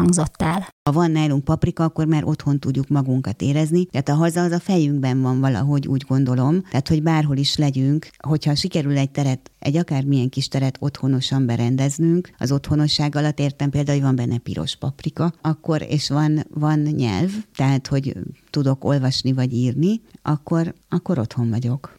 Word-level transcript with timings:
hangzott 0.00 0.42
el. 0.42 0.68
Ha 0.82 0.92
van 0.92 1.10
nálunk 1.10 1.44
paprika, 1.44 1.84
akkor 1.84 2.06
már 2.06 2.24
otthon 2.24 2.58
tudjuk 2.58 2.88
magunkat 2.88 3.42
érezni. 3.42 3.86
Tehát 3.86 4.08
a 4.08 4.14
haza 4.14 4.42
az 4.42 4.52
a 4.52 4.60
fejünkben 4.60 5.20
van 5.20 5.40
valahogy, 5.40 5.86
úgy 5.86 6.04
gondolom. 6.08 6.62
Tehát, 6.62 6.88
hogy 6.88 7.02
bárhol 7.02 7.36
is 7.36 7.56
legyünk, 7.56 8.08
hogyha 8.26 8.54
sikerül 8.54 8.96
egy 8.96 9.10
teret, 9.10 9.50
egy 9.58 9.76
akármilyen 9.76 10.28
kis 10.28 10.48
teret 10.48 10.76
otthonosan 10.80 11.46
berendeznünk, 11.46 12.30
az 12.38 12.52
otthonosság 12.52 13.16
alatt 13.16 13.38
értem 13.38 13.70
például, 13.70 13.98
hogy 13.98 14.06
van 14.06 14.16
benne 14.16 14.38
piros 14.38 14.76
paprika, 14.76 15.32
akkor, 15.40 15.82
és 15.82 16.08
van, 16.08 16.46
van 16.54 16.78
nyelv, 16.78 17.30
tehát, 17.56 17.86
hogy 17.86 18.16
tudok 18.50 18.84
olvasni 18.84 19.32
vagy 19.32 19.52
írni, 19.52 20.00
akkor, 20.22 20.74
akkor 20.88 21.18
otthon 21.18 21.50
vagyok. 21.50 21.98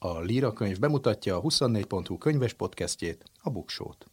A 0.00 0.20
Líra 0.20 0.52
könyv 0.52 0.78
bemutatja 0.78 1.36
a 1.36 1.40
24.hu 1.40 2.18
könyves 2.18 2.52
podcastjét, 2.52 3.24
a 3.42 3.50
Buksót. 3.50 4.06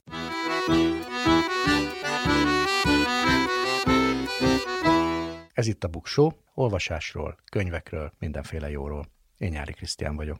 Ez 5.54 5.68
itt 5.68 5.84
a 5.84 5.88
Buksó, 5.88 6.34
olvasásról, 6.54 7.38
könyvekről, 7.52 8.12
mindenféle 8.20 8.70
jóról. 8.70 9.06
Én 9.38 9.50
Nyári 9.50 9.74
Krisztián 9.74 10.16
vagyok. 10.16 10.40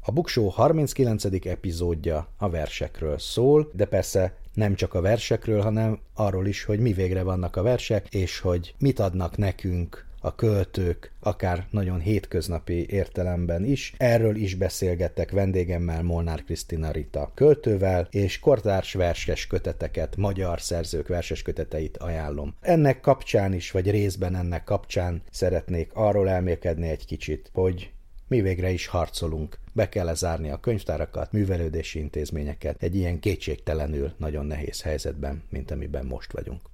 A 0.00 0.12
Buksó 0.12 0.48
39. 0.48 1.24
epizódja 1.46 2.28
a 2.36 2.48
versekről 2.50 3.18
szól, 3.18 3.70
de 3.72 3.86
persze 3.86 4.36
nem 4.54 4.74
csak 4.74 4.94
a 4.94 5.00
versekről, 5.00 5.62
hanem 5.62 6.00
arról 6.14 6.46
is, 6.46 6.64
hogy 6.64 6.80
mi 6.80 6.92
végre 6.92 7.22
vannak 7.22 7.56
a 7.56 7.62
versek, 7.62 8.14
és 8.14 8.38
hogy 8.38 8.74
mit 8.78 8.98
adnak 8.98 9.36
nekünk 9.36 10.12
a 10.24 10.34
költők, 10.34 11.12
akár 11.20 11.66
nagyon 11.70 12.00
hétköznapi 12.00 12.86
értelemben 12.90 13.64
is. 13.64 13.94
Erről 13.96 14.36
is 14.36 14.54
beszélgettek 14.54 15.30
vendégemmel 15.30 16.02
Molnár 16.02 16.44
Krisztina 16.44 16.90
Rita 16.90 17.32
költővel, 17.34 18.08
és 18.10 18.38
kortárs 18.38 18.92
verses 18.92 19.46
köteteket, 19.46 20.16
magyar 20.16 20.60
szerzők 20.60 21.08
verses 21.08 21.42
köteteit 21.42 21.96
ajánlom. 21.96 22.54
Ennek 22.60 23.00
kapcsán 23.00 23.52
is, 23.52 23.70
vagy 23.70 23.90
részben 23.90 24.34
ennek 24.34 24.64
kapcsán 24.64 25.22
szeretnék 25.30 25.90
arról 25.94 26.28
elmélkedni 26.28 26.88
egy 26.88 27.06
kicsit, 27.06 27.50
hogy 27.52 27.92
mi 28.28 28.40
végre 28.40 28.70
is 28.70 28.86
harcolunk. 28.86 29.58
Be 29.72 29.88
kell 29.88 30.14
zárni 30.14 30.50
a 30.50 30.60
könyvtárakat, 30.60 31.32
művelődési 31.32 31.98
intézményeket 31.98 32.82
egy 32.82 32.96
ilyen 32.96 33.20
kétségtelenül 33.20 34.12
nagyon 34.16 34.46
nehéz 34.46 34.82
helyzetben, 34.82 35.42
mint 35.50 35.70
amiben 35.70 36.06
most 36.06 36.32
vagyunk. 36.32 36.72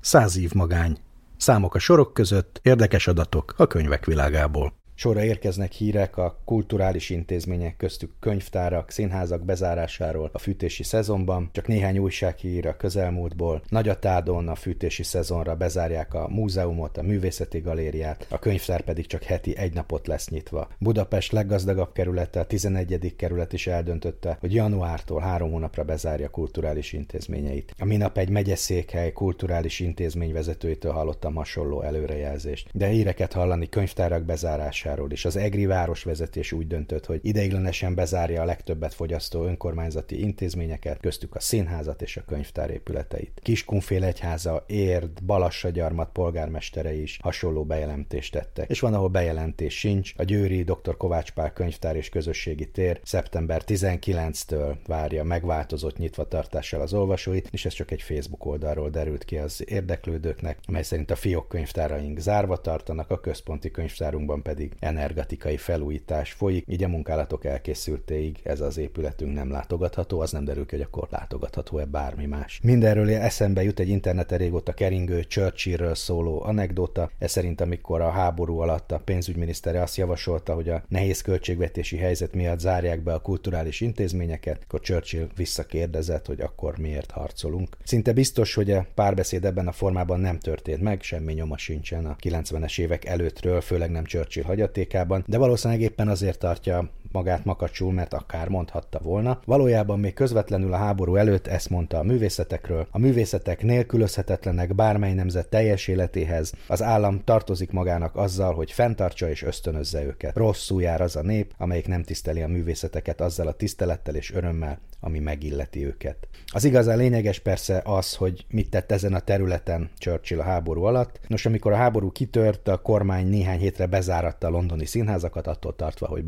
Száz 0.00 0.38
év 0.38 0.52
magány. 0.52 0.96
Számok 1.36 1.74
a 1.74 1.78
sorok 1.78 2.12
között, 2.12 2.60
érdekes 2.62 3.06
adatok 3.06 3.54
a 3.56 3.66
könyvek 3.66 4.04
világából. 4.04 4.72
Sorra 4.98 5.24
érkeznek 5.24 5.72
hírek 5.72 6.16
a 6.16 6.40
kulturális 6.44 7.10
intézmények 7.10 7.76
köztük 7.76 8.12
könyvtárak, 8.20 8.90
színházak 8.90 9.44
bezárásáról 9.44 10.30
a 10.32 10.38
fűtési 10.38 10.82
szezonban. 10.82 11.48
Csak 11.52 11.66
néhány 11.66 11.98
újsághír 11.98 12.66
a 12.66 12.76
közelmúltból. 12.76 13.62
Nagyatádon 13.68 14.48
a 14.48 14.54
fűtési 14.54 15.02
szezonra 15.02 15.54
bezárják 15.54 16.14
a 16.14 16.28
múzeumot, 16.28 16.96
a 16.96 17.02
művészeti 17.02 17.58
galériát, 17.58 18.26
a 18.30 18.38
könyvtár 18.38 18.80
pedig 18.80 19.06
csak 19.06 19.22
heti 19.22 19.56
egy 19.56 19.74
napot 19.74 20.06
lesz 20.06 20.28
nyitva. 20.28 20.68
Budapest 20.78 21.32
leggazdagabb 21.32 21.92
kerülete, 21.92 22.40
a 22.40 22.46
11. 22.46 23.14
kerület 23.16 23.52
is 23.52 23.66
eldöntötte, 23.66 24.36
hogy 24.40 24.54
januártól 24.54 25.20
három 25.20 25.50
hónapra 25.50 25.84
bezárja 25.84 26.28
kulturális 26.28 26.92
intézményeit. 26.92 27.74
A 27.78 27.84
minap 27.84 28.18
egy 28.18 28.28
megyeszékhely 28.28 29.12
kulturális 29.12 29.80
intézmény 29.80 30.32
vezetőitől 30.32 30.92
hallottam 30.92 31.34
hasonló 31.34 31.82
előrejelzést. 31.82 32.68
De 32.72 32.86
híreket 32.86 33.32
hallani 33.32 33.68
könyvtárak 33.68 34.22
bezárása 34.22 34.84
bezárásáról 34.86 35.10
is. 35.10 35.24
Az 35.24 35.36
EGRI 35.36 35.66
városvezetés 35.66 36.52
úgy 36.52 36.66
döntött, 36.66 37.06
hogy 37.06 37.20
ideiglenesen 37.22 37.94
bezárja 37.94 38.42
a 38.42 38.44
legtöbbet 38.44 38.94
fogyasztó 38.94 39.44
önkormányzati 39.44 40.20
intézményeket, 40.20 41.00
köztük 41.00 41.34
a 41.34 41.40
színházat 41.40 42.02
és 42.02 42.16
a 42.16 42.24
könyvtár 42.26 42.70
épületeit. 42.70 43.40
Kiskunfél 43.42 44.04
egyháza, 44.04 44.64
Érd, 44.66 45.22
Balassagyarmat 45.22 46.10
polgármestere 46.12 46.94
is 46.94 47.18
hasonló 47.22 47.64
bejelentést 47.64 48.32
tette. 48.32 48.64
És 48.68 48.80
van, 48.80 48.94
ahol 48.94 49.08
bejelentés 49.08 49.78
sincs. 49.78 50.12
A 50.16 50.22
Győri 50.22 50.62
dr. 50.62 50.96
Kovács 50.96 51.30
Pál 51.30 51.52
könyvtár 51.52 51.96
és 51.96 52.08
közösségi 52.08 52.70
tér 52.70 53.00
szeptember 53.02 53.62
19-től 53.66 54.76
várja 54.86 55.24
megváltozott 55.24 55.98
nyitvatartással 55.98 56.80
az 56.80 56.94
olvasóit, 56.94 57.48
és 57.50 57.64
ez 57.64 57.72
csak 57.72 57.90
egy 57.90 58.02
Facebook 58.02 58.44
oldalról 58.44 58.90
derült 58.90 59.24
ki 59.24 59.36
az 59.38 59.64
érdeklődőknek, 59.66 60.58
mely 60.68 60.82
szerint 60.82 61.10
a 61.10 61.16
fiók 61.16 61.48
könyvtáraink 61.48 62.18
zárva 62.18 62.56
tartanak, 62.56 63.10
a 63.10 63.20
központi 63.20 63.70
könyvtárunkban 63.70 64.42
pedig 64.42 64.75
energetikai 64.78 65.56
felújítás 65.56 66.32
folyik, 66.32 66.64
így 66.68 66.82
a 66.82 66.88
munkálatok 66.88 67.44
elkészültéig 67.44 68.40
ez 68.42 68.60
az 68.60 68.76
épületünk 68.76 69.34
nem 69.34 69.50
látogatható, 69.50 70.20
az 70.20 70.32
nem 70.32 70.44
derül 70.44 70.66
ki, 70.66 70.76
hogy 70.76 70.84
akkor 70.84 71.08
látogatható-e 71.10 71.84
bármi 71.84 72.26
más. 72.26 72.60
Mindenről 72.62 73.10
eszembe 73.10 73.62
jut 73.62 73.80
egy 73.80 73.88
interneten 73.88 74.38
régóta 74.38 74.72
keringő 74.72 75.22
Churchillről 75.22 75.94
szóló 75.94 76.42
anekdota, 76.42 77.10
ez 77.18 77.30
szerint 77.30 77.60
amikor 77.60 78.00
a 78.00 78.10
háború 78.10 78.58
alatt 78.58 78.92
a 78.92 78.98
pénzügyminisztere 79.04 79.82
azt 79.82 79.96
javasolta, 79.96 80.54
hogy 80.54 80.68
a 80.68 80.82
nehéz 80.88 81.20
költségvetési 81.20 81.96
helyzet 81.96 82.34
miatt 82.34 82.58
zárják 82.58 83.02
be 83.02 83.14
a 83.14 83.18
kulturális 83.18 83.80
intézményeket, 83.80 84.60
akkor 84.62 84.80
Churchill 84.80 85.26
visszakérdezett, 85.36 86.26
hogy 86.26 86.40
akkor 86.40 86.78
miért 86.78 87.10
harcolunk. 87.10 87.76
Szinte 87.84 88.12
biztos, 88.12 88.54
hogy 88.54 88.70
a 88.70 88.86
párbeszéd 88.94 89.44
ebben 89.44 89.66
a 89.66 89.72
formában 89.72 90.20
nem 90.20 90.38
történt 90.38 90.80
meg, 90.80 91.02
semmi 91.02 91.32
nyoma 91.32 91.58
sincsen 91.58 92.06
a 92.06 92.16
90-es 92.22 92.80
évek 92.80 93.04
előttről, 93.04 93.60
főleg 93.60 93.90
nem 93.90 94.04
Churchill 94.04 94.44
hagyatékában, 94.66 95.24
de 95.26 95.38
valószínűleg 95.38 95.82
éppen 95.82 96.08
azért 96.08 96.38
tartja 96.38 96.90
magát 97.12 97.44
makacsul, 97.44 97.92
mert 97.92 98.14
akár 98.14 98.48
mondhatta 98.48 98.98
volna. 99.02 99.40
Valójában 99.44 100.00
még 100.00 100.14
közvetlenül 100.14 100.72
a 100.72 100.76
háború 100.76 101.16
előtt 101.16 101.46
ezt 101.46 101.70
mondta 101.70 101.98
a 101.98 102.02
művészetekről. 102.02 102.86
A 102.90 102.98
művészetek 102.98 103.62
nélkülözhetetlenek 103.62 104.74
bármely 104.74 105.14
nemzet 105.14 105.48
teljes 105.48 105.88
életéhez. 105.88 106.52
Az 106.66 106.82
állam 106.82 107.20
tartozik 107.24 107.70
magának 107.70 108.16
azzal, 108.16 108.54
hogy 108.54 108.72
fenntartsa 108.72 109.28
és 109.28 109.42
ösztönözze 109.42 110.04
őket. 110.04 110.36
Rosszul 110.36 110.82
jár 110.82 111.00
az 111.00 111.16
a 111.16 111.22
nép, 111.22 111.54
amelyik 111.58 111.86
nem 111.86 112.02
tiszteli 112.02 112.42
a 112.42 112.48
művészeteket 112.48 113.20
azzal 113.20 113.46
a 113.46 113.52
tisztelettel 113.52 114.14
és 114.14 114.32
örömmel, 114.32 114.78
ami 115.00 115.18
megilleti 115.18 115.86
őket. 115.86 116.28
Az 116.52 116.64
igazán 116.64 116.96
lényeges 116.96 117.38
persze 117.38 117.82
az, 117.84 118.14
hogy 118.14 118.46
mit 118.50 118.70
tett 118.70 118.92
ezen 118.92 119.14
a 119.14 119.20
területen 119.20 119.90
Churchill 119.98 120.38
a 120.38 120.42
háború 120.42 120.82
alatt. 120.82 121.20
Nos, 121.28 121.46
amikor 121.46 121.72
a 121.72 121.76
háború 121.76 122.10
kitört, 122.10 122.68
a 122.68 122.76
kormány 122.76 123.26
néhány 123.26 123.58
hétre 123.58 123.86
bezáratta 123.86 124.46
a 124.46 124.50
londoni 124.50 124.84
színházakat, 124.84 125.46
attól 125.46 125.76
tartva, 125.76 126.06
hogy 126.06 126.24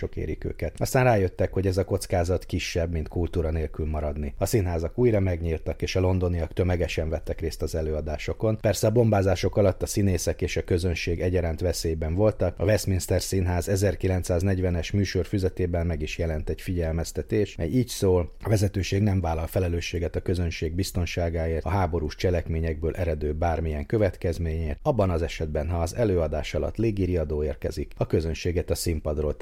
bombatámadások 0.00 0.16
érik 0.16 0.44
őket. 0.44 0.80
Aztán 0.80 1.04
rájöttek, 1.04 1.52
hogy 1.52 1.66
ez 1.66 1.76
a 1.76 1.84
kockázat 1.84 2.44
kisebb, 2.44 2.92
mint 2.92 3.08
kultúra 3.08 3.50
nélkül 3.50 3.86
maradni. 3.86 4.34
A 4.38 4.46
színházak 4.46 4.98
újra 4.98 5.20
megnyíltak, 5.20 5.82
és 5.82 5.96
a 5.96 6.00
londoniak 6.00 6.52
tömegesen 6.52 7.08
vettek 7.08 7.40
részt 7.40 7.62
az 7.62 7.74
előadásokon. 7.74 8.58
Persze 8.60 8.86
a 8.86 8.90
bombázások 8.90 9.56
alatt 9.56 9.82
a 9.82 9.86
színészek 9.86 10.42
és 10.42 10.56
a 10.56 10.64
közönség 10.64 11.20
egyaránt 11.20 11.60
veszélyben 11.60 12.14
voltak. 12.14 12.58
A 12.58 12.64
Westminster 12.64 13.22
Színház 13.22 13.68
1940-es 13.70 14.92
műsor 14.92 15.26
füzetében 15.26 15.86
meg 15.86 16.02
is 16.02 16.18
jelent 16.18 16.48
egy 16.48 16.60
figyelmeztetés, 16.60 17.56
mely 17.56 17.68
így 17.68 17.88
szól, 17.88 18.32
a 18.42 18.48
vezetőség 18.48 19.02
nem 19.02 19.20
vállal 19.20 19.46
felelősséget 19.46 20.16
a 20.16 20.20
közönség 20.20 20.74
biztonságáért, 20.74 21.64
a 21.64 21.68
háborús 21.68 22.14
cselekményekből 22.14 22.94
eredő 22.94 23.32
bármilyen 23.32 23.86
következményért, 23.86 24.78
abban 24.82 25.10
az 25.10 25.22
esetben, 25.22 25.68
ha 25.68 25.78
az 25.78 25.94
előadás 25.94 26.54
alatt 26.54 26.76
légiriadó 26.76 27.44
érkezik, 27.44 27.92
a 27.96 28.06
közönséget 28.06 28.70
a 28.70 28.74
színpadról 28.74 29.36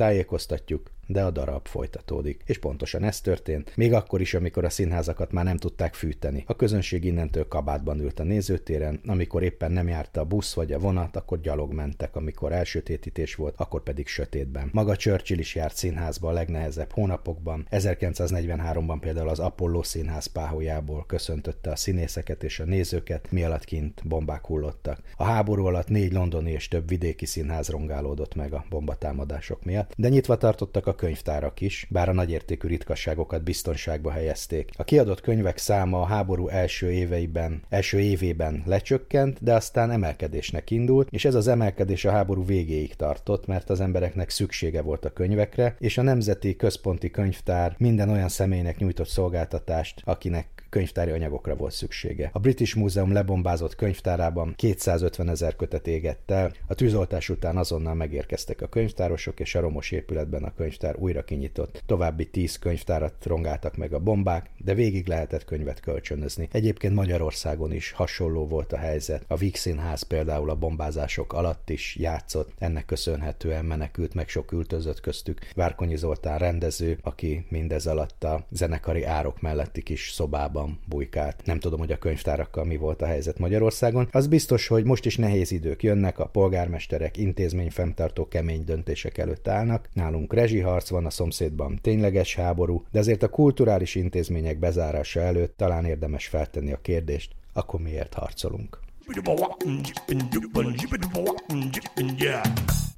tájékoztatjuk, 0.46 0.90
de 1.06 1.22
a 1.22 1.30
darab 1.30 1.66
folytatódik. 1.66 2.42
És 2.46 2.58
pontosan 2.58 3.04
ez 3.04 3.20
történt, 3.20 3.76
még 3.76 3.92
akkor 3.92 4.20
is, 4.20 4.34
amikor 4.34 4.64
a 4.64 4.70
színházakat 4.70 5.32
már 5.32 5.44
nem 5.44 5.56
tudták 5.56 5.94
fűteni. 5.94 6.44
A 6.46 6.56
közönség 6.56 7.04
innentől 7.04 7.48
kabátban 7.48 8.00
ült 8.00 8.20
a 8.20 8.22
nézőtéren, 8.22 9.00
amikor 9.06 9.42
éppen 9.42 9.72
nem 9.72 9.88
járta 9.88 10.20
a 10.20 10.24
busz 10.24 10.54
vagy 10.54 10.72
a 10.72 10.78
vonat, 10.78 11.16
akkor 11.16 11.40
gyalog 11.40 11.72
mentek, 11.72 12.16
amikor 12.16 12.52
elsötétítés 12.52 13.34
volt, 13.34 13.54
akkor 13.56 13.82
pedig 13.82 14.06
sötétben. 14.06 14.68
Maga 14.72 14.96
Churchill 14.96 15.38
is 15.38 15.54
járt 15.54 15.76
színházba 15.76 16.28
a 16.28 16.32
legnehezebb 16.32 16.92
hónapokban. 16.92 17.66
1943-ban 17.70 18.96
például 19.00 19.28
az 19.28 19.38
Apollo 19.38 19.82
színház 19.82 20.26
páholyából 20.26 21.04
köszöntötte 21.06 21.70
a 21.70 21.76
színészeket 21.76 22.42
és 22.42 22.60
a 22.60 22.64
nézőket, 22.64 23.30
mi 23.30 23.44
kint 23.60 24.02
bombák 24.04 24.46
hullottak. 24.46 24.98
A 25.16 25.24
háború 25.24 25.66
alatt 25.66 25.88
négy 25.88 26.12
londoni 26.12 26.50
és 26.50 26.68
több 26.68 26.88
vidéki 26.88 27.26
színház 27.26 27.68
rongálódott 27.68 28.34
meg 28.34 28.52
a 28.52 28.64
bombatámadások 28.70 29.64
miatt, 29.64 29.92
de 29.96 30.08
nyitva 30.08 30.36
tartottak 30.36 30.86
a 30.86 30.93
könyvtárak 30.94 31.60
is, 31.60 31.86
bár 31.90 32.08
a 32.08 32.12
nagyértékű 32.12 32.68
ritkasságokat 32.68 33.42
biztonságba 33.42 34.10
helyezték. 34.10 34.70
A 34.76 34.84
kiadott 34.84 35.20
könyvek 35.20 35.58
száma 35.58 36.00
a 36.00 36.06
háború 36.06 36.48
első 36.48 36.90
éveiben, 36.90 37.62
első 37.68 38.00
évében 38.00 38.62
lecsökkent, 38.66 39.42
de 39.42 39.54
aztán 39.54 39.90
emelkedésnek 39.90 40.70
indult, 40.70 41.08
és 41.10 41.24
ez 41.24 41.34
az 41.34 41.48
emelkedés 41.48 42.04
a 42.04 42.10
háború 42.10 42.44
végéig 42.44 42.94
tartott, 42.94 43.46
mert 43.46 43.70
az 43.70 43.80
embereknek 43.80 44.30
szüksége 44.30 44.82
volt 44.82 45.04
a 45.04 45.12
könyvekre, 45.12 45.76
és 45.78 45.98
a 45.98 46.02
Nemzeti 46.02 46.56
Központi 46.56 47.10
Könyvtár 47.10 47.74
minden 47.78 48.10
olyan 48.10 48.28
személynek 48.28 48.78
nyújtott 48.78 49.08
szolgáltatást, 49.08 50.00
akinek 50.04 50.53
könyvtári 50.74 51.10
anyagokra 51.10 51.54
volt 51.54 51.72
szüksége. 51.72 52.30
A 52.32 52.38
British 52.38 52.76
Múzeum 52.76 53.12
lebombázott 53.12 53.74
könyvtárában 53.74 54.54
250 54.56 55.28
ezer 55.28 55.56
kötet 55.56 55.86
égett 55.86 56.30
el, 56.30 56.52
a 56.66 56.74
tűzoltás 56.74 57.28
után 57.28 57.56
azonnal 57.56 57.94
megérkeztek 57.94 58.62
a 58.62 58.66
könyvtárosok, 58.66 59.40
és 59.40 59.54
a 59.54 59.60
romos 59.60 59.90
épületben 59.90 60.44
a 60.44 60.54
könyvtár 60.54 60.96
újra 60.96 61.24
kinyitott. 61.24 61.82
További 61.86 62.26
10 62.26 62.58
könyvtárat 62.58 63.14
rongáltak 63.24 63.76
meg 63.76 63.92
a 63.92 63.98
bombák, 63.98 64.50
de 64.58 64.74
végig 64.74 65.06
lehetett 65.06 65.44
könyvet 65.44 65.80
kölcsönözni. 65.80 66.48
Egyébként 66.52 66.94
Magyarországon 66.94 67.72
is 67.72 67.90
hasonló 67.90 68.46
volt 68.46 68.72
a 68.72 68.76
helyzet. 68.76 69.24
A 69.28 69.36
Víg 69.36 69.56
Színház 69.56 70.02
például 70.02 70.50
a 70.50 70.54
bombázások 70.56 71.32
alatt 71.32 71.70
is 71.70 71.96
játszott, 71.96 72.52
ennek 72.58 72.84
köszönhetően 72.84 73.64
menekült 73.64 74.14
meg 74.14 74.28
sok 74.28 74.52
ültözött 74.52 75.00
köztük. 75.00 75.40
Várkonyi 75.54 75.96
Zoltán 75.96 76.38
rendező, 76.38 76.98
aki 77.02 77.46
mindez 77.48 77.86
alatt 77.86 78.24
a 78.24 78.46
zenekari 78.50 79.04
árok 79.04 79.40
melletti 79.40 79.82
kis 79.82 80.10
szobában 80.10 80.62
jobban 80.64 80.78
bujkált. 80.88 81.42
Nem 81.44 81.58
tudom, 81.58 81.78
hogy 81.78 81.92
a 81.92 81.98
könyvtárakkal 81.98 82.64
mi 82.64 82.76
volt 82.76 83.02
a 83.02 83.06
helyzet 83.06 83.38
Magyarországon. 83.38 84.08
Az 84.10 84.26
biztos, 84.26 84.66
hogy 84.66 84.84
most 84.84 85.04
is 85.04 85.16
nehéz 85.16 85.50
idők 85.50 85.82
jönnek, 85.82 86.18
a 86.18 86.26
polgármesterek, 86.26 87.16
intézményfenntartó 87.16 88.28
kemény 88.28 88.64
döntések 88.64 89.18
előtt 89.18 89.48
állnak. 89.48 89.88
Nálunk 89.92 90.32
rezsiharc 90.32 90.88
van, 90.88 91.06
a 91.06 91.10
szomszédban 91.10 91.78
tényleges 91.82 92.34
háború, 92.34 92.84
de 92.90 92.98
azért 92.98 93.22
a 93.22 93.28
kulturális 93.28 93.94
intézmények 93.94 94.58
bezárása 94.58 95.20
előtt 95.20 95.56
talán 95.56 95.84
érdemes 95.84 96.26
feltenni 96.26 96.72
a 96.72 96.80
kérdést, 96.80 97.32
akkor 97.52 97.80
miért 97.80 98.14
harcolunk? 98.14 98.78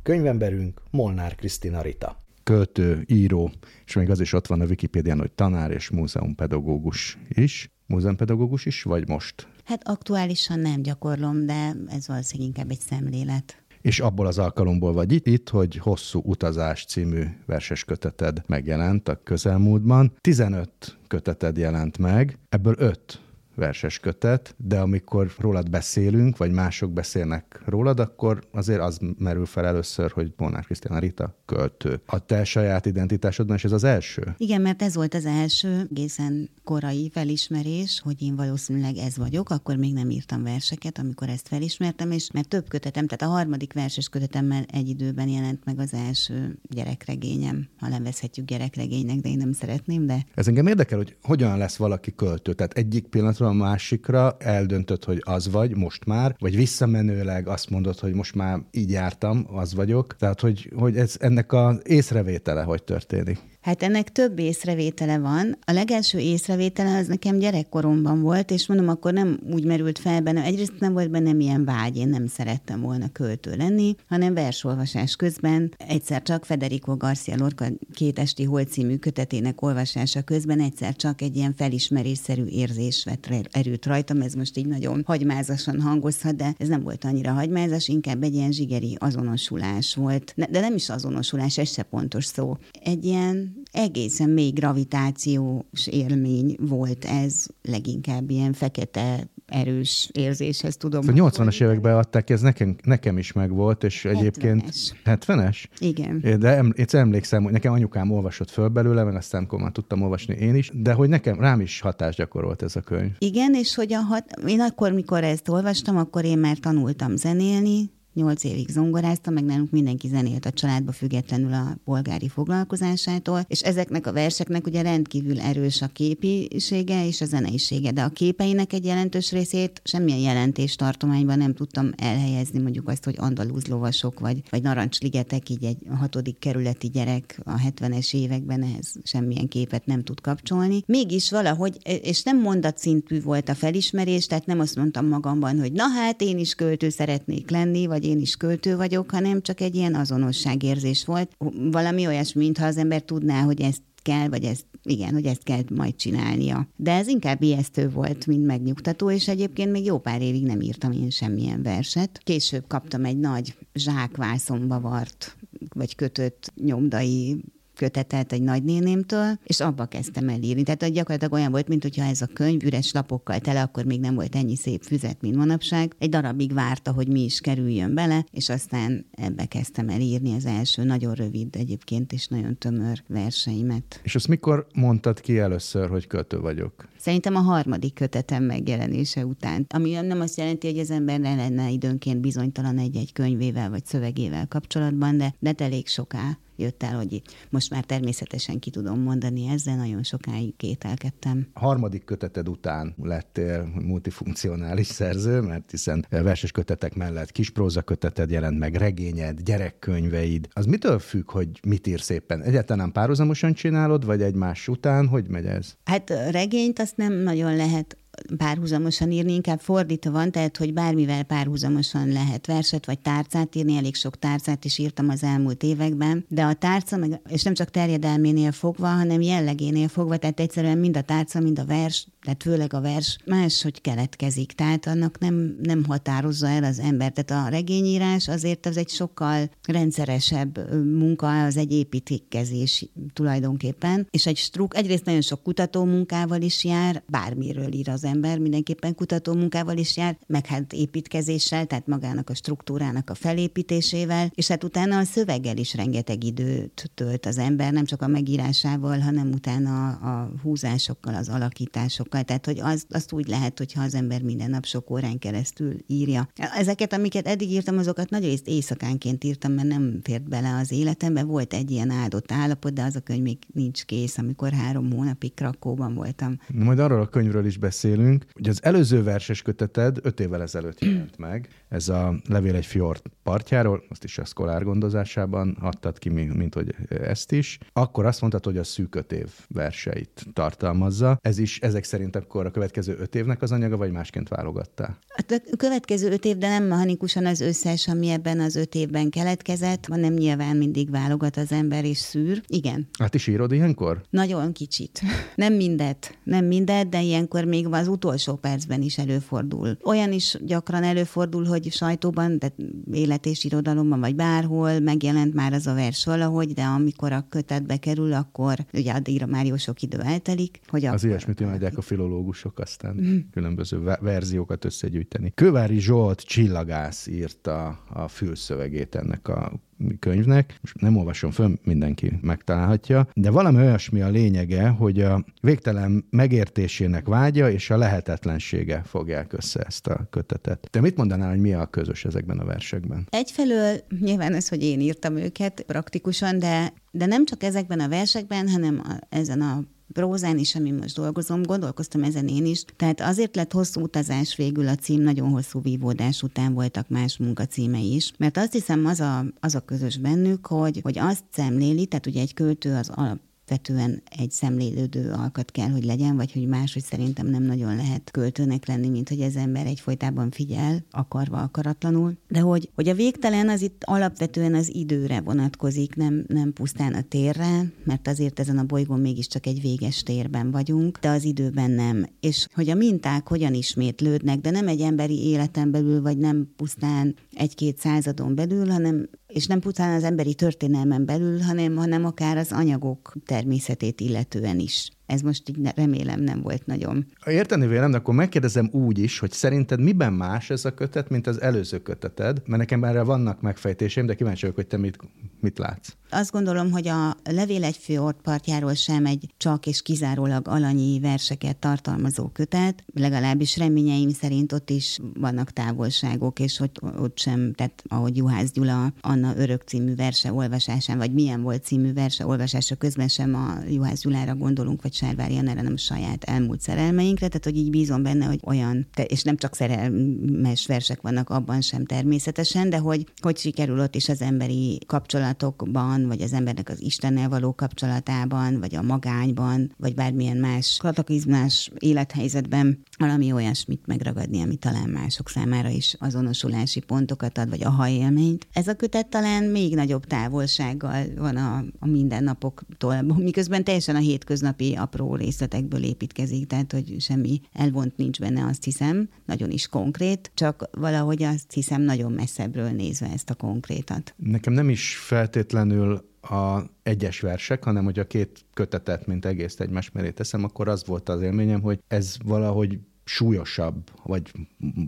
Könyvemberünk 0.02 0.82
Molnár 0.90 1.34
Krisztina 1.34 1.82
Rita 1.82 2.25
költő, 2.46 3.04
író, 3.06 3.50
és 3.87 3.94
még 3.94 4.10
az 4.10 4.20
is 4.20 4.32
ott 4.32 4.46
van 4.46 4.60
a 4.60 4.64
Wikipédián, 4.64 5.19
hogy 5.19 5.32
tanár 5.32 5.70
és 5.70 5.90
múzeumpedagógus 5.90 7.19
is. 7.28 7.70
Múzeumpedagógus 7.87 8.66
is, 8.66 8.82
vagy 8.82 9.08
most? 9.08 9.48
Hát 9.64 9.88
aktuálisan 9.88 10.58
nem 10.58 10.82
gyakorlom, 10.82 11.46
de 11.46 11.76
ez 11.88 12.08
valószínűleg 12.08 12.48
inkább 12.48 12.70
egy 12.70 12.81
szemlélet. 12.81 13.62
És 13.81 14.00
abból 14.00 14.26
az 14.26 14.38
alkalomból 14.38 14.93
vagy 14.93 15.12
itt, 15.12 15.26
itt, 15.26 15.48
hogy 15.48 15.76
Hosszú 15.76 16.20
utazás 16.25 16.84
című 16.84 17.25
verses 17.46 17.84
köteted 17.84 18.43
megjelent 18.46 19.08
a 19.08 19.20
közelmúltban. 19.22 20.12
15 20.20 20.98
köteted 21.06 21.56
jelent 21.56 21.98
meg, 21.98 22.38
ebből 22.48 22.75
5 22.78 23.20
verses 23.56 23.99
kötet, 23.99 24.55
de 24.58 24.79
amikor 24.81 25.32
rólad 25.38 25.70
beszélünk, 25.70 26.37
vagy 26.37 26.50
mások 26.50 26.93
beszélnek 26.93 27.62
rólad, 27.64 28.00
akkor 28.00 28.44
azért 28.53 28.81
az 28.81 28.99
merül 29.19 29.47
fel 29.47 29.67
először, 29.67 30.11
hogy 30.11 30.32
Molnár 30.37 30.64
Krisztián 30.64 31.00
Rita 31.00 31.37
költő. 31.44 32.00
A 32.06 32.19
te 32.19 32.44
saját 32.44 32.87
identitásodban, 32.87 33.56
és 33.56 33.64
ez 33.64 33.73
az 33.73 33.85
első? 33.85 34.35
Igen, 34.37 34.61
mert 34.61 34.82
ez 34.82 34.94
volt 34.94 35.14
az 35.14 35.25
első 35.25 35.87
egészen 35.91 36.50
korai 36.64 37.11
felismerés, 37.12 38.00
hogy 38.05 38.23
én 38.23 38.37
valószínűleg 38.37 38.97
ez 38.97 39.17
vagyok, 39.17 39.50
akkor 39.50 39.76
még 39.76 39.93
nem 39.93 40.11
írtam 40.11 40.43
verseket, 40.43 40.99
amikor 40.99 41.29
ezt 41.29 41.49
felismertem, 41.49 42.11
és 42.11 42.31
mert 42.31 42.49
több 42.49 42.69
kötetem, 42.69 43.06
tehát 43.06 43.35
a 43.35 43.37
harmadik 43.37 43.73
verses 43.73 44.08
kötetemmel 44.08 44.64
egy 44.73 44.88
időben 44.88 45.29
jelent 45.29 45.64
meg 45.64 45.79
az 45.79 45.94
első 45.94 46.58
gyerekregényem, 46.62 47.69
ha 47.79 47.88
levezhetjük 47.88 48.47
gyerekregénynek, 48.47 49.17
de 49.17 49.29
én 49.29 49.37
nem 49.37 49.53
szeretném, 49.53 50.06
de... 50.06 50.26
Ez 50.35 50.49
engem 50.49 50.67
érdekel, 50.67 50.99
hogy 50.99 51.17
hogyan 51.23 51.58
lesz 51.58 51.76
valaki 51.76 52.14
költő. 52.14 52.53
Tehát 52.53 52.73
egyik 52.73 53.06
pillanatra 53.06 53.45
pillanatról 53.46 53.66
a 53.66 53.70
másikra 53.70 54.37
eldöntöd, 54.38 55.04
hogy 55.04 55.22
az 55.25 55.50
vagy, 55.50 55.76
most 55.76 56.04
már, 56.04 56.37
vagy 56.38 56.56
visszamenőleg 56.56 57.48
azt 57.48 57.70
mondod, 57.70 57.98
hogy 57.98 58.12
most 58.12 58.34
már 58.34 58.58
így 58.70 58.90
jártam, 58.90 59.46
az 59.52 59.75
vagyok. 59.75 60.16
Tehát, 60.16 60.40
hogy, 60.40 60.72
hogy 60.76 60.96
ez 60.96 61.16
ennek 61.19 61.52
az 61.52 61.81
észrevétele 61.84 62.62
hogy 62.62 62.82
történik? 62.82 63.38
Hát 63.66 63.82
ennek 63.82 64.12
több 64.12 64.38
észrevétele 64.38 65.18
van. 65.18 65.58
A 65.64 65.72
legelső 65.72 66.18
észrevétele 66.18 66.98
az 66.98 67.06
nekem 67.06 67.38
gyerekkoromban 67.38 68.20
volt, 68.20 68.50
és 68.50 68.66
mondom, 68.66 68.88
akkor 68.88 69.12
nem 69.12 69.40
úgy 69.52 69.64
merült 69.64 69.98
fel 69.98 70.20
bennem. 70.20 70.42
Egyrészt 70.44 70.80
nem 70.80 70.92
volt 70.92 71.10
bennem 71.10 71.40
ilyen 71.40 71.64
vágy, 71.64 71.96
én 71.96 72.08
nem 72.08 72.26
szerettem 72.26 72.80
volna 72.80 73.12
költő 73.12 73.54
lenni, 73.56 73.94
hanem 74.08 74.34
versolvasás 74.34 75.16
közben 75.16 75.74
egyszer 75.76 76.22
csak 76.22 76.44
Federico 76.44 76.96
Garcia 76.96 77.36
Lorca 77.36 77.66
két 77.94 78.18
esti 78.18 78.44
holt 78.44 78.68
című 78.68 78.96
kötetének 78.96 79.62
olvasása 79.62 80.22
közben 80.22 80.60
egyszer 80.60 80.96
csak 80.96 81.22
egy 81.22 81.36
ilyen 81.36 81.54
felismerésszerű 81.54 82.44
érzés 82.44 83.04
vett 83.04 83.28
erőt 83.50 83.86
rajtam. 83.86 84.20
Ez 84.20 84.34
most 84.34 84.58
így 84.58 84.66
nagyon 84.66 85.02
hagymázasan 85.06 85.80
hangozhat, 85.80 86.36
de 86.36 86.54
ez 86.58 86.69
nem 86.69 86.82
volt 86.82 87.04
annyira 87.04 87.32
hagymázas, 87.32 87.88
inkább 87.88 88.22
egy 88.22 88.34
ilyen 88.34 88.52
zsigeri 88.52 88.96
azonosulás 88.98 89.94
volt. 89.94 90.34
De 90.50 90.60
nem 90.60 90.74
is 90.74 90.88
azonosulás, 90.88 91.58
ez 91.58 91.72
se 91.72 91.82
pontos 91.82 92.24
szó. 92.24 92.56
Egy 92.82 93.04
ilyen 93.04 93.56
egészen 93.73 94.31
mély 94.31 94.50
gravitációs 94.50 95.87
élmény 95.87 96.56
volt 96.61 97.05
ez, 97.05 97.47
leginkább 97.62 98.31
ilyen 98.31 98.53
fekete 98.53 99.29
erős 99.47 100.11
érzéshez 100.12 100.76
tudom. 100.76 101.08
A 101.08 101.12
80-as 101.12 101.62
években 101.62 101.97
adták, 101.97 102.31
ez 102.31 102.41
nekem, 102.41 102.76
nekem 102.82 103.19
is 103.19 103.32
megvolt, 103.32 103.85
és 103.85 104.03
70-es. 104.03 104.17
egyébként 104.17 104.73
70-es? 105.05 105.64
Igen. 105.79 106.20
De 106.38 106.56
em, 106.56 106.73
én 106.76 106.87
emlékszem, 106.91 107.43
hogy 107.43 107.53
nekem 107.53 107.73
anyukám 107.73 108.11
olvasott 108.11 108.50
föl 108.50 108.69
belőle, 108.69 109.05
meg 109.05 109.14
aztán 109.14 109.44
akkor 109.44 109.61
már 109.61 109.73
tudtam 109.73 110.03
olvasni 110.03 110.35
én 110.35 110.55
is, 110.55 110.70
de 110.75 110.93
hogy 110.93 111.08
nekem 111.08 111.41
rám 111.41 111.61
is 111.61 111.81
hatást 111.81 112.19
gyakorolt 112.19 112.62
ez 112.62 112.76
a 112.76 112.81
könyv. 112.81 113.11
Igen, 113.19 113.55
és 113.55 113.75
hogy 113.75 113.93
a 113.93 114.00
hat, 114.00 114.25
én 114.47 114.61
akkor, 114.61 114.93
mikor 114.93 115.25
ezt 115.25 115.49
olvastam, 115.49 115.97
akkor 115.97 116.25
én 116.25 116.38
már 116.38 116.58
tanultam 116.58 117.17
zenélni, 117.17 117.91
nyolc 118.16 118.44
évig 118.44 118.68
zongoráztam, 118.68 119.34
meg 119.34 119.44
nálunk 119.44 119.70
mindenki 119.70 120.08
zenélt 120.08 120.46
a 120.46 120.50
családba 120.50 120.92
függetlenül 120.92 121.52
a 121.52 121.76
polgári 121.84 122.28
foglalkozásától, 122.28 123.44
és 123.48 123.60
ezeknek 123.60 124.06
a 124.06 124.12
verseknek 124.12 124.66
ugye 124.66 124.82
rendkívül 124.82 125.40
erős 125.40 125.82
a 125.82 125.86
képisége 125.86 127.06
és 127.06 127.20
a 127.20 127.24
zeneisége, 127.24 127.90
de 127.90 128.02
a 128.02 128.08
képeinek 128.08 128.72
egy 128.72 128.84
jelentős 128.84 129.30
részét 129.30 129.80
semmilyen 129.84 130.18
jelentéstartományban 130.18 131.38
nem 131.38 131.54
tudtam 131.54 131.90
elhelyezni, 131.96 132.58
mondjuk 132.58 132.88
azt, 132.88 133.04
hogy 133.04 133.14
andalúz 133.18 133.66
lovasok 133.66 134.20
vagy, 134.20 134.42
vagy 134.50 134.62
narancsligetek, 134.62 135.48
így 135.48 135.64
egy 135.64 135.79
hatodik 135.98 136.38
kerületi 136.38 136.88
gyerek 136.88 137.41
a 137.44 137.60
70-es 137.60 138.14
években 138.14 138.62
ehhez 138.62 138.94
semmilyen 139.05 139.48
képet 139.48 139.86
nem 139.86 140.02
tud 140.02 140.20
kapcsolni. 140.20 140.82
Mégis 140.86 141.31
valahogy, 141.31 141.76
és 142.02 142.22
nem 142.22 142.41
mondatszintű 142.41 143.22
volt 143.22 143.48
a 143.48 143.55
felismerés, 143.55 144.26
tehát 144.26 144.46
nem 144.46 144.60
azt 144.60 144.76
mondtam 144.76 145.06
magamban, 145.06 145.58
hogy 145.58 145.72
na 145.72 145.84
hát 145.88 146.22
én 146.22 146.38
is 146.38 146.55
költő 146.55 146.88
szeretnék 146.88 147.50
lenni, 147.50 147.86
vagy 147.86 148.05
én 148.06 148.20
is 148.20 148.36
költő 148.36 148.77
vagyok, 148.77 149.10
hanem 149.10 149.43
csak 149.43 149.60
egy 149.60 149.75
ilyen 149.75 149.94
azonosságérzés 149.94 151.05
volt. 151.05 151.31
Valami 151.70 152.06
olyasmi, 152.06 152.44
mintha 152.44 152.67
az 152.67 152.77
ember 152.77 153.03
tudná, 153.03 153.41
hogy 153.41 153.60
ezt 153.60 153.82
kell, 154.03 154.29
vagy 154.29 154.44
ezt, 154.44 154.65
igen, 154.82 155.13
hogy 155.13 155.27
ezt 155.27 155.43
kell 155.43 155.63
majd 155.75 155.96
csinálnia. 155.96 156.69
De 156.77 156.93
ez 156.93 157.08
inkább 157.08 157.43
ijesztő 157.43 157.91
volt, 157.91 158.27
mint 158.27 158.46
megnyugtató, 158.46 159.10
és 159.10 159.29
egyébként 159.29 159.72
még 159.72 159.84
jó 159.84 159.98
pár 159.98 160.22
évig 160.22 160.43
nem 160.43 160.60
írtam 160.60 160.93
én 160.93 161.10
semmilyen 161.10 161.63
verset. 161.63 162.20
Később 162.25 162.65
kaptam 162.67 163.05
egy 163.05 163.19
nagy 163.19 163.55
zsákvászomba 163.75 164.81
vart, 164.81 165.36
vagy 165.75 165.94
kötött 165.94 166.53
nyomdai 166.55 167.44
kötetet 167.76 168.32
egy 168.32 168.42
nagynénémtől, 168.42 169.38
és 169.44 169.60
abba 169.60 169.84
kezdtem 169.84 170.28
el 170.28 170.40
írni. 170.40 170.62
Tehát 170.62 170.92
gyakorlatilag 170.92 171.32
olyan 171.32 171.50
volt, 171.50 171.68
mint 171.68 171.82
hogyha 171.82 172.04
ez 172.04 172.22
a 172.22 172.26
könyv 172.26 172.62
üres 172.62 172.92
lapokkal 172.92 173.38
tele, 173.38 173.62
akkor 173.62 173.84
még 173.84 174.00
nem 174.00 174.14
volt 174.14 174.34
ennyi 174.34 174.56
szép 174.56 174.82
füzet, 174.82 175.20
mint 175.20 175.36
manapság. 175.36 175.94
Egy 175.98 176.08
darabig 176.08 176.52
várta, 176.52 176.92
hogy 176.92 177.08
mi 177.08 177.24
is 177.24 177.40
kerüljön 177.40 177.94
bele, 177.94 178.24
és 178.30 178.48
aztán 178.48 179.06
ebbe 179.10 179.44
kezdtem 179.44 179.88
el 179.88 180.00
írni 180.00 180.34
az 180.34 180.46
első 180.46 180.84
nagyon 180.84 181.14
rövid 181.14 181.56
egyébként, 181.56 182.12
és 182.12 182.26
nagyon 182.26 182.58
tömör 182.58 183.02
verseimet. 183.06 184.00
És 184.02 184.14
azt 184.14 184.28
mikor 184.28 184.66
mondtad 184.74 185.20
ki 185.20 185.38
először, 185.38 185.88
hogy 185.88 186.06
költő 186.06 186.38
vagyok? 186.38 186.88
Szerintem 186.98 187.34
a 187.34 187.40
harmadik 187.40 187.94
kötetem 187.94 188.44
megjelenése 188.44 189.26
után, 189.26 189.66
ami 189.68 189.90
nem 189.90 190.20
azt 190.20 190.38
jelenti, 190.38 190.66
hogy 190.66 190.78
az 190.78 190.90
ember 190.90 191.20
ne 191.20 191.34
lenne 191.34 191.70
időnként 191.70 192.20
bizonytalan 192.20 192.78
egy-egy 192.78 193.12
könyvével 193.12 193.70
vagy 193.70 193.86
szövegével 193.86 194.46
kapcsolatban, 194.46 195.16
de, 195.16 195.34
de 195.38 195.54
elég 195.56 195.86
soká 195.86 196.38
jött 196.56 196.82
el, 196.82 196.96
hogy 196.96 197.22
most 197.51 197.70
már 197.70 197.84
természetesen 197.84 198.58
ki 198.58 198.70
tudom 198.70 199.01
mondani 199.01 199.48
ezzel, 199.48 199.77
nagyon 199.77 200.03
sokáig 200.03 200.56
kételkedtem. 200.56 201.48
A 201.53 201.58
harmadik 201.58 202.05
köteted 202.05 202.48
után 202.48 202.94
lettél 203.03 203.69
multifunkcionális 203.82 204.86
szerző, 204.86 205.41
mert 205.41 205.70
hiszen 205.70 206.06
verses 206.10 206.51
kötetek 206.51 206.94
mellett 206.94 207.32
kispróza 207.32 207.82
köteted 207.82 208.31
jelent 208.31 208.58
meg, 208.58 208.75
regényed, 208.75 209.41
gyerekkönyveid. 209.41 210.48
Az 210.53 210.67
mitől 210.67 210.98
függ, 210.98 211.31
hogy 211.31 211.48
mit 211.67 211.86
írsz 211.86 212.08
éppen? 212.08 212.43
Egyáltalán 212.43 212.93
párhuzamosan 212.93 213.53
csinálod, 213.53 214.05
vagy 214.05 214.22
egymás 214.22 214.69
után? 214.69 215.06
Hogy 215.06 215.29
megy 215.29 215.46
ez? 215.46 215.75
Hát 215.84 216.10
regényt 216.31 216.79
azt 216.79 216.96
nem 216.96 217.13
nagyon 217.13 217.56
lehet 217.56 217.96
párhuzamosan 218.37 219.11
írni, 219.11 219.32
inkább 219.32 219.61
fordítva 219.61 220.11
van, 220.11 220.31
tehát 220.31 220.56
hogy 220.56 220.73
bármivel 220.73 221.23
párhuzamosan 221.23 222.08
lehet 222.08 222.46
verset 222.46 222.87
vagy 222.87 222.99
tárcát 222.99 223.55
írni, 223.55 223.77
elég 223.77 223.94
sok 223.94 224.19
tárcát 224.19 224.65
is 224.65 224.79
írtam 224.79 225.08
az 225.08 225.23
elmúlt 225.23 225.63
években, 225.63 226.25
de 226.29 226.44
a 226.44 226.55
tárca, 226.55 226.96
meg, 226.96 227.20
és 227.29 227.43
nem 227.43 227.55
csak 227.55 227.70
terjedelménél 227.70 228.53
fogva, 228.53 228.87
hanem 228.87 229.20
jellegénél 229.20 229.89
fogva, 229.89 230.17
tehát 230.17 230.41
egyszerűen 230.41 230.79
mind 230.79 230.96
a 230.96 231.03
tárca, 231.03 231.41
mind 231.41 231.58
a 231.58 231.65
vers, 231.65 232.06
tehát 232.23 232.43
főleg 232.43 232.75
a 232.75 232.81
vers 232.81 233.19
máshogy 233.25 233.81
keletkezik, 233.81 234.53
tehát 234.53 234.87
annak 234.87 235.19
nem, 235.19 235.56
nem 235.63 235.85
határozza 235.85 236.49
el 236.49 236.65
az 236.65 236.79
ember. 236.79 237.13
Tehát 237.13 237.46
a 237.46 237.51
regényírás 237.51 238.29
azért 238.29 238.67
az 238.67 238.77
egy 238.77 238.89
sokkal 238.89 239.51
rendszeresebb 239.69 240.75
munka, 240.85 241.44
az 241.44 241.56
egy 241.56 241.73
építkezés 241.73 242.89
tulajdonképpen, 243.13 244.06
és 244.11 244.27
egy 244.27 244.37
struk, 244.37 244.77
egyrészt 244.77 245.05
nagyon 245.05 245.20
sok 245.20 245.43
kutató 245.43 245.85
munkával 245.85 246.41
is 246.41 246.65
jár, 246.65 247.03
bármiről 247.08 247.73
ír 247.73 247.89
az 247.89 248.05
ember 248.06 248.39
mindenképpen 248.39 248.94
kutató 248.94 249.34
munkával 249.34 249.77
is 249.77 249.96
jár, 249.96 250.19
meg 250.27 250.46
hát 250.46 250.72
építkezéssel, 250.72 251.67
tehát 251.67 251.86
magának 251.86 252.31
a 252.31 252.34
struktúrának 252.34 253.10
a 253.10 253.15
felépítésével, 253.15 254.31
és 254.34 254.48
hát 254.48 254.65
utána 254.65 254.98
a 254.98 255.05
szöveggel 255.05 255.56
is 255.56 255.75
rengeteg 255.75 256.25
időt 256.25 256.91
tölt 256.94 257.27
az 257.27 257.39
ember, 257.39 257.72
nem 257.72 257.84
csak 257.84 258.03
a 258.03 258.06
megírásával, 258.06 258.98
hanem 258.98 259.31
utána 259.31 259.89
a 259.89 260.31
húzásokkal, 260.43 261.15
az 261.15 261.29
alakításokkal. 261.29 262.22
Tehát, 262.22 262.46
hogy 262.46 262.60
az, 262.60 262.86
azt 262.89 263.13
úgy 263.13 263.29
lehet, 263.29 263.58
hogyha 263.58 263.82
az 263.82 263.94
ember 263.94 264.22
minden 264.22 264.51
nap 264.51 264.65
sok 264.65 264.91
órán 264.91 265.19
keresztül 265.19 265.75
írja. 265.86 266.29
Ezeket, 266.36 266.93
amiket 266.93 267.27
eddig 267.27 267.51
írtam, 267.51 267.79
azokat 267.79 268.10
nagyon 268.10 268.34
éjszakánként 268.44 269.25
írtam, 269.25 269.53
mert 269.53 269.69
nem 269.69 270.01
fért 270.03 270.29
bele 270.29 270.55
az 270.55 270.72
életembe. 270.72 271.22
Volt 271.22 271.55
egy 271.55 271.70
ilyen 271.70 271.91
áldott 271.91 272.32
állapot, 272.32 272.72
de 272.72 272.82
az 272.82 272.96
a 272.96 273.01
könyv 273.01 273.22
még 273.22 273.39
nincs 273.53 273.84
kész, 273.84 274.19
amikor 274.19 274.53
három 274.53 274.93
hónapig 274.93 275.34
Krakóban 275.34 275.94
voltam. 275.94 276.39
Majd 276.48 276.79
arról 276.79 277.01
a 277.01 277.08
könyvről 277.08 277.46
is 277.46 277.56
beszél 277.56 277.95
beszélünk. 277.96 278.24
Ugye 278.38 278.50
az 278.50 278.65
előző 278.65 279.03
verses 279.03 279.43
köteted 279.43 279.98
öt 280.03 280.20
évvel 280.20 280.43
ezelőtt 280.43 280.81
jelent 280.81 281.19
meg. 281.19 281.48
Ez 281.69 281.89
a 281.89 282.15
Levél 282.29 282.55
egy 282.55 282.67
fjord 282.67 283.03
partjáról, 283.23 283.85
azt 283.89 284.05
is 284.05 284.19
a 284.19 284.25
Szkolár 284.25 284.65
gondozásában 284.65 285.56
adtad 285.61 285.99
ki, 285.99 286.08
mint 286.08 286.55
hogy 286.55 286.75
ezt 286.89 287.32
is. 287.32 287.58
Akkor 287.73 288.06
azt 288.06 288.20
mondtad, 288.20 288.44
hogy 288.44 288.56
a 288.56 288.65
szűk 288.65 288.94
öt 288.94 289.13
év 289.13 289.29
verseit 289.49 290.27
tartalmazza. 290.32 291.19
Ez 291.23 291.39
is 291.39 291.58
ezek 291.58 291.85
szerint 291.85 292.17
akkor 292.17 292.46
a 292.46 292.51
következő 292.51 292.96
öt 292.99 293.15
évnek 293.15 293.43
az 293.43 293.53
anyaga, 293.53 293.77
vagy 293.77 293.91
másként 293.91 294.29
válogattál? 294.29 294.99
Hát 295.08 295.43
a 295.53 295.56
következő 295.56 296.11
öt 296.11 296.25
év, 296.25 296.37
de 296.37 296.49
nem 296.49 296.65
mechanikusan 296.65 297.27
az 297.27 297.41
összes, 297.41 297.89
ami 297.89 298.08
ebben 298.08 298.41
az 298.41 298.56
öt 298.56 298.75
évben 298.75 299.11
keletkezett, 299.11 299.87
hanem 299.87 300.13
nyilván 300.13 300.56
mindig 300.56 300.91
válogat 300.91 301.37
az 301.37 301.53
ember 301.53 301.85
és 301.85 301.99
szűr. 301.99 302.43
Igen. 302.46 302.89
Hát 302.99 303.15
is 303.15 303.27
írod 303.27 303.53
ilyenkor? 303.53 304.03
Nagyon 304.11 304.53
kicsit. 304.53 305.01
Nem 305.35 305.55
mindet, 305.55 306.19
nem 306.25 306.44
mindet, 306.44 306.89
de 306.89 307.03
ilyenkor 307.03 307.44
még 307.44 307.67
az 307.70 307.89
utolsó 307.89 308.35
percben 308.35 308.82
is 308.82 308.99
előfordul. 308.99 309.79
Olyan 309.85 310.13
is 310.13 310.37
gyakran 310.41 310.82
előfordul, 310.82 311.44
hogy 311.44 311.56
sajtóban, 311.65 312.39
de 312.39 312.55
élet 312.93 313.27
és 313.27 313.44
irodalomban, 313.44 314.01
vagy 314.01 314.15
bárhol 314.15 314.81
megjelent 314.81 315.34
már 315.34 315.53
az 315.53 315.67
a 315.67 315.75
vers 315.75 316.05
valahogy, 316.05 316.53
de 316.53 316.63
amikor 316.63 317.13
a 317.13 317.27
kötetbe 317.29 317.77
kerül, 317.77 318.13
akkor 318.13 318.67
ugye 318.72 318.93
addigra 318.93 319.27
már 319.27 319.46
jó 319.46 319.56
sok 319.56 319.82
idő 319.82 320.01
eltelik. 320.01 320.60
Hogy 320.67 320.84
az 320.84 320.94
akkor... 320.94 321.08
ilyesmit 321.08 321.41
imádják 321.41 321.79
a 321.79 321.82
filológusok, 321.82 322.58
aztán 322.58 322.94
mm. 322.94 323.17
különböző 323.32 323.96
verziókat 324.01 324.65
összegyűjteni. 324.65 325.32
Kövári 325.34 325.79
Zsolt 325.79 326.20
csillagász 326.20 327.06
írta 327.06 327.67
a 327.89 328.08
fülszövegét 328.08 328.94
ennek 328.94 329.29
a 329.29 329.53
könyvnek. 329.98 330.58
Most 330.60 330.80
nem 330.80 330.96
olvasom 330.96 331.30
föl, 331.30 331.58
mindenki 331.64 332.12
megtalálhatja, 332.20 333.08
de 333.14 333.30
valami 333.30 333.56
olyasmi 333.56 334.00
a 334.00 334.08
lényege, 334.08 334.68
hogy 334.68 335.00
a 335.00 335.24
végtelen 335.40 336.04
megértésének 336.10 337.06
vágya 337.06 337.50
és 337.50 337.70
a 337.70 337.76
lehetetlensége 337.76 338.82
fogják 338.84 339.32
össze 339.32 339.60
ezt 339.60 339.86
a 339.86 340.06
kötetet. 340.10 340.68
Te 340.70 340.80
mit 340.80 340.96
mondanál, 340.96 341.30
hogy 341.30 341.40
mi 341.40 341.52
a 341.52 341.66
közös 341.66 342.04
ezekben 342.04 342.38
a 342.38 342.44
versekben? 342.44 343.06
Egyfelől 343.10 343.76
nyilván 344.00 344.34
az, 344.34 344.48
hogy 344.48 344.62
én 344.62 344.80
írtam 344.80 345.16
őket 345.16 345.64
praktikusan, 345.66 346.38
de, 346.38 346.72
de 346.90 347.06
nem 347.06 347.24
csak 347.24 347.42
ezekben 347.42 347.80
a 347.80 347.88
versekben, 347.88 348.48
hanem 348.48 348.82
a, 348.84 349.16
ezen 349.16 349.40
a 349.40 349.64
prózán 349.93 350.38
is, 350.38 350.55
amin 350.55 350.74
most 350.74 350.96
dolgozom, 350.96 351.43
gondolkoztam 351.43 352.02
ezen 352.02 352.28
én 352.28 352.46
is. 352.46 352.64
Tehát 352.76 353.00
azért 353.00 353.36
lett 353.36 353.52
hosszú 353.52 353.81
utazás 353.81 354.36
végül 354.36 354.69
a 354.69 354.74
cím, 354.74 355.00
nagyon 355.00 355.31
hosszú 355.31 355.60
vívódás 355.60 356.22
után 356.22 356.55
voltak 356.55 356.88
más 356.88 357.16
munkacímei 357.19 357.94
is, 357.94 358.12
mert 358.19 358.36
azt 358.36 358.52
hiszem 358.52 358.86
az 358.86 359.00
a, 359.00 359.24
az 359.40 359.55
a 359.55 359.60
közös 359.60 359.98
bennük, 359.98 360.46
hogy, 360.46 360.81
hogy 360.82 360.98
azt 360.98 361.24
szemléli, 361.32 361.86
tehát 361.86 362.06
ugye 362.06 362.20
egy 362.20 362.34
költő 362.34 362.74
az 362.74 362.88
alap 362.88 363.19
alapvetően 363.48 364.03
egy 364.19 364.31
szemlélődő 364.31 365.10
alkat 365.10 365.50
kell, 365.50 365.69
hogy 365.69 365.84
legyen, 365.84 366.17
vagy 366.17 366.32
hogy 366.32 366.46
máshogy 366.46 366.82
szerintem 366.82 367.26
nem 367.26 367.43
nagyon 367.43 367.76
lehet 367.76 368.10
költőnek 368.10 368.67
lenni, 368.67 368.88
mint 368.88 369.08
hogy 369.08 369.20
az 369.20 369.36
ember 369.36 369.67
egyfolytában 369.67 370.31
figyel, 370.31 370.84
akarva, 370.91 371.38
akaratlanul. 371.38 372.17
De 372.29 372.41
hogy, 372.41 372.70
hogy 372.74 372.88
a 372.88 372.94
végtelen 372.94 373.48
az 373.48 373.62
itt 373.62 373.82
alapvetően 373.84 374.55
az 374.55 374.74
időre 374.74 375.20
vonatkozik, 375.20 375.94
nem, 375.94 376.24
nem 376.29 376.53
pusztán 376.53 376.94
a 376.94 377.03
térre, 377.03 377.72
mert 377.84 378.08
azért 378.08 378.41
ezen 378.41 378.58
a 378.58 378.65
bolygón 378.65 379.00
mégiscsak 379.00 379.46
egy 379.46 379.60
véges 379.60 380.03
térben 380.03 380.50
vagyunk, 380.50 380.98
de 380.98 381.08
az 381.08 381.24
időben 381.24 381.70
nem. 381.70 382.06
És 382.20 382.46
hogy 382.55 382.70
a 382.70 382.74
minták 382.74 383.29
hogyan 383.29 383.55
ismétlődnek, 383.55 384.38
de 384.38 384.50
nem 384.50 384.69
egy 384.69 384.81
emberi 384.81 385.26
életen 385.26 385.70
belül, 385.70 386.03
vagy 386.03 386.19
nem 386.19 386.53
pusztán 386.56 387.15
egy-két 387.34 387.79
századon 387.79 388.34
belül, 388.34 388.69
hanem 388.69 389.08
és 389.36 389.46
nem 389.46 389.60
pusztán 389.60 389.94
az 389.94 390.05
emberi 390.05 390.34
történelmen 390.34 391.05
belül, 391.05 391.40
hanem, 391.40 391.76
hanem 391.76 392.05
akár 392.05 392.36
az 392.36 392.52
anyagok 392.52 393.12
természetét 393.24 394.00
illetően 394.00 394.58
is. 394.58 394.90
Ez 395.06 395.20
most 395.20 395.48
így 395.48 395.72
remélem 395.75 396.20
nem 396.20 396.43
volt 396.43 396.67
nagyon. 396.67 397.06
Érteni 397.27 397.67
vélem, 397.67 397.91
de 397.91 397.96
akkor 397.96 398.15
megkérdezem 398.15 398.69
úgy 398.72 398.98
is, 398.98 399.19
hogy 399.19 399.32
szerinted 399.32 399.81
miben 399.81 400.13
más 400.13 400.51
ez 400.51 400.65
a 400.65 400.75
kötet, 400.75 401.08
mint 401.08 401.27
az 401.27 401.41
előző 401.41 401.79
köteted? 401.79 402.43
Mert 402.46 402.60
nekem 402.60 402.84
erre 402.84 403.03
vannak 403.03 403.41
megfejtéseim, 403.41 404.06
de 404.06 404.15
kíváncsi 404.15 404.41
vagyok, 404.41 404.56
hogy 404.56 404.67
te 404.67 404.77
mit, 404.77 404.98
mit 405.41 405.58
látsz. 405.58 405.96
Azt 406.10 406.31
gondolom, 406.31 406.70
hogy 406.70 406.89
a 406.89 407.17
Levél 407.25 407.65
egy 407.65 407.77
főort 407.77 408.20
partjáról 408.22 408.75
sem 408.75 409.06
egy 409.06 409.34
csak 409.36 409.67
és 409.67 409.82
kizárólag 409.82 410.48
alanyi 410.48 411.01
verseket 411.01 411.56
tartalmazó 411.56 412.29
kötet, 412.29 412.84
legalábbis 412.94 413.56
reményeim 413.56 414.08
szerint 414.08 414.53
ott 414.53 414.70
is 414.70 414.98
vannak 415.20 415.51
távolságok, 415.51 416.41
és 416.41 416.58
hogy 416.58 416.70
ott 416.98 417.19
sem, 417.19 417.53
tehát 417.53 417.82
ahogy 417.89 418.17
Juhász 418.17 418.51
Gyula 418.51 418.93
Anna 419.01 419.36
Örök 419.36 419.63
című 419.63 419.94
verse 419.94 420.32
olvasásán, 420.32 420.98
vagy 420.98 421.13
milyen 421.13 421.43
volt 421.43 421.65
című 421.65 421.93
verse 421.93 422.27
olvasása 422.27 422.75
közben 422.75 423.08
sem 423.08 423.34
a 423.34 423.55
Juhász 423.69 424.01
Gyulára 424.01 424.34
gondolunk, 424.34 424.82
vagy 424.82 424.94
Sárvári 424.96 425.36
Annára, 425.36 425.62
nem 425.62 425.76
saját 425.76 426.24
elmúlt 426.24 426.60
szerelmeinkre, 426.60 427.29
tehát 427.29 427.44
hogy 427.44 427.56
így 427.56 427.70
bízom 427.70 428.03
benne, 428.03 428.24
hogy 428.24 428.41
olyan, 428.44 428.86
és 429.06 429.22
nem 429.22 429.36
csak 429.36 429.55
szerelmes 429.55 430.67
versek 430.67 431.00
vannak 431.00 431.31
abban 431.31 431.60
sem 431.60 431.84
természetesen, 431.84 432.70
de 432.70 432.79
hogy, 432.79 433.06
hogy 433.20 433.36
sikerül 433.36 433.81
ott 433.81 433.94
is 433.94 434.08
az 434.08 434.22
emberi 434.22 434.79
kapcsolatokban, 434.86 436.06
vagy 436.06 436.20
az 436.20 436.32
embernek 436.32 436.69
az 436.69 436.82
Istennel 436.82 437.29
való 437.29 437.55
kapcsolatában, 437.55 438.60
vagy 438.60 438.74
a 438.74 438.82
magányban, 438.82 439.74
vagy 439.76 439.94
bármilyen 439.94 440.36
más 440.36 440.76
kataklizmás 440.81 441.70
élethelyzetben 441.79 442.82
valami 442.98 443.32
olyasmit 443.32 443.86
megragadni, 443.86 444.43
ami 444.43 444.56
talán 444.56 444.88
mások 444.88 445.29
számára 445.29 445.69
is 445.69 445.96
azonosulási 445.98 446.81
pontokat 446.81 447.38
ad, 447.38 447.48
vagy 447.48 447.65
a 447.65 447.86
élményt. 447.88 448.46
Ez 448.53 448.69
a 448.69 448.74
kötet 448.74 449.06
talán 449.06 449.44
még 449.44 449.74
nagyobb 449.74 450.05
távolsággal 450.05 451.05
van 451.17 451.36
a, 451.36 451.65
a 451.79 451.86
mindennapoktól, 451.86 453.03
miközben 453.17 453.65
teljesen 453.65 453.96
a 453.96 453.98
hétköznapi 453.98 454.74
apró 454.74 455.15
részletekből 455.15 455.84
építkezik, 455.84 456.46
tehát 456.46 456.72
hogy 456.72 456.96
semmi 456.98 457.41
elvont 457.53 457.96
nincs 457.96 458.20
benne, 458.20 458.44
azt 458.44 458.65
hiszem, 458.65 459.08
nagyon 459.24 459.50
is 459.50 459.69
konkrét, 459.69 460.31
csak 460.34 460.69
valahogy 460.72 461.22
azt 461.22 461.53
hiszem 461.53 461.82
nagyon 461.82 462.12
messzebbről 462.12 462.70
nézve 462.70 463.10
ezt 463.12 463.31
a 463.31 463.34
konkrétat. 463.34 464.15
Nekem 464.17 464.53
nem 464.53 464.69
is 464.69 464.96
feltétlenül 464.96 466.15
a 466.30 466.70
egyes 466.82 467.20
versek, 467.20 467.64
hanem 467.64 467.84
hogy 467.84 467.98
a 467.98 468.06
két 468.06 468.44
kötetet, 468.54 469.06
mint 469.06 469.24
egész 469.24 469.60
egymás 469.60 469.90
mellé 469.90 470.10
teszem, 470.10 470.44
akkor 470.44 470.68
az 470.68 470.86
volt 470.86 471.08
az 471.08 471.22
élményem, 471.22 471.60
hogy 471.60 471.80
ez 471.88 472.16
valahogy 472.24 472.78
súlyosabb, 473.08 473.90
vagy 474.02 474.32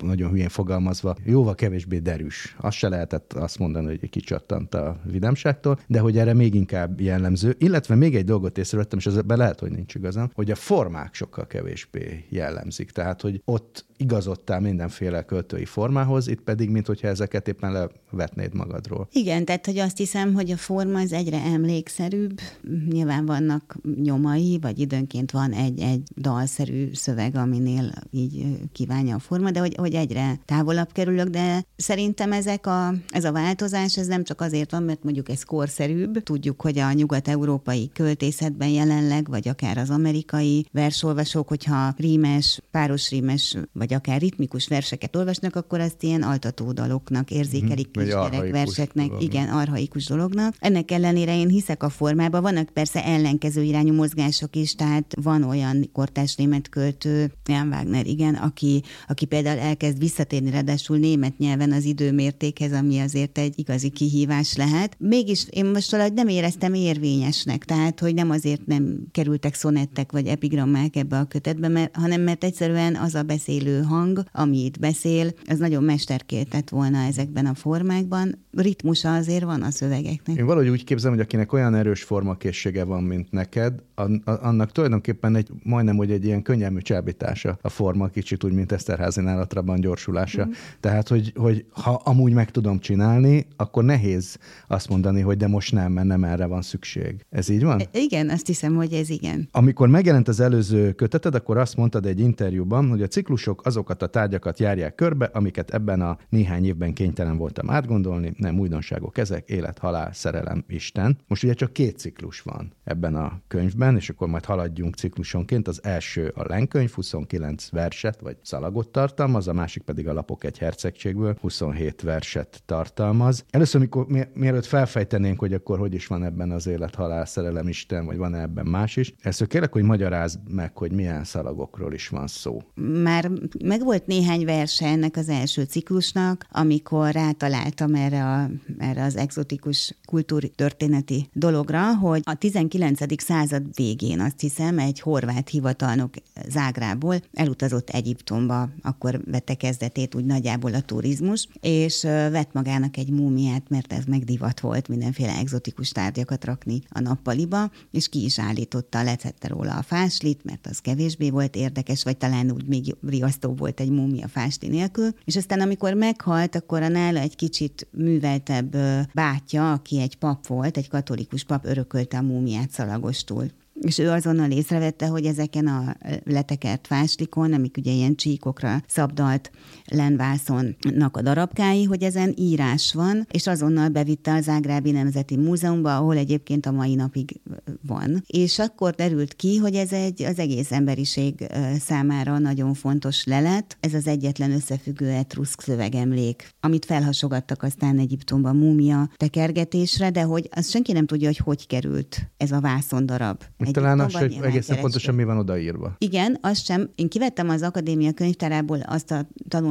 nagyon 0.03 0.31
hülyén 0.31 0.49
fogalmazva, 0.49 1.17
jóval 1.25 1.55
kevésbé 1.55 1.99
derűs. 1.99 2.57
Azt 2.61 2.77
se 2.77 2.89
lehetett 2.89 3.33
azt 3.33 3.59
mondani, 3.59 3.87
hogy 3.87 4.11
kicsattant 4.11 4.75
a 4.75 5.01
vidámságtól, 5.05 5.79
de 5.87 6.01
hogy 6.01 6.19
erre 6.19 6.35
még 6.35 6.55
inkább 6.55 7.01
jellemző. 7.01 7.55
Illetve 7.59 7.95
még 7.95 8.17
egy 8.17 8.25
dolgot 8.25 8.59
észrevettem, 8.59 8.99
és 8.99 9.07
ezzel 9.07 9.25
lehet, 9.27 9.61
hogy 9.61 9.71
nincs 9.71 9.95
igazam, 9.95 10.31
hogy 10.35 10.51
a 10.51 10.55
formák 10.55 11.15
sokkal 11.15 11.47
kevésbé 11.47 12.25
jellemzik. 12.29 12.91
Tehát, 12.91 13.21
hogy 13.21 13.43
ott 13.45 13.87
igazodtál 13.99 14.61
mindenféle 14.61 15.23
költői 15.23 15.65
formához, 15.65 16.29
itt 16.29 16.41
pedig, 16.41 16.71
mint 16.71 16.87
hogyha 16.87 17.09
ezeket 17.09 17.49
éppen 17.49 17.91
levetnéd 18.11 18.55
magadról. 18.55 19.09
Igen, 19.13 19.45
tehát 19.45 19.67
hogy 19.67 19.79
azt 19.79 19.97
hiszem, 19.97 20.35
hogy 20.35 20.51
a 20.51 20.57
forma 20.57 21.01
az 21.01 21.13
egyre 21.13 21.43
emlékszerűbb. 21.43 22.41
Nyilván 22.89 23.27
vannak 23.27 23.77
nyomai, 24.03 24.59
vagy 24.61 24.79
időnként 24.79 25.31
van 25.31 25.53
egy-egy 25.53 26.03
dalszerű 26.17 26.89
szöveg, 26.93 27.37
aminél 27.37 27.93
így 28.11 28.47
kívánja 28.73 29.15
a 29.15 29.19
forma, 29.19 29.51
de 29.51 29.61
hogy, 29.61 29.75
hogy 29.77 29.95
egyre 29.95 30.39
távolabb 30.45 30.93
kerülök, 30.93 31.29
de 31.29 31.65
szerintem 31.77 32.33
ezek 32.33 32.67
a, 32.67 32.95
ez 33.09 33.25
a 33.25 33.33
változás, 33.33 33.97
ez 33.97 34.07
nem 34.07 34.25
csak 34.25 34.41
azért 34.41 34.71
van, 34.71 34.83
mert 34.83 35.03
mondjuk 35.03 35.29
ez 35.29 35.43
korszerűbb. 35.43 36.23
Tudjuk, 36.23 36.61
hogy 36.61 36.79
a 36.79 36.93
nyugat-európai 36.93 37.91
költészetben 37.93 38.69
jelenleg, 38.69 39.29
vagy 39.29 39.49
akár 39.49 39.79
az 39.79 39.91
amerikai 39.91 40.67
versolvasók, 40.73 41.49
hogyha 41.49 41.95
rímes, 41.97 42.61
páros 42.71 43.11
rímes, 43.11 43.57
vagy 43.73 43.88
akár 43.95 44.21
ritmikus 44.21 44.69
verseket 44.69 45.17
olvasnak, 45.17 45.57
akkor 45.57 45.81
azt 45.81 46.03
ilyen 46.03 46.23
altató 46.23 46.73
daloknak 46.73 47.31
érzékelik 47.31 47.89
Mhm, 47.97 47.99
vagy 47.99 48.05
kisgyerek 48.05 48.51
verseknek. 48.51 49.07
dolognak. 49.07 49.23
Igen, 49.35 49.49
arhaikus 49.49 50.07
dolognak. 50.07 50.55
Ennek 50.59 50.91
ellenére 50.91 51.37
én 51.39 51.49
hiszek 51.49 51.83
a 51.83 51.89
formában, 51.89 52.43
vannak 52.43 52.69
persze 52.71 53.05
ellenkező 53.05 53.63
irányú 53.63 53.95
mozgások 53.95 54.57
is, 54.57 54.75
tehát 54.75 55.15
van 55.23 55.43
olyan 55.43 55.89
kortás 55.93 56.35
német 56.35 56.69
költő, 56.69 57.33
Jan 57.47 57.69
Wagner, 57.69 58.07
igen, 58.07 58.35
aki, 58.35 58.83
aki 59.09 59.25
például 59.25 59.59
elkezd 59.59 59.99
visszatérni 59.99 60.51
ráadásul 60.51 60.97
német 60.99 61.39
nyelven 61.39 61.73
az 61.73 61.85
időmértékhez, 61.85 62.73
ami 62.73 62.99
azért 62.99 63.39
egy 63.39 63.59
igazi 63.59 63.89
kihívás 63.89 64.57
lehet. 64.57 64.97
Mégis 64.99 65.47
én 65.51 65.67
most 65.67 65.91
valahogy 65.91 66.13
nem 66.13 66.29
éreztem 66.29 66.75
érvényesnek, 66.75 67.65
tehát 67.65 68.01
hogy 68.01 68.15
nem 68.15 68.31
azért 68.31 68.67
nem 68.67 68.99
kerültek 69.13 69.55
szonettek 69.55 70.13
vagy 70.13 70.27
epigrammák 70.27 70.97
ebbe 70.97 71.19
a 71.19 71.25
kötetbe, 71.25 71.69
mert, 71.69 71.97
hanem 71.97 72.21
mert 72.21 72.45
egyszerűen 72.45 72.97
az 72.97 73.15
a 73.15 73.23
beszélő 73.23 73.78
hang, 73.85 74.23
ami 74.33 74.65
itt 74.65 74.79
beszél, 74.79 75.31
az 75.47 75.59
nagyon 75.59 75.83
mesterkéltett 75.83 76.69
volna 76.69 76.99
ezekben 76.99 77.47
a 77.47 77.55
formákban. 77.55 78.47
Ritmusa 78.51 79.15
azért 79.15 79.45
van 79.45 79.63
a 79.63 79.71
szövegeknek. 79.71 80.37
Én 80.37 80.47
valahogy 80.47 80.69
úgy 80.69 80.85
képzelem, 80.85 81.17
hogy 81.17 81.25
akinek 81.25 81.53
olyan 81.53 81.75
erős 81.75 82.03
formakészsége 82.03 82.85
van, 82.85 83.03
mint 83.03 83.31
neked, 83.31 83.83
annak 84.25 84.73
tulajdonképpen 84.73 85.37
egy 85.37 85.49
majdnem, 85.63 85.97
hogy 85.97 86.11
egy 86.11 86.25
ilyen 86.25 86.43
könnyelmű 86.43 86.81
csábítása 86.81 87.59
a 87.63 87.69
forma, 87.69 88.09
kicsit 88.09 88.45
úgy, 88.45 88.53
mint 88.53 88.73
Eszterházi 88.73 89.21
nálatraban 89.21 89.81
gyorsulása. 89.81 90.47
Mm. 90.47 90.51
Tehát, 90.81 91.09
hogy, 91.09 91.33
hogy 91.37 91.65
ha 91.71 92.01
amúgy 92.05 92.33
meg 92.33 92.51
tudom 92.51 92.79
csinálni, 92.79 93.47
akkor 93.57 93.85
nehéz 93.85 94.39
azt 94.69 94.89
mondani, 94.89 95.21
hogy 95.21 95.37
de 95.37 95.49
most 95.49 95.73
nem, 95.73 95.93
mert 95.93 96.07
nem 96.07 96.25
erre 96.25 96.47
van 96.47 96.63
szükség. 96.63 97.27
Ez 97.31 97.49
így 97.49 97.63
van? 97.63 97.83
Igen, 97.93 98.31
azt 98.31 98.47
hiszem, 98.47 98.75
hogy 98.75 98.93
ez 98.93 99.11
igen. 99.11 99.49
Amikor 99.51 99.89
megjelent 99.89 100.29
az 100.29 100.41
előző 100.41 100.93
köteted, 100.93 101.35
akkor 101.35 101.57
azt 101.59 101.77
mondtad 101.77 102.07
egy 102.07 102.21
interjúban, 102.21 102.89
hogy 102.89 103.03
a 103.03 103.07
ciklusok 103.07 103.67
azokat 103.67 104.03
a 104.03 104.07
tárgyakat 104.07 104.59
járják 104.59 104.95
körbe, 104.95 105.31
amiket 105.33 105.71
ebben 105.71 106.01
a 106.01 106.19
néhány 106.29 106.65
évben 106.65 106.93
kénytelen 106.93 107.37
voltam 107.37 107.71
átgondolni, 107.71 108.33
nem 108.37 108.59
újdonságok 108.59 109.19
ezek, 109.19 109.49
élet, 109.49 109.79
halál, 109.79 110.13
szerelem, 110.13 110.65
Isten. 110.69 111.19
Most 111.27 111.45
ugye 111.45 111.53
csak 111.53 111.73
két 111.73 111.99
ciklus 111.99 112.41
van 112.41 112.73
ebben 112.85 113.15
a 113.15 113.41
könyvben, 113.49 113.88
és 113.97 114.11
akkor 114.11 114.29
majd 114.29 114.45
haladjunk 114.45 114.95
ciklusonként. 114.95 115.69
Az 115.69 115.85
első 115.85 116.33
a 116.37 116.47
lenkönyv, 116.49 116.91
29 116.91 117.71
verset 117.71 118.21
vagy 118.21 118.37
szalagot 118.43 118.89
tartalmaz, 118.89 119.49
a 119.49 119.53
másik 119.53 119.83
pedig 119.83 120.09
a 120.09 120.13
lapok 120.13 120.45
egy 120.45 120.59
hercegségből, 120.59 121.37
27 121.41 122.03
verset 122.03 122.63
tartalmaz. 122.67 123.45
Először, 123.51 123.81
mikor, 123.81 124.07
mi- 124.07 124.29
mielőtt 124.35 124.67
felfejtenénk, 124.67 125.39
hogy 125.39 125.53
akkor 125.53 125.79
hogy 125.79 125.95
is 125.95 126.07
van 126.07 126.25
ebben 126.25 126.51
az 126.51 126.67
élet, 126.67 126.95
halál, 126.95 127.25
szerelem, 127.25 127.69
Isten, 127.69 128.07
vagy 128.07 128.17
van-e 128.17 128.41
ebben 128.41 128.67
más 128.67 128.97
is, 128.97 129.15
ezt 129.21 129.47
kérlek, 129.47 129.73
hogy 129.73 129.83
magyarázd 129.83 130.39
meg, 130.51 130.77
hogy 130.77 130.93
milyen 130.93 131.25
szalagokról 131.25 131.93
is 131.93 132.09
van 132.09 132.27
szó. 132.27 132.63
Már 133.03 133.31
megvolt 133.65 134.07
néhány 134.07 134.45
verse 134.45 134.87
ennek 134.87 135.17
az 135.17 135.29
első 135.29 135.63
ciklusnak, 135.63 136.47
amikor 136.51 137.13
rátaláltam 137.13 137.95
erre, 137.95 138.25
a, 138.25 138.51
erre 138.79 139.05
az 139.05 139.17
exotikus 139.17 139.95
kultúrtörténeti 140.05 141.29
dologra, 141.33 141.97
hogy 141.97 142.21
a 142.25 142.35
19. 142.35 143.23
század 143.23 143.63
végén 143.79 144.21
azt 144.21 144.41
hiszem 144.41 144.79
egy 144.79 145.01
horvát 145.01 145.49
hivatalnok 145.49 146.15
Zágrából 146.49 147.21
elutazott 147.33 147.91
Egyiptomba, 147.91 148.69
akkor 148.83 149.21
vette 149.25 149.55
kezdetét 149.55 150.15
úgy 150.15 150.25
nagyjából 150.25 150.75
a 150.75 150.81
turizmus, 150.81 151.49
és 151.61 152.03
vett 152.03 152.53
magának 152.53 152.97
egy 152.97 153.11
múmiát, 153.11 153.69
mert 153.69 153.93
ez 153.93 154.05
megdivat 154.05 154.61
volt 154.61 154.89
mindenféle 154.89 155.37
exotikus 155.37 155.91
tárgyakat 155.91 156.45
rakni 156.45 156.81
a 156.89 157.01
nappaliba, 157.01 157.71
és 157.91 158.09
ki 158.09 158.25
is 158.25 158.39
állította, 158.39 159.03
letette 159.03 159.49
róla 159.49 159.77
a 159.77 159.83
fáslit, 159.83 160.45
mert 160.45 160.67
az 160.67 160.79
kevésbé 160.79 161.31
volt 161.31 161.57
érdekes, 161.57 162.05
vagy 162.05 162.17
talán 162.17 162.51
úgy 162.51 162.67
még 162.67 162.97
riasztó 163.07 163.55
volt 163.55 163.81
egy 163.81 163.91
múmia 163.91 164.29
fásli 164.29 164.69
nélkül. 164.69 165.11
És 165.25 165.37
aztán, 165.37 165.61
amikor 165.61 165.95
meghalt, 165.95 166.55
akkor 166.55 166.83
a 166.83 166.89
nála 166.89 167.19
egy 167.19 167.37
kicsit 167.37 167.87
műveltebb 167.91 168.77
bátyja, 169.15 169.73
aki 169.73 170.01
egy 170.01 170.17
pap 170.17 170.47
volt, 170.47 170.77
egy 170.77 170.89
katolikus 170.89 171.45
pap, 171.45 171.67
örökölte 171.67 172.19
a 172.19 172.23
múmiát 172.23 172.71
szalagostul. 172.71 173.51
És 173.81 173.99
ő 173.99 174.11
azonnal 174.11 174.51
észrevette, 174.51 175.07
hogy 175.07 175.25
ezeken 175.25 175.67
a 175.67 175.97
letekert 176.25 176.87
fáslikon, 176.87 177.53
amik 177.53 177.77
ugye 177.77 177.93
ilyen 177.93 178.15
csíkokra 178.15 178.83
szabdalt 178.87 179.51
lenvászonnak 179.91 181.17
a 181.17 181.23
darabkái, 181.23 181.85
hogy 181.85 182.03
ezen 182.03 182.35
írás 182.37 182.93
van, 182.93 183.27
és 183.31 183.47
azonnal 183.47 183.89
bevitte 183.89 184.35
az 184.35 184.49
Ágrábi 184.49 184.91
Nemzeti 184.91 185.37
Múzeumba, 185.37 185.97
ahol 185.97 186.17
egyébként 186.17 186.67
a 186.67 186.73
mai 186.73 186.95
napig 186.95 187.41
van. 187.87 188.23
És 188.27 188.59
akkor 188.59 188.95
derült 188.95 189.35
ki, 189.35 189.57
hogy 189.57 189.75
ez 189.75 189.93
egy 189.93 190.23
az 190.23 190.39
egész 190.39 190.73
emberiség 190.73 191.47
számára 191.79 192.39
nagyon 192.39 192.75
fontos 192.75 193.25
lelet. 193.25 193.77
Ez 193.81 193.95
az 193.95 194.07
egyetlen 194.07 194.53
összefüggő 194.53 195.09
etruszk 195.09 195.61
szövegemlék, 195.61 196.49
amit 196.61 196.85
felhasogattak 196.85 197.63
aztán 197.63 197.99
Egyiptomban 197.99 198.57
múmia 198.57 199.11
tekergetésre, 199.17 200.11
de 200.11 200.23
hogy 200.23 200.49
azt 200.53 200.71
senki 200.71 200.93
nem 200.93 201.07
tudja, 201.07 201.27
hogy 201.27 201.37
hogy 201.37 201.67
került 201.67 202.31
ez 202.37 202.53
a 202.53 202.61
vászondarab. 202.61 203.43
Talán 203.73 204.01
az, 204.01 204.15
hogy 204.15 204.39
egészen 204.43 204.81
pontosan 204.81 205.15
mi 205.15 205.25
van 205.25 205.39
odaírva. 205.39 205.97
Igen, 205.99 206.39
azt 206.41 206.65
sem. 206.65 206.91
Én 206.95 207.09
kivettem 207.09 207.49
az 207.49 207.63
akadémia 207.63 208.13
könyvtárából 208.13 208.81
azt 208.81 209.11
a 209.11 209.29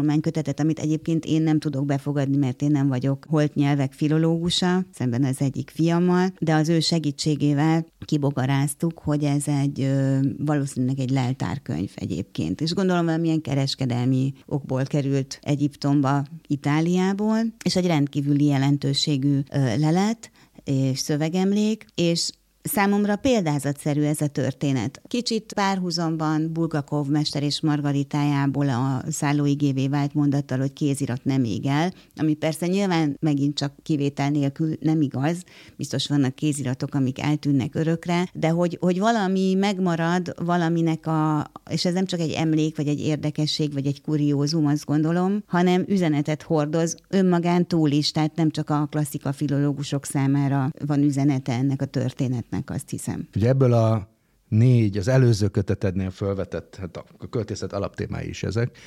tanulmánykötetet, 0.08 0.60
amit 0.60 0.80
egyébként 0.80 1.26
én 1.26 1.42
nem 1.42 1.60
tudok 1.60 1.86
befogadni, 1.86 2.38
mert 2.38 2.62
én 2.62 2.72
nem 2.72 2.88
vagyok 2.88 3.26
holt 3.30 3.54
nyelvek 3.54 3.94
filológusa, 3.94 4.86
szemben 4.94 5.24
az 5.24 5.42
egyik 5.42 5.70
fiammal, 5.70 6.34
de 6.40 6.54
az 6.54 6.70
ő 6.70 6.80
segítségével 6.80 7.86
kibogaráztuk, 8.06 9.00
hogy 9.00 9.24
ez 9.24 9.48
egy 9.48 9.92
valószínűleg 10.38 11.00
egy 11.00 11.10
leltárkönyv 11.10 11.92
egyébként. 11.96 12.62
És 12.62 12.74
gondolom 12.74 13.06
valamilyen 13.06 13.42
kereskedelmi 13.42 14.34
okból 14.46 14.84
került 14.84 15.40
Egyiptomba, 15.42 16.26
Itáliából, 16.48 17.40
és 17.64 17.76
egy 17.76 17.86
rendkívüli 17.86 18.46
jelentőségű 18.46 19.40
lelet 19.78 20.32
és 20.64 21.00
szövegemlék, 21.00 21.86
és 21.96 22.30
Számomra 22.68 23.16
példázatszerű 23.16 24.02
ez 24.02 24.22
a 24.22 24.28
történet. 24.28 25.02
Kicsit 25.08 25.54
párhuzamban 25.54 26.54
Bulgakov 26.54 27.08
mester 27.08 27.44
és 27.44 27.62
Margaritájából 27.62 28.70
a 28.70 29.02
szállóigévé 29.10 29.88
vált 29.88 30.14
mondattal, 30.14 30.58
hogy 30.58 30.74
kézirat 30.74 31.24
nem 31.24 31.44
ég 31.44 31.66
el, 31.66 31.94
ami 32.16 32.34
persze 32.34 32.68
nyilván 32.68 33.18
megint 33.20 33.58
csak 33.58 33.74
kivétel 33.84 34.30
nélkül 34.30 34.76
nem 34.80 35.02
igaz, 35.02 35.44
biztos 35.76 36.08
vannak 36.08 36.36
kéziratok, 36.36 36.96
amik 36.96 37.22
eltűnnek 37.22 37.76
örökre, 37.76 38.30
de 38.34 38.50
hogy, 38.50 38.78
hogy 38.82 39.00
valami 39.00 39.54
megmarad 39.54 40.34
valaminek 40.46 41.08
a, 41.08 41.52
és 41.70 41.86
ez 41.86 41.94
nem 41.94 42.06
csak 42.06 42.20
egy 42.20 42.32
emlék, 42.32 42.78
vagy 42.78 42.88
egy 42.88 43.00
érdekesség, 43.00 43.74
vagy 43.74 43.86
egy 43.86 44.02
kuriózum, 44.02 44.66
azt 44.66 44.86
gondolom, 44.86 45.44
hanem 45.46 45.84
üzenetet 45.88 46.42
hordoz 46.42 46.98
önmagán 47.10 47.68
túl 47.68 47.92
is, 47.92 48.12
tehát 48.12 48.36
nem 48.36 48.50
csak 48.50 48.70
a 48.70 48.88
klasszika 48.92 49.32
filológusok 49.32 50.06
számára 50.06 50.72
van 50.86 51.02
üzenete 51.02 51.54
ennek 51.54 51.82
a 51.82 51.86
történetnek, 51.86 52.57
azt 52.66 52.90
hiszem. 52.90 53.28
Ugye 53.36 53.48
ebből 53.48 53.74
a 53.74 54.16
négy, 54.48 54.98
az 54.98 55.08
előző 55.08 55.48
kötetednél 55.48 56.10
felvetett, 56.10 56.76
hát 56.76 56.98
a 57.18 57.30
költészet 57.30 57.74
alaptémái 57.74 58.28
is 58.28 58.44
ezek, 58.44 58.78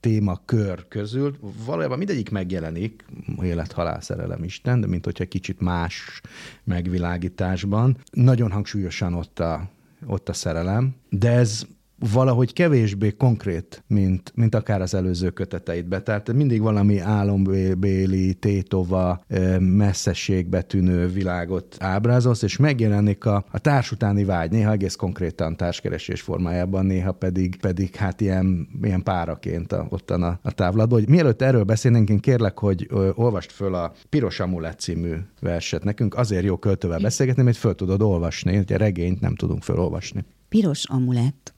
témakör 0.00 0.88
közül, 0.88 1.36
valójában 1.66 1.98
mindegyik 1.98 2.30
megjelenik, 2.30 3.04
élet, 3.42 3.72
halál, 3.72 4.00
szerelem, 4.00 4.44
Isten, 4.44 4.80
de 4.80 4.86
mint 4.86 5.04
hogyha 5.04 5.24
kicsit 5.24 5.60
más 5.60 6.20
megvilágításban. 6.64 7.96
Nagyon 8.12 8.50
hangsúlyosan 8.50 9.14
ott 9.14 9.38
a, 9.38 9.70
ott 10.06 10.28
a 10.28 10.32
szerelem, 10.32 10.94
de 11.08 11.30
ez 11.30 11.66
valahogy 12.12 12.52
kevésbé 12.52 13.10
konkrét, 13.10 13.84
mint, 13.86 14.32
mint 14.34 14.54
akár 14.54 14.80
az 14.80 14.94
előző 14.94 15.30
köteteidbe. 15.30 16.02
Tehát 16.02 16.32
mindig 16.32 16.60
valami 16.60 16.98
álombéli, 16.98 18.34
tétova, 18.34 19.24
ö, 19.28 19.58
messzességbe 19.58 20.62
tűnő 20.62 21.06
világot 21.06 21.76
ábrázolsz, 21.78 22.42
és 22.42 22.56
megjelenik 22.56 23.24
a, 23.24 23.44
a 23.50 23.58
társ 23.58 23.92
utáni 23.92 24.24
vágy, 24.24 24.50
néha 24.50 24.72
egész 24.72 24.94
konkrétan 24.94 25.56
társkeresés 25.56 26.20
formájában, 26.20 26.86
néha 26.86 27.12
pedig, 27.12 27.56
pedig 27.56 27.94
hát 27.94 28.20
ilyen, 28.20 28.68
ilyen 28.82 29.02
páraként 29.02 29.72
a, 29.72 29.86
ottan 29.88 30.22
a, 30.22 30.38
a 30.42 30.52
távlatban. 30.52 30.98
Hogy 30.98 31.08
mielőtt 31.08 31.42
erről 31.42 31.64
beszélnénk, 31.64 32.08
én 32.08 32.18
kérlek, 32.18 32.58
hogy 32.58 32.86
ö, 32.90 33.10
olvast 33.14 33.52
föl 33.52 33.74
a 33.74 33.92
Piros 34.08 34.40
Amulett 34.40 34.78
című 34.78 35.14
verset 35.40 35.84
nekünk. 35.84 36.14
Azért 36.14 36.44
jó 36.44 36.56
költővel 36.56 36.98
beszélgetni, 36.98 37.42
mert 37.42 37.56
föl 37.56 37.74
tudod 37.74 38.02
olvasni, 38.02 38.56
hogy 38.56 38.72
a 38.72 38.76
regényt 38.76 39.20
nem 39.20 39.34
tudunk 39.34 39.62
fölolvasni. 39.62 40.24
Piros 40.48 40.84
amulett. 40.88 41.54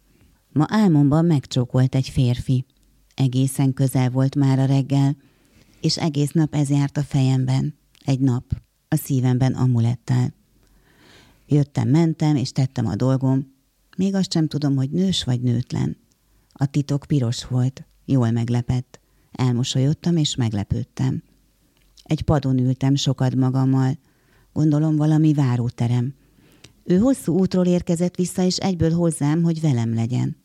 Ma 0.53 0.67
álmomban 0.69 1.25
megcsókolt 1.25 1.95
egy 1.95 2.09
férfi. 2.09 2.67
Egészen 3.15 3.75
közel 3.75 4.11
volt 4.11 4.35
már 4.35 4.59
a 4.59 4.65
reggel, 4.65 5.17
és 5.81 5.99
egész 5.99 6.31
nap 6.31 6.55
ez 6.55 6.71
járt 6.71 6.97
a 6.97 7.03
fejemben. 7.03 7.75
Egy 8.05 8.21
nap, 8.21 8.45
a 8.89 8.97
szívemben 8.97 9.53
amulettel. 9.53 10.35
Jöttem, 11.47 11.89
mentem, 11.89 12.37
és 12.37 12.53
tettem 12.53 12.87
a 12.87 12.97
dolgom. 12.97 13.55
Még 13.97 14.15
azt 14.15 14.33
sem 14.33 14.47
tudom, 14.47 14.77
hogy 14.77 14.91
nős 14.91 15.25
vagy 15.25 15.41
nőtlen. 15.41 15.97
A 16.53 16.67
titok 16.67 17.05
piros 17.07 17.45
volt, 17.45 17.87
jól 18.05 18.31
meglepett. 18.31 19.01
Elmosolyodtam, 19.33 20.17
és 20.17 20.37
meglepődtem. 20.37 21.23
Egy 22.03 22.23
padon 22.23 22.59
ültem 22.59 22.95
sokat 22.95 23.35
magammal. 23.35 23.99
Gondolom 24.53 24.97
valami 24.97 25.33
váróterem. 25.33 26.15
Ő 26.85 26.99
hosszú 26.99 27.39
útról 27.39 27.67
érkezett 27.67 28.17
vissza, 28.17 28.43
és 28.43 28.57
egyből 28.57 28.93
hozzám, 28.93 29.43
hogy 29.43 29.61
velem 29.61 29.95
legyen. 29.95 30.42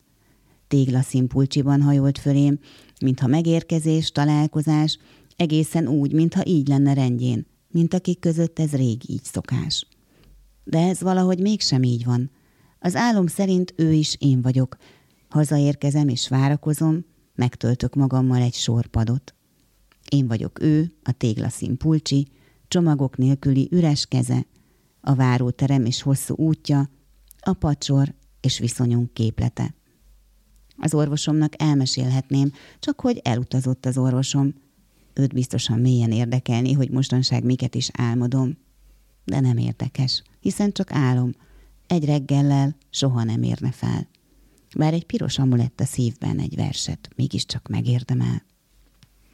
Téglaszimpulcsiban 0.68 1.82
hajolt 1.82 2.18
fölém, 2.18 2.58
mintha 3.00 3.26
megérkezés, 3.26 4.10
találkozás, 4.10 4.98
egészen 5.36 5.88
úgy, 5.88 6.12
mintha 6.12 6.46
így 6.46 6.68
lenne 6.68 6.92
rendjén, 6.92 7.46
mint 7.70 7.94
akik 7.94 8.18
között 8.18 8.58
ez 8.58 8.70
rég 8.72 9.10
így 9.10 9.24
szokás. 9.24 9.86
De 10.64 10.78
ez 10.78 11.00
valahogy 11.00 11.40
mégsem 11.40 11.82
így 11.82 12.04
van. 12.04 12.30
Az 12.78 12.96
álom 12.96 13.26
szerint 13.26 13.74
ő 13.76 13.92
is 13.92 14.16
én 14.18 14.42
vagyok. 14.42 14.76
Hazaérkezem 15.28 16.08
és 16.08 16.28
várakozom, 16.28 17.04
megtöltök 17.34 17.94
magammal 17.94 18.42
egy 18.42 18.54
sorpadot. 18.54 19.34
Én 20.08 20.26
vagyok 20.26 20.62
ő, 20.62 20.92
a 21.02 21.12
téglaszín 21.12 21.76
pulcsi, 21.76 22.28
csomagok 22.68 23.16
nélküli 23.16 23.68
üres 23.70 24.06
keze, 24.06 24.46
a 25.00 25.14
váróterem 25.14 25.84
és 25.84 26.02
hosszú 26.02 26.34
útja, 26.36 26.90
a 27.40 27.52
pacsor 27.52 28.14
és 28.40 28.58
viszonyunk 28.58 29.12
képlete. 29.12 29.74
Az 30.78 30.94
orvosomnak 30.94 31.62
elmesélhetném, 31.62 32.52
csak 32.78 33.00
hogy 33.00 33.20
elutazott 33.24 33.86
az 33.86 33.98
orvosom. 33.98 34.54
Őt 35.14 35.34
biztosan 35.34 35.78
mélyen 35.78 36.12
érdekelni, 36.12 36.72
hogy 36.72 36.90
mostanság 36.90 37.44
miket 37.44 37.74
is 37.74 37.90
álmodom. 37.92 38.58
De 39.24 39.40
nem 39.40 39.56
érdekes, 39.56 40.22
hiszen 40.40 40.72
csak 40.72 40.92
álom. 40.92 41.34
Egy 41.86 42.04
reggellel 42.04 42.76
soha 42.90 43.24
nem 43.24 43.42
érne 43.42 43.70
fel. 43.70 44.08
Bár 44.76 44.92
egy 44.92 45.06
piros 45.06 45.38
amulett 45.38 45.80
a 45.80 45.84
szívben 45.84 46.38
egy 46.38 46.56
verset 46.56 47.08
mégiscsak 47.16 47.68
megérdemel. 47.68 48.42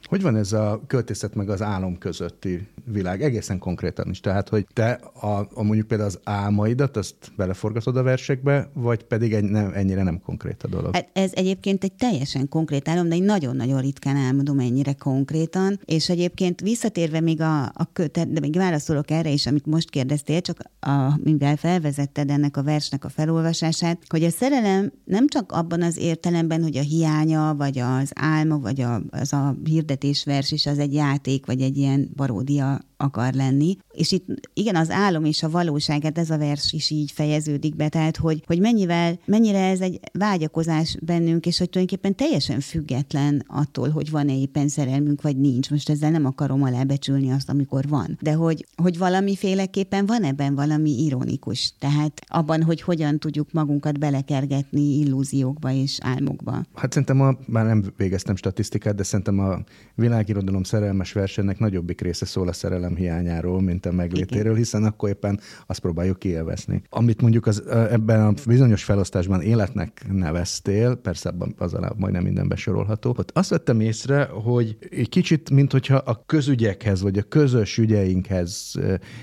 Hogy 0.09 0.21
van 0.21 0.35
ez 0.35 0.53
a 0.53 0.81
költészet 0.87 1.35
meg 1.35 1.49
az 1.49 1.61
álom 1.61 1.97
közötti 1.97 2.67
világ? 2.83 3.23
Egészen 3.23 3.59
konkrétan 3.59 4.09
is. 4.09 4.19
Tehát, 4.19 4.49
hogy 4.49 4.65
te 4.73 4.91
a, 5.21 5.47
a 5.53 5.63
mondjuk 5.63 5.87
például 5.87 6.09
az 6.09 6.19
álmaidat, 6.23 6.97
azt 6.97 7.15
beleforgatod 7.35 7.97
a 7.97 8.03
versekbe, 8.03 8.69
vagy 8.73 9.03
pedig 9.03 9.33
egy, 9.33 9.43
nem, 9.43 9.71
ennyire 9.73 10.03
nem 10.03 10.21
konkrét 10.25 10.63
a 10.63 10.67
dolog? 10.67 10.93
Hát 10.93 11.09
ez 11.13 11.31
egyébként 11.33 11.83
egy 11.83 11.93
teljesen 11.93 12.49
konkrét 12.49 12.87
álom, 12.87 13.09
de 13.09 13.15
én 13.15 13.23
nagyon-nagyon 13.23 13.81
ritkán 13.81 14.15
álmodom 14.15 14.59
ennyire 14.59 14.93
konkrétan, 14.93 15.79
és 15.85 16.09
egyébként 16.09 16.61
visszatérve 16.61 17.19
még 17.19 17.41
a, 17.41 17.63
a 17.63 17.89
de 18.11 18.39
még 18.39 18.55
válaszolok 18.55 19.11
erre 19.11 19.29
is, 19.29 19.47
amit 19.47 19.65
most 19.65 19.89
kérdeztél, 19.89 20.41
csak 20.41 20.57
a, 20.79 21.19
mivel 21.23 21.55
felvezetted 21.55 22.29
ennek 22.29 22.57
a 22.57 22.63
versnek 22.63 23.05
a 23.05 23.09
felolvasását, 23.09 23.97
hogy 24.07 24.23
a 24.23 24.29
szerelem 24.29 24.91
nem 25.05 25.27
csak 25.27 25.51
abban 25.51 25.81
az 25.81 25.97
értelemben, 25.97 26.63
hogy 26.63 26.77
a 26.77 26.81
hiánya, 26.81 27.55
vagy 27.57 27.79
az 27.79 28.11
álma, 28.13 28.59
vagy 28.59 28.81
a, 28.81 29.01
az 29.09 29.33
a 29.33 29.55
hirdetés, 29.63 29.93
hirdetésvers 29.95 30.51
is 30.51 30.65
az 30.65 30.79
egy 30.79 30.93
játék, 30.93 31.45
vagy 31.45 31.61
egy 31.61 31.77
ilyen 31.77 32.09
paródia 32.15 32.79
akar 32.97 33.33
lenni. 33.33 33.77
És 33.91 34.11
itt 34.11 34.25
igen, 34.53 34.75
az 34.75 34.89
álom 34.89 35.25
és 35.25 35.43
a 35.43 35.49
valóság, 35.49 36.03
hát 36.03 36.17
ez 36.17 36.29
a 36.29 36.37
vers 36.37 36.73
is 36.73 36.89
így 36.89 37.11
fejeződik 37.11 37.75
be, 37.75 37.89
tehát 37.89 38.17
hogy, 38.17 38.43
hogy 38.45 38.59
mennyivel, 38.59 39.19
mennyire 39.25 39.69
ez 39.69 39.79
egy 39.79 39.99
vágyakozás 40.13 40.97
bennünk, 41.01 41.45
és 41.45 41.57
hogy 41.57 41.69
tulajdonképpen 41.69 42.15
teljesen 42.15 42.59
független 42.59 43.43
attól, 43.47 43.89
hogy 43.89 44.11
van-e 44.11 44.37
éppen 44.37 44.67
szerelmünk, 44.67 45.21
vagy 45.21 45.37
nincs. 45.37 45.69
Most 45.69 45.89
ezzel 45.89 46.11
nem 46.11 46.25
akarom 46.25 46.63
alábecsülni 46.63 47.31
azt, 47.31 47.49
amikor 47.49 47.87
van. 47.87 48.17
De 48.21 48.33
hogy, 48.33 48.65
hogy 48.75 48.97
valamiféleképpen 48.97 50.05
van 50.05 50.23
ebben 50.23 50.55
valami 50.55 51.03
ironikus. 51.03 51.73
Tehát 51.79 52.21
abban, 52.27 52.63
hogy 52.63 52.81
hogyan 52.81 53.19
tudjuk 53.19 53.51
magunkat 53.51 53.99
belekergetni 53.99 54.99
illúziókba 54.99 55.71
és 55.71 55.97
álmokba. 56.01 56.65
Hát 56.73 56.91
szerintem 56.91 57.21
a, 57.21 57.37
már 57.45 57.65
nem 57.65 57.93
végeztem 57.97 58.35
statisztikát, 58.35 58.95
de 58.95 59.03
szerintem 59.03 59.39
a 59.39 59.63
világirodalom 59.95 60.63
szerelmes 60.63 61.13
versenynek 61.13 61.59
nagyobbik 61.59 62.01
része 62.01 62.25
szól 62.25 62.47
a 62.47 62.53
szerelem 62.53 62.84
hiányáról, 62.93 63.61
mint 63.61 63.85
a 63.85 63.91
meglétéről, 63.91 64.55
hiszen 64.55 64.83
akkor 64.83 65.09
éppen 65.09 65.39
azt 65.65 65.79
próbáljuk 65.79 66.19
kielvezni. 66.19 66.81
Amit 66.89 67.21
mondjuk 67.21 67.45
az, 67.47 67.67
ebben 67.67 68.25
a 68.25 68.33
bizonyos 68.45 68.83
felosztásban 68.83 69.41
életnek 69.41 70.05
neveztél, 70.11 70.95
persze 70.95 71.33
az 71.57 71.73
alá 71.73 71.91
majdnem 71.97 72.23
minden 72.23 72.47
besorolható, 72.47 73.15
ott 73.17 73.31
azt 73.33 73.49
vettem 73.49 73.79
észre, 73.79 74.23
hogy 74.23 74.77
egy 74.89 75.09
kicsit, 75.09 75.49
mint 75.49 75.71
hogyha 75.71 75.95
a 75.95 76.23
közügyekhez, 76.25 77.01
vagy 77.01 77.17
a 77.17 77.23
közös 77.23 77.77
ügyeinkhez 77.77 78.73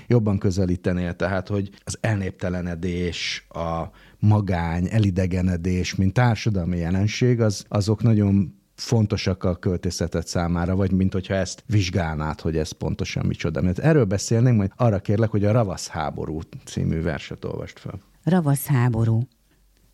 jobban 0.07 0.37
közelítenél, 0.37 1.13
tehát, 1.13 1.47
hogy 1.47 1.69
az 1.83 1.97
elnéptelenedés, 2.01 3.45
a 3.49 3.89
magány, 4.19 4.87
elidegenedés, 4.91 5.95
mint 5.95 6.13
társadalmi 6.13 6.77
jelenség, 6.77 7.41
az, 7.41 7.65
azok 7.67 8.03
nagyon 8.03 8.61
fontosak 8.75 9.43
a 9.43 9.55
költészetet 9.55 10.27
számára, 10.27 10.75
vagy 10.75 10.91
mint 10.91 11.13
hogyha 11.13 11.33
ezt 11.33 11.63
vizsgálnád, 11.67 12.41
hogy 12.41 12.57
ez 12.57 12.71
pontosan 12.71 13.25
micsoda. 13.25 13.61
Mert 13.61 13.79
erről 13.79 14.05
beszélnénk, 14.05 14.57
majd 14.57 14.71
arra 14.75 14.99
kérlek, 14.99 15.29
hogy 15.29 15.45
a 15.45 15.51
Ravasz 15.51 15.87
háború 15.87 16.39
című 16.65 17.01
verset 17.01 17.45
olvast 17.45 17.79
fel. 17.79 17.99
Ravasz 18.23 18.65
háború. 18.65 19.27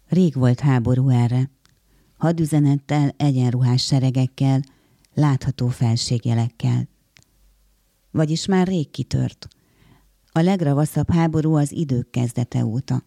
Rég 0.08 0.34
volt 0.34 0.60
háború 0.60 1.10
erre. 1.10 1.50
Hadüzenettel, 2.18 3.13
egyenruhás 3.18 3.86
seregekkel, 3.86 4.62
látható 5.13 5.68
felségjelekkel. 5.68 6.88
Vagyis 8.12 8.46
már 8.46 8.68
rég 8.68 8.92
kitört. 8.92 9.48
A 10.32 10.39
legravaszabb 10.39 11.12
háború 11.12 11.56
az 11.56 11.72
idők 11.72 12.10
kezdete 12.10 12.65
óta. 12.65 13.04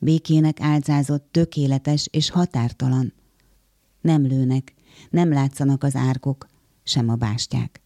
Békének 0.00 0.60
álcázott, 0.60 1.28
tökéletes 1.30 2.08
és 2.10 2.30
határtalan. 2.30 3.12
Nem 4.00 4.22
lőnek, 4.26 4.74
nem 5.10 5.32
látszanak 5.32 5.84
az 5.84 5.96
árkok, 5.96 6.46
sem 6.82 7.08
a 7.08 7.14
bástyák. 7.14 7.80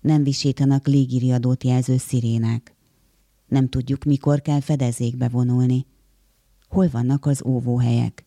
Nem 0.00 0.22
visítanak 0.22 0.86
légiriadót 0.86 1.64
jelző 1.64 1.96
szirénák. 1.96 2.74
Nem 3.46 3.68
tudjuk, 3.68 4.04
mikor 4.04 4.40
kell 4.40 4.60
fedezékbe 4.60 5.28
vonulni. 5.28 5.86
Hol 6.68 6.88
vannak 6.88 7.26
az 7.26 7.42
óvóhelyek? 7.44 8.24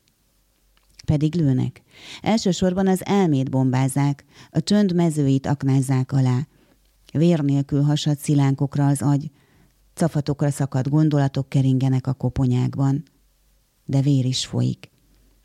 Pedig 1.06 1.36
lőnek. 1.36 1.82
Elsősorban 2.22 2.88
az 2.88 3.06
elmét 3.06 3.50
bombázák, 3.50 4.26
a 4.50 4.62
csönd 4.62 4.94
mezőit 4.94 5.46
aknázzák 5.46 6.12
alá. 6.12 6.48
Vér 7.12 7.40
nélkül 7.40 7.82
hasad 7.82 8.18
szilánkokra 8.18 8.88
az 8.88 9.02
agy, 9.02 9.32
cafatokra 9.94 10.52
szakadt 10.52 10.90
gondolatok 10.90 11.50
keringenek 11.50 12.08
a 12.08 12.14
koponyákban. 12.14 13.04
De 13.86 14.02
vér 14.02 14.26
is 14.26 14.46
folyik 14.46 14.94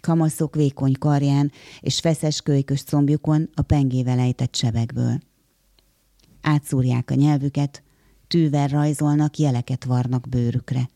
kamaszok 0.00 0.54
vékony 0.54 0.92
karján 0.98 1.52
és 1.80 2.00
feszes 2.00 2.40
kölykös 2.40 2.82
combjukon 2.82 3.48
a 3.54 3.62
pengével 3.62 4.18
ejtett 4.18 4.54
sebekből. 4.54 5.20
Átszúrják 6.40 7.10
a 7.10 7.14
nyelvüket, 7.14 7.82
tűvel 8.26 8.68
rajzolnak, 8.68 9.38
jeleket 9.38 9.84
varnak 9.84 10.28
bőrükre. 10.28 10.90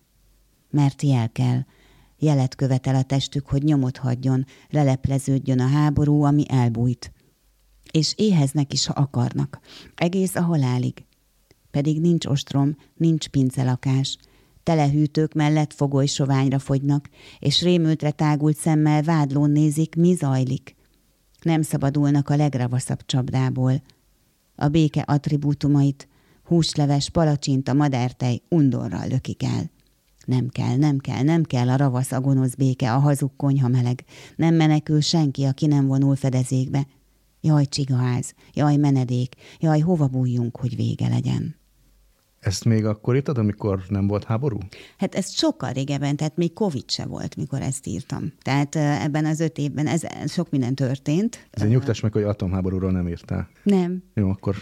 Mert 0.71 1.03
jel 1.03 1.33
kell, 1.33 1.61
jelet 2.19 2.55
követel 2.55 2.95
a 2.95 3.03
testük, 3.03 3.47
hogy 3.47 3.63
nyomot 3.63 3.97
hagyjon, 3.97 4.47
lelepleződjön 4.71 5.61
a 5.61 5.67
háború, 5.67 6.23
ami 6.23 6.45
elbújt. 6.49 7.13
És 7.91 8.13
éheznek 8.17 8.73
is, 8.73 8.87
ha 8.87 8.93
akarnak, 8.93 9.61
egész 9.95 10.35
a 10.35 10.43
halálig. 10.43 11.05
Pedig 11.71 12.01
nincs 12.01 12.27
ostrom, 12.27 12.77
nincs 12.97 13.29
pincelakás, 13.29 14.19
telehűtők 14.65 15.33
mellett 15.33 15.73
fogoly 15.73 16.07
soványra 16.07 16.59
fogynak, 16.59 17.09
és 17.39 17.63
rémültre 17.63 18.11
tágult 18.11 18.57
szemmel 18.57 19.03
vádlón 19.03 19.51
nézik, 19.51 19.95
mi 19.97 20.15
zajlik. 20.15 20.77
Nem 21.43 21.63
szabadulnak 21.63 22.29
a 22.29 22.37
legravaszabb 22.37 23.07
csapdából. 23.07 23.83
A 24.57 24.69
béke 24.69 25.01
attribútumait, 25.01 26.09
húsleves, 26.45 27.11
palacsinta, 27.11 27.73
madártej 27.73 28.43
undorral 28.49 29.09
lökik 29.09 29.43
el. 29.43 29.71
Nem 30.27 30.49
kell, 30.49 30.77
nem 30.77 30.99
kell, 30.99 31.23
nem 31.23 31.43
kell 31.43 31.69
a 31.69 31.77
ravasz, 31.77 32.13
a 32.13 32.47
béke, 32.59 32.93
a 32.93 32.99
hazug 32.99 33.31
konyha 33.37 33.69
meleg. 33.69 34.05
Nem 34.37 34.55
menekül 34.55 35.01
senki, 35.01 35.45
aki 35.45 35.67
nem 35.67 35.87
vonul 35.87 36.17
fedezékbe. 36.17 36.87
Jaj, 37.41 37.67
csigaház, 37.67 38.35
jaj, 38.53 38.77
menedék, 38.77 39.35
jaj, 39.59 39.81
hova 39.81 40.07
bújjunk, 40.07 40.57
hogy 40.57 40.77
vége 40.77 41.09
legyen. 41.09 41.63
Ezt 42.45 42.65
még 42.65 42.85
akkor 42.85 43.15
írtad, 43.15 43.39
amikor 43.39 43.83
nem 43.89 44.07
volt 44.07 44.25
háború? 44.25 44.59
Hát 44.99 45.15
ez 45.15 45.31
sokkal 45.31 45.73
régebben, 45.73 46.17
tehát 46.17 46.37
még 46.37 46.53
Covid 46.53 46.91
se 46.91 47.07
volt, 47.07 47.37
mikor 47.37 47.61
ezt 47.61 47.87
írtam. 47.87 48.33
Tehát 48.43 48.77
ebben 48.77 49.25
az 49.25 49.41
öt 49.41 49.59
évben 49.59 49.87
ez 49.87 50.03
sok 50.27 50.51
minden 50.51 50.75
történt. 50.75 51.47
Ez 51.51 51.69
nyugtass 51.69 52.01
meg, 52.01 52.13
hogy 52.13 52.23
atomháborúról 52.23 52.91
nem 52.91 53.09
írtál. 53.09 53.49
Nem. 53.63 54.03
Jó, 54.15 54.29
akkor 54.29 54.57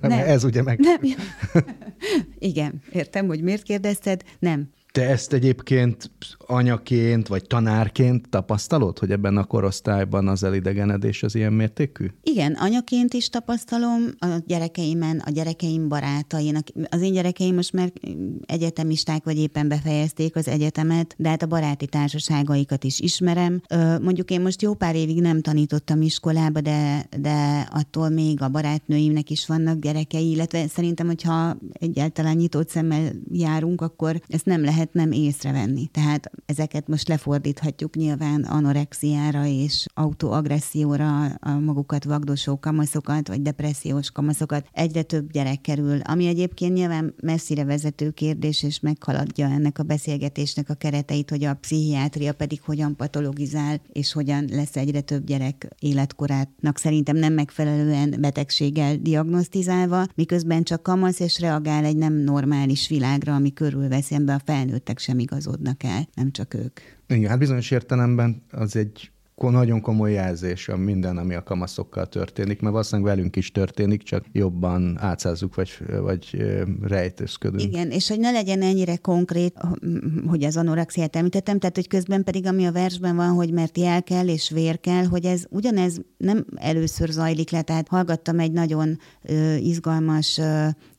nem. 0.00 0.10
ez 0.34 0.44
ugye 0.44 0.62
meg... 0.62 0.78
Nem. 0.78 1.00
Igen, 2.38 2.82
értem, 2.92 3.26
hogy 3.26 3.42
miért 3.42 3.62
kérdezted. 3.62 4.22
Nem. 4.38 4.68
Te 4.96 5.08
ezt 5.08 5.32
egyébként 5.32 6.10
anyaként 6.38 7.28
vagy 7.28 7.46
tanárként 7.46 8.28
tapasztalod, 8.28 8.98
hogy 8.98 9.10
ebben 9.10 9.36
a 9.36 9.44
korosztályban 9.44 10.28
az 10.28 10.42
elidegenedés 10.42 11.22
az 11.22 11.34
ilyen 11.34 11.52
mértékű? 11.52 12.06
Igen, 12.22 12.52
anyaként 12.52 13.14
is 13.14 13.28
tapasztalom, 13.28 14.02
a 14.18 14.26
gyerekeimen, 14.46 15.22
a 15.26 15.30
gyerekeim 15.30 15.88
barátain. 15.88 16.58
Az 16.88 17.00
én 17.00 17.12
gyerekeim 17.12 17.54
most 17.54 17.72
már 17.72 17.92
egyetemisták, 18.46 19.24
vagy 19.24 19.38
éppen 19.38 19.68
befejezték 19.68 20.36
az 20.36 20.48
egyetemet, 20.48 21.14
de 21.18 21.28
hát 21.28 21.42
a 21.42 21.46
baráti 21.46 21.86
társaságaikat 21.86 22.84
is 22.84 23.00
ismerem. 23.00 23.62
Mondjuk 24.02 24.30
én 24.30 24.40
most 24.40 24.62
jó 24.62 24.74
pár 24.74 24.94
évig 24.94 25.20
nem 25.20 25.40
tanítottam 25.40 26.02
iskolába, 26.02 26.60
de, 26.60 27.06
de 27.20 27.68
attól 27.72 28.08
még 28.08 28.42
a 28.42 28.48
barátnőimnek 28.48 29.30
is 29.30 29.46
vannak 29.46 29.78
gyerekei, 29.78 30.30
illetve 30.30 30.66
szerintem, 30.66 31.06
hogyha 31.06 31.56
egyáltalán 31.72 32.36
nyitott 32.36 32.68
szemmel 32.68 33.12
járunk, 33.32 33.80
akkor 33.80 34.20
ezt 34.28 34.46
nem 34.46 34.64
lehet 34.64 34.84
nem 34.92 35.12
észrevenni. 35.12 35.86
Tehát 35.86 36.30
ezeket 36.46 36.88
most 36.88 37.08
lefordíthatjuk 37.08 37.94
nyilván 37.94 38.42
anorexiára 38.42 39.46
és 39.46 39.86
autoagresszióra, 39.94 41.24
a 41.24 41.50
magukat 41.50 42.04
vagdosó 42.04 42.58
kamaszokat, 42.58 43.28
vagy 43.28 43.42
depressziós 43.42 44.10
kamaszokat. 44.10 44.66
Egyre 44.72 45.02
több 45.02 45.30
gyerek 45.30 45.60
kerül, 45.60 46.00
ami 46.00 46.26
egyébként 46.26 46.74
nyilván 46.74 47.14
messzire 47.22 47.64
vezető 47.64 48.10
kérdés, 48.10 48.62
és 48.62 48.80
meghaladja 48.80 49.48
ennek 49.48 49.78
a 49.78 49.82
beszélgetésnek 49.82 50.70
a 50.70 50.74
kereteit, 50.74 51.30
hogy 51.30 51.44
a 51.44 51.54
pszichiátria 51.54 52.32
pedig 52.32 52.60
hogyan 52.62 52.96
patologizál, 52.96 53.80
és 53.92 54.12
hogyan 54.12 54.44
lesz 54.50 54.76
egyre 54.76 55.00
több 55.00 55.24
gyerek 55.24 55.68
életkorátnak 55.78 56.78
szerintem 56.78 57.16
nem 57.16 57.32
megfelelően 57.32 58.14
betegséggel 58.20 58.96
diagnosztizálva, 58.96 60.06
miközben 60.14 60.62
csak 60.62 60.82
kamasz 60.82 61.20
és 61.20 61.40
reagál 61.40 61.84
egy 61.84 61.96
nem 61.96 62.12
normális 62.12 62.88
világra, 62.88 63.34
ami 63.34 63.52
körülveszi, 63.52 64.14
ember 64.14 64.34
a 64.34 64.44
felnőttek 64.76 64.98
sem 64.98 65.18
igazodnak 65.18 65.82
el, 65.82 66.08
nem 66.14 66.30
csak 66.30 66.54
ők. 66.54 66.80
Igen, 67.08 67.30
hát 67.30 67.38
bizonyos 67.38 67.70
értelemben 67.70 68.42
az 68.50 68.76
egy 68.76 69.10
nagyon 69.38 69.80
komoly 69.80 70.12
jelzés 70.12 70.68
a 70.68 70.76
minden, 70.76 71.16
ami 71.16 71.34
a 71.34 71.42
kamaszokkal 71.42 72.06
történik, 72.06 72.60
mert 72.60 72.72
valószínűleg 72.72 73.14
velünk 73.14 73.36
is 73.36 73.50
történik, 73.52 74.02
csak 74.02 74.24
jobban 74.32 74.98
átszázzuk, 75.00 75.54
vagy, 75.54 75.70
vagy 76.00 76.36
rejtőzködünk. 76.82 77.62
Igen, 77.62 77.90
és 77.90 78.08
hogy 78.08 78.18
ne 78.18 78.30
legyen 78.30 78.62
ennyire 78.62 78.96
konkrét, 78.96 79.54
hogy 80.26 80.44
az 80.44 80.56
anorexiát 80.56 81.16
említettem, 81.16 81.58
tehát 81.58 81.74
hogy 81.74 81.88
közben 81.88 82.24
pedig, 82.24 82.46
ami 82.46 82.64
a 82.64 82.72
versben 82.72 83.16
van, 83.16 83.28
hogy 83.28 83.52
mert 83.52 83.78
jel 83.78 84.02
kell 84.02 84.28
és 84.28 84.50
vér 84.50 84.80
kell, 84.80 85.04
hogy 85.04 85.24
ez 85.24 85.44
ugyanez 85.50 86.00
nem 86.16 86.44
először 86.54 87.08
zajlik 87.08 87.50
le, 87.50 87.62
tehát 87.62 87.88
hallgattam 87.88 88.38
egy 88.38 88.52
nagyon 88.52 88.98
izgalmas 89.58 90.40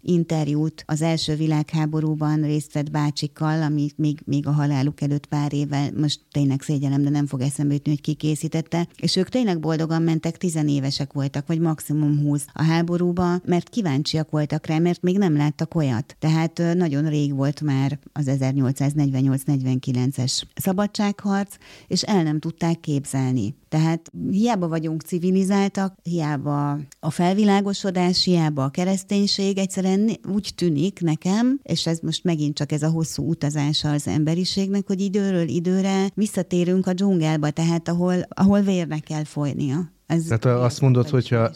interjút 0.08 0.84
az 0.86 1.02
első 1.02 1.36
világháborúban 1.36 2.41
részt 2.41 2.74
vett 2.74 2.91
bácsikkal, 2.91 3.62
ami 3.62 3.89
még, 3.96 4.20
még 4.26 4.48
a 4.48 4.52
haláluk 4.52 5.02
előtt 5.02 5.26
pár 5.26 5.54
évvel, 5.54 5.91
most 5.98 6.20
tényleg 6.32 6.62
szégyelem, 6.62 7.04
de 7.04 7.10
nem 7.10 7.28
fog 7.28 7.41
eszembe 7.41 7.74
jutni, 7.74 7.91
hogy 7.91 8.02
ki 8.02 8.13
készítette, 8.13 8.88
és 8.98 9.15
ők 9.15 9.30
tényleg 9.30 9.60
boldogan 9.60 10.02
mentek, 10.02 10.38
tizenévesek 10.38 11.13
voltak, 11.13 11.48
vagy 11.48 11.60
maximum 11.60 12.20
20 12.20 12.46
a 12.54 12.63
háborúba, 12.63 13.39
mert 13.46 13.70
kíváncsiak 13.70 14.30
voltak 14.30 14.65
rá, 14.65 14.78
mert 14.78 15.02
még 15.02 15.17
nem 15.17 15.38
láttak 15.38 15.76
olyat. 15.76 16.15
Tehát 16.20 16.62
nagyon 16.74 17.10
rég 17.10 17.36
volt 17.36 17.62
már 17.62 18.00
az 18.13 18.26
1848-49-es 18.30 20.41
szabadságharc, 20.56 21.56
és 21.88 22.02
el 22.02 22.24
nem 22.24 22.39
tudták 22.39 22.80
képzelni. 22.80 23.56
Tehát 23.69 24.12
hiába 24.32 24.67
vagyunk 24.67 25.01
civilizáltak, 25.01 25.97
hiába 26.03 26.80
a 26.99 27.10
felvilágosodás, 27.10 28.23
hiába 28.23 28.63
a 28.63 28.69
kereszténység, 28.69 29.58
egyszerűen 29.58 30.12
úgy 30.34 30.51
tűnik 30.56 30.99
nekem, 31.01 31.60
és 31.63 31.88
ez 31.88 31.99
most 31.99 32.23
megint 32.23 32.56
csak 32.56 32.71
ez 32.71 32.84
a 32.84 32.89
hosszú 32.89 33.30
utazása 33.30 33.91
az 33.91 34.08
emberiségnek, 34.08 34.88
hogy 34.88 35.01
időről 35.01 35.47
időre 35.47 36.10
visszatérünk 36.13 36.88
a 36.88 36.93
dzsungelbe, 36.93 37.49
tehát 37.49 37.88
ahol, 37.88 38.15
ahol 38.30 38.62
vérnek 38.62 39.03
kell 39.03 39.23
folynia. 39.23 39.95
Ez 40.08 40.24
Tehát 40.24 40.46
azt 40.46 40.82
mondod, 40.82 41.10
hogyha 41.10 41.50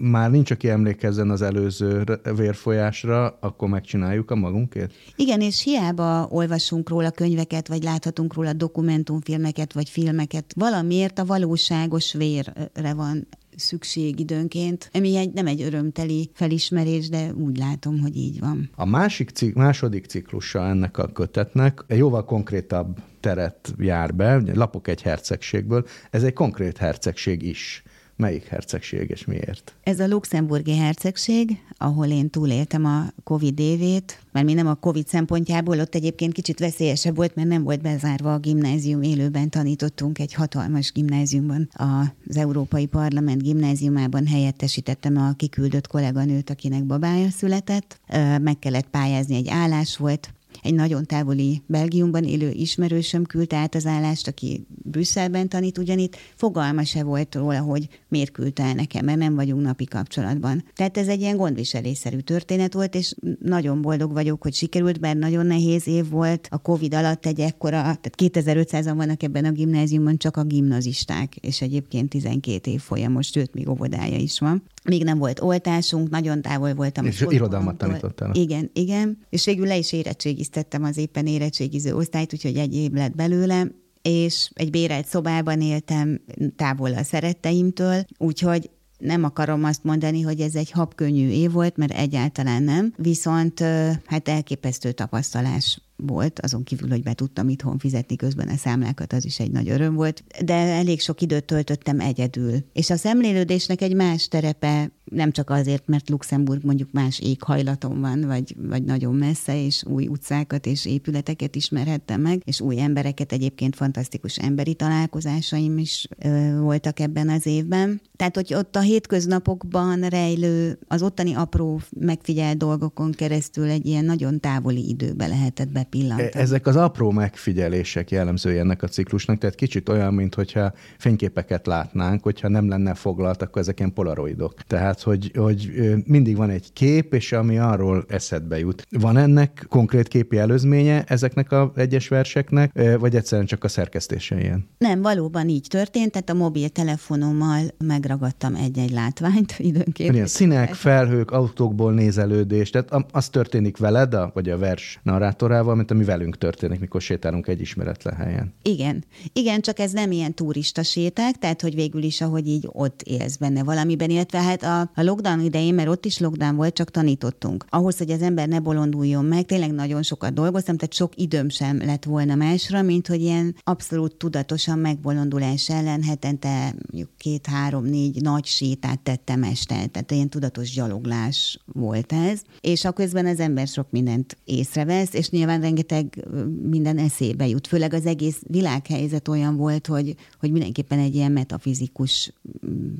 már 0.00 0.30
nincs, 0.30 0.50
aki 0.50 0.68
emlékezzen 0.68 1.30
az 1.30 1.42
előző 1.42 2.04
vérfolyásra, 2.36 3.38
akkor 3.40 3.68
megcsináljuk 3.68 4.30
a 4.30 4.34
magunkét? 4.34 4.92
Igen, 5.16 5.40
és 5.40 5.62
hiába 5.62 6.26
olvasunk 6.30 6.88
róla 6.88 7.10
könyveket, 7.10 7.68
vagy 7.68 7.82
láthatunk 7.82 8.34
róla 8.34 8.52
dokumentumfilmeket, 8.52 9.72
vagy 9.72 9.88
filmeket, 9.88 10.52
valamiért 10.56 11.18
a 11.18 11.24
valóságos 11.24 12.12
vérre 12.12 12.94
van 12.94 13.26
szükség 13.56 14.20
időnként, 14.20 14.90
ami 14.92 15.16
egy, 15.16 15.32
nem 15.32 15.46
egy 15.46 15.62
örömteli 15.62 16.30
felismerés, 16.34 17.08
de 17.08 17.32
úgy 17.32 17.58
látom, 17.58 18.00
hogy 18.00 18.16
így 18.16 18.40
van. 18.40 18.70
A 18.74 18.84
másik 18.84 19.30
cik, 19.30 19.54
második 19.54 20.06
ciklusa 20.06 20.66
ennek 20.66 20.98
a 20.98 21.12
kötetnek 21.12 21.84
jóval 21.88 22.24
konkrétabb 22.24 22.98
teret 23.20 23.74
jár 23.78 24.14
be, 24.14 24.42
lapok 24.54 24.88
egy 24.88 25.02
hercegségből, 25.02 25.86
ez 26.10 26.22
egy 26.22 26.32
konkrét 26.32 26.76
hercegség 26.76 27.42
is. 27.42 27.82
Melyik 28.16 28.44
hercegség 28.44 29.10
és 29.10 29.24
miért? 29.24 29.74
Ez 29.82 30.00
a 30.00 30.06
luxemburgi 30.06 30.76
hercegség, 30.76 31.58
ahol 31.78 32.06
én 32.06 32.30
túléltem 32.30 32.84
a 32.84 33.04
Covid 33.24 33.58
évét, 33.58 34.20
mert 34.32 34.46
mi 34.46 34.52
nem 34.52 34.66
a 34.66 34.74
Covid 34.74 35.08
szempontjából, 35.08 35.80
ott 35.80 35.94
egyébként 35.94 36.32
kicsit 36.32 36.58
veszélyesebb 36.58 37.16
volt, 37.16 37.34
mert 37.34 37.48
nem 37.48 37.62
volt 37.62 37.82
bezárva 37.82 38.34
a 38.34 38.38
gimnázium, 38.38 39.02
élőben 39.02 39.50
tanítottunk 39.50 40.18
egy 40.18 40.32
hatalmas 40.32 40.92
gimnáziumban, 40.92 41.68
az 41.72 42.36
Európai 42.36 42.86
Parlament 42.86 43.42
gimnáziumában 43.42 44.26
helyettesítettem 44.26 45.16
a 45.16 45.32
kiküldött 45.32 45.86
kolléganőt, 45.86 46.50
akinek 46.50 46.84
babája 46.84 47.30
született, 47.30 48.00
meg 48.40 48.58
kellett 48.58 48.88
pályázni, 48.88 49.34
egy 49.34 49.48
állás 49.48 49.96
volt, 49.96 50.34
egy 50.66 50.74
nagyon 50.74 51.06
távoli 51.06 51.62
Belgiumban 51.66 52.24
élő 52.24 52.50
ismerősöm 52.50 53.24
küldte 53.24 53.56
át 53.56 53.74
az 53.74 53.86
állást, 53.86 54.28
aki 54.28 54.66
Brüsszelben 54.82 55.48
tanít 55.48 55.78
ugyanitt, 55.78 56.16
fogalma 56.34 56.84
se 56.84 57.02
volt 57.02 57.34
róla, 57.34 57.60
hogy 57.60 57.88
miért 58.08 58.30
küldte 58.30 58.62
el 58.62 58.74
nekem, 58.74 59.04
mert 59.04 59.18
nem 59.18 59.34
vagyunk 59.34 59.62
napi 59.62 59.84
kapcsolatban. 59.84 60.64
Tehát 60.74 60.98
ez 60.98 61.08
egy 61.08 61.20
ilyen 61.20 61.36
gondviselésszerű 61.36 62.18
történet 62.18 62.72
volt, 62.72 62.94
és 62.94 63.14
nagyon 63.40 63.82
boldog 63.82 64.12
vagyok, 64.12 64.42
hogy 64.42 64.54
sikerült, 64.54 65.00
bár 65.00 65.16
nagyon 65.16 65.46
nehéz 65.46 65.86
év 65.86 66.08
volt. 66.08 66.48
A 66.50 66.58
Covid 66.58 66.94
alatt 66.94 67.26
egy 67.26 67.40
ekkora, 67.40 67.80
tehát 67.80 68.14
2500-an 68.16 68.92
vannak 68.96 69.22
ebben 69.22 69.44
a 69.44 69.50
gimnáziumban, 69.50 70.16
csak 70.16 70.36
a 70.36 70.44
gimnazisták, 70.44 71.36
és 71.36 71.60
egyébként 71.60 72.08
12 72.08 72.70
év 72.70 72.80
folyamos, 72.80 73.26
sőt, 73.26 73.54
még 73.54 73.68
óvodája 73.68 74.16
is 74.16 74.38
van 74.38 74.62
még 74.88 75.04
nem 75.04 75.18
volt 75.18 75.40
oltásunk, 75.40 76.10
nagyon 76.10 76.42
távol 76.42 76.74
voltam. 76.74 77.04
És 77.06 77.24
irodalmat 77.28 77.76
tanítottál. 77.76 78.34
Igen, 78.34 78.70
igen. 78.72 79.18
És 79.28 79.44
végül 79.44 79.66
le 79.66 79.76
is 79.76 79.92
érettségiztettem 79.92 80.84
az 80.84 80.96
éppen 80.96 81.26
érettségiző 81.26 81.94
osztályt, 81.94 82.32
úgyhogy 82.32 82.56
egy 82.56 82.74
év 82.74 82.90
lett 82.92 83.14
belőle, 83.14 83.66
és 84.02 84.50
egy 84.54 84.70
bérelt 84.70 85.06
szobában 85.06 85.60
éltem 85.60 86.20
távol 86.56 86.94
a 86.94 87.02
szeretteimtől, 87.02 88.04
úgyhogy 88.18 88.70
nem 88.98 89.24
akarom 89.24 89.64
azt 89.64 89.84
mondani, 89.84 90.20
hogy 90.20 90.40
ez 90.40 90.54
egy 90.54 90.70
habkönnyű 90.70 91.28
év 91.28 91.52
volt, 91.52 91.76
mert 91.76 91.92
egyáltalán 91.92 92.62
nem, 92.62 92.94
viszont 92.96 93.60
hát 94.04 94.28
elképesztő 94.28 94.92
tapasztalás 94.92 95.80
volt, 95.96 96.40
azon 96.40 96.64
kívül, 96.64 96.88
hogy 96.88 97.02
be 97.02 97.14
tudtam 97.14 97.48
itthon 97.48 97.78
fizetni 97.78 98.16
közben 98.16 98.48
a 98.48 98.56
számlákat, 98.56 99.12
az 99.12 99.24
is 99.24 99.38
egy 99.38 99.50
nagy 99.50 99.68
öröm 99.68 99.94
volt, 99.94 100.24
de 100.44 100.54
elég 100.54 101.00
sok 101.00 101.20
időt 101.20 101.44
töltöttem 101.44 102.00
egyedül. 102.00 102.64
És 102.72 102.90
a 102.90 102.96
szemlélődésnek 102.96 103.80
egy 103.80 103.94
más 103.94 104.28
terepe, 104.28 104.90
nem 105.04 105.30
csak 105.30 105.50
azért, 105.50 105.86
mert 105.86 106.08
Luxemburg 106.08 106.64
mondjuk 106.64 106.92
más 106.92 107.20
éghajlaton 107.20 108.00
van, 108.00 108.26
vagy, 108.26 108.56
vagy 108.58 108.84
nagyon 108.84 109.14
messze, 109.14 109.64
és 109.64 109.84
új 109.84 110.06
utcákat 110.06 110.66
és 110.66 110.86
épületeket 110.86 111.56
ismerhettem 111.56 112.20
meg, 112.20 112.42
és 112.44 112.60
új 112.60 112.80
embereket, 112.80 113.32
egyébként 113.32 113.76
fantasztikus 113.76 114.38
emberi 114.38 114.74
találkozásaim 114.74 115.78
is 115.78 116.08
ö, 116.18 116.58
voltak 116.58 117.00
ebben 117.00 117.28
az 117.28 117.46
évben. 117.46 118.00
Tehát, 118.16 118.34
hogy 118.34 118.54
ott 118.54 118.76
a 118.76 118.80
hétköznapokban 118.80 120.00
rejlő, 120.00 120.78
az 120.88 121.02
ottani 121.02 121.34
apró 121.34 121.80
megfigyelt 122.00 122.56
dolgokon 122.56 123.12
keresztül 123.12 123.68
egy 123.70 123.86
ilyen 123.86 124.04
nagyon 124.04 124.40
távoli 124.40 124.88
időbe 124.88 125.26
lehetett 125.26 125.68
be 125.68 125.85
bepillantani. 125.90 126.30
E, 126.32 126.40
ezek 126.40 126.66
az 126.66 126.76
apró 126.76 127.10
megfigyelések 127.10 128.10
jellemzői 128.10 128.58
ennek 128.58 128.82
a 128.82 128.86
ciklusnak, 128.86 129.38
tehát 129.38 129.54
kicsit 129.54 129.88
olyan, 129.88 130.14
mintha 130.14 130.72
fényképeket 130.98 131.66
látnánk, 131.66 132.22
hogyha 132.22 132.48
nem 132.48 132.68
lenne 132.68 132.94
foglalt, 132.94 133.42
akkor 133.42 133.62
ezek 133.62 133.78
ilyen 133.78 133.92
polaroidok. 133.92 134.54
Tehát, 134.54 135.02
hogy, 135.02 135.32
hogy 135.34 135.72
mindig 136.06 136.36
van 136.36 136.50
egy 136.50 136.72
kép, 136.72 137.14
és 137.14 137.32
ami 137.32 137.58
arról 137.58 138.04
eszedbe 138.08 138.58
jut. 138.58 138.86
Van 138.90 139.16
ennek 139.16 139.66
konkrét 139.68 140.08
képi 140.08 140.38
előzménye 140.38 141.04
ezeknek 141.04 141.52
a 141.52 141.72
egyes 141.76 142.08
verseknek, 142.08 142.80
vagy 142.98 143.16
egyszerűen 143.16 143.46
csak 143.46 143.64
a 143.64 143.68
szerkesztése 143.68 144.40
ilyen? 144.40 144.68
Nem, 144.78 145.02
valóban 145.02 145.48
így 145.48 145.66
történt, 145.68 146.10
tehát 146.10 146.30
a 146.30 146.34
mobiltelefonommal 146.34 147.60
megragadtam 147.84 148.54
egy-egy 148.54 148.90
látványt 148.90 149.54
időnként. 149.70 150.14
Ilyen 150.14 150.26
színek, 150.26 150.74
felhők, 150.74 151.30
autókból 151.30 151.92
nézelődés, 151.92 152.70
tehát 152.70 153.04
az 153.12 153.28
történik 153.28 153.76
veled, 153.76 154.14
a, 154.14 154.30
vagy 154.34 154.50
a 154.50 154.58
vers 154.58 155.00
narrátorával, 155.02 155.74
valamint 155.76 155.90
ami 155.90 156.16
velünk 156.18 156.38
történik, 156.38 156.80
mikor 156.80 157.00
sétálunk 157.00 157.46
egy 157.46 157.60
ismeretlen 157.60 158.14
helyen. 158.14 158.54
Igen. 158.62 159.04
Igen, 159.32 159.60
csak 159.60 159.78
ez 159.78 159.92
nem 159.92 160.10
ilyen 160.10 160.34
turista 160.34 160.82
séták, 160.82 161.38
tehát 161.38 161.62
hogy 161.62 161.74
végül 161.74 162.02
is, 162.02 162.20
ahogy 162.20 162.48
így 162.48 162.68
ott 162.72 163.02
élsz 163.02 163.36
benne 163.36 163.62
valamiben, 163.62 164.10
illetve 164.10 164.42
hát 164.42 164.62
a, 164.62 164.80
a 164.80 165.02
lockdown 165.02 165.40
idején, 165.40 165.74
mert 165.74 165.88
ott 165.88 166.04
is 166.04 166.18
lockdown 166.18 166.56
volt, 166.56 166.74
csak 166.74 166.90
tanítottunk. 166.90 167.64
Ahhoz, 167.68 167.98
hogy 167.98 168.10
az 168.10 168.22
ember 168.22 168.48
ne 168.48 168.60
bolonduljon 168.60 169.24
meg, 169.24 169.44
tényleg 169.44 169.72
nagyon 169.72 170.02
sokat 170.02 170.32
dolgoztam, 170.32 170.76
tehát 170.76 170.94
sok 170.94 171.12
időm 171.16 171.48
sem 171.48 171.78
lett 171.78 172.04
volna 172.04 172.34
másra, 172.34 172.82
mint 172.82 173.06
hogy 173.06 173.20
ilyen 173.20 173.56
abszolút 173.64 174.14
tudatosan 174.14 174.78
megbolondulás 174.78 175.68
ellen 175.70 176.02
hetente 176.02 176.74
két-három-négy 177.16 178.22
nagy 178.22 178.44
sétát 178.44 179.00
tettem 179.00 179.42
este, 179.42 179.86
tehát 179.86 180.10
ilyen 180.10 180.28
tudatos 180.28 180.70
gyaloglás 180.70 181.58
volt 181.72 182.12
ez, 182.12 182.42
és 182.60 182.84
a 182.84 182.92
közben 182.92 183.26
az 183.26 183.40
ember 183.40 183.66
sok 183.66 183.90
mindent 183.90 184.36
észrevesz, 184.44 185.14
és 185.14 185.30
nyilván 185.30 185.60
rengeteg 185.66 186.24
minden 186.62 186.98
eszébe 186.98 187.46
jut. 187.46 187.66
Főleg 187.66 187.94
az 187.94 188.06
egész 188.06 188.40
világhelyzet 188.46 189.28
olyan 189.28 189.56
volt, 189.56 189.86
hogy, 189.86 190.14
hogy 190.40 190.50
mindenképpen 190.50 190.98
egy 190.98 191.14
ilyen 191.14 191.32
metafizikus 191.32 192.32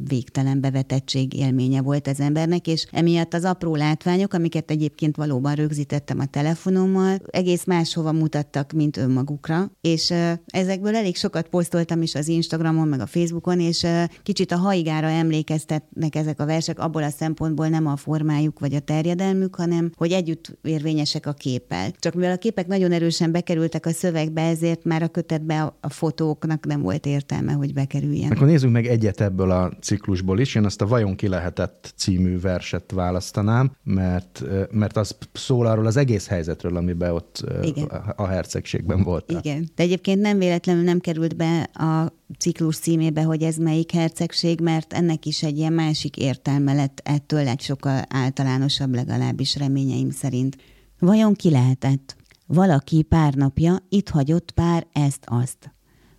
végtelen 0.09 0.61
bevetettség 0.61 1.35
élménye 1.35 1.83
volt 1.83 2.07
az 2.07 2.20
embernek, 2.20 2.66
és 2.66 2.87
emiatt 2.92 3.35
az 3.35 3.44
apró 3.44 3.74
látványok, 3.74 4.33
amiket 4.33 4.70
egyébként 4.70 5.16
valóban 5.16 5.55
rögzítettem 5.55 6.18
a 6.18 6.26
telefonommal, 6.26 7.18
egész 7.31 7.64
máshova 7.64 8.12
mutattak, 8.12 8.72
mint 8.72 8.96
önmagukra, 8.96 9.70
és 9.81 10.12
ezekből 10.46 10.96
elég 10.96 11.16
sokat 11.16 11.48
posztoltam 11.48 12.02
is 12.02 12.14
az 12.14 12.29
Instagramon, 12.29 12.88
meg 12.88 13.00
a 13.00 13.07
Facebookon, 13.07 13.61
és 13.61 13.87
kicsit 14.22 14.52
a 14.52 14.57
haigára 14.57 15.09
emlékeztetnek 15.09 16.14
ezek 16.14 16.40
a 16.40 16.46
versek 16.46 16.79
abból 16.79 17.02
a 17.02 17.11
szempontból 17.11 17.68
nem 17.68 17.87
a 17.87 17.96
formájuk 17.96 18.59
vagy 18.59 18.74
a 18.74 18.81
terjedelmük, 18.81 19.55
hanem 19.55 19.90
hogy 19.96 20.12
együtt 20.12 20.59
érvényesek 20.62 21.26
a 21.26 21.33
képpel. 21.33 21.90
Csak 21.98 22.14
mivel 22.14 22.33
a 22.33 22.37
képek 22.57 22.79
nagyon 22.79 22.92
erősen 22.92 23.33
bekerültek 23.33 23.87
a 23.87 23.90
szövegbe, 23.90 24.42
ezért 24.42 24.85
már 24.85 25.03
a 25.03 25.09
kötetbe 25.09 25.62
a, 25.81 25.88
fotóknak 25.88 26.66
nem 26.66 26.81
volt 26.81 27.07
értelme, 27.07 27.53
hogy 27.53 27.73
bekerüljen. 27.73 28.31
Akkor 28.31 28.47
nézzünk 28.47 28.73
meg 28.73 28.87
egyet 28.87 29.21
ebből 29.21 29.51
a 29.51 29.73
ciklusból 29.81 30.38
is. 30.38 30.55
Én 30.55 30.64
azt 30.64 30.81
a 30.81 30.87
Vajon 30.87 31.16
ki 31.16 31.29
lehetett 31.29 31.92
című 31.97 32.40
verset 32.40 32.92
választanám, 32.92 33.73
mert, 33.85 34.42
mert 34.71 34.97
az 34.97 35.16
szól 35.33 35.66
arról 35.66 35.87
az 35.87 35.97
egész 35.97 36.27
helyzetről, 36.27 36.77
amiben 36.77 37.12
ott 37.12 37.45
Igen. 37.62 37.85
a 38.16 38.27
hercegségben 38.27 39.03
volt. 39.03 39.33
Igen. 39.42 39.71
De 39.75 39.83
egyébként 39.83 40.21
nem 40.21 40.38
véletlenül 40.38 40.83
nem 40.83 40.99
került 40.99 41.37
be 41.37 41.62
a 41.62 42.12
ciklus 42.38 42.79
címébe, 42.79 43.23
hogy 43.23 43.42
ez 43.42 43.57
melyik 43.57 43.92
hercegség, 43.92 44.61
mert 44.61 44.92
ennek 44.92 45.27
is 45.27 45.42
egy 45.42 45.59
ilyen 45.59 45.73
másik 45.73 46.16
értelme 46.16 46.73
lett 46.73 47.01
ettől 47.05 47.49
egy 47.49 47.61
sokkal 47.61 48.03
általánosabb 48.09 48.95
legalábbis 48.95 49.57
reményeim 49.57 50.11
szerint. 50.11 50.57
Vajon 50.99 51.35
ki 51.35 51.51
lehetett? 51.51 52.15
Valaki 52.47 53.03
pár 53.03 53.35
napja 53.35 53.77
itt 53.89 54.09
hagyott 54.09 54.51
pár 54.51 54.87
ezt-azt. 54.93 55.75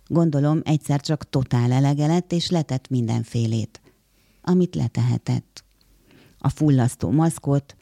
Gondolom 0.06 0.60
egyszer 0.64 1.00
csak 1.00 1.30
totál 1.30 1.72
elege 1.72 2.06
lett, 2.06 2.32
és 2.32 2.50
letett 2.50 2.88
mindenfélét. 2.88 3.80
Amit 4.42 4.74
letehetett. 4.74 5.64
A 6.38 6.48
fullasztó 6.48 7.10
maszkot, 7.10 7.76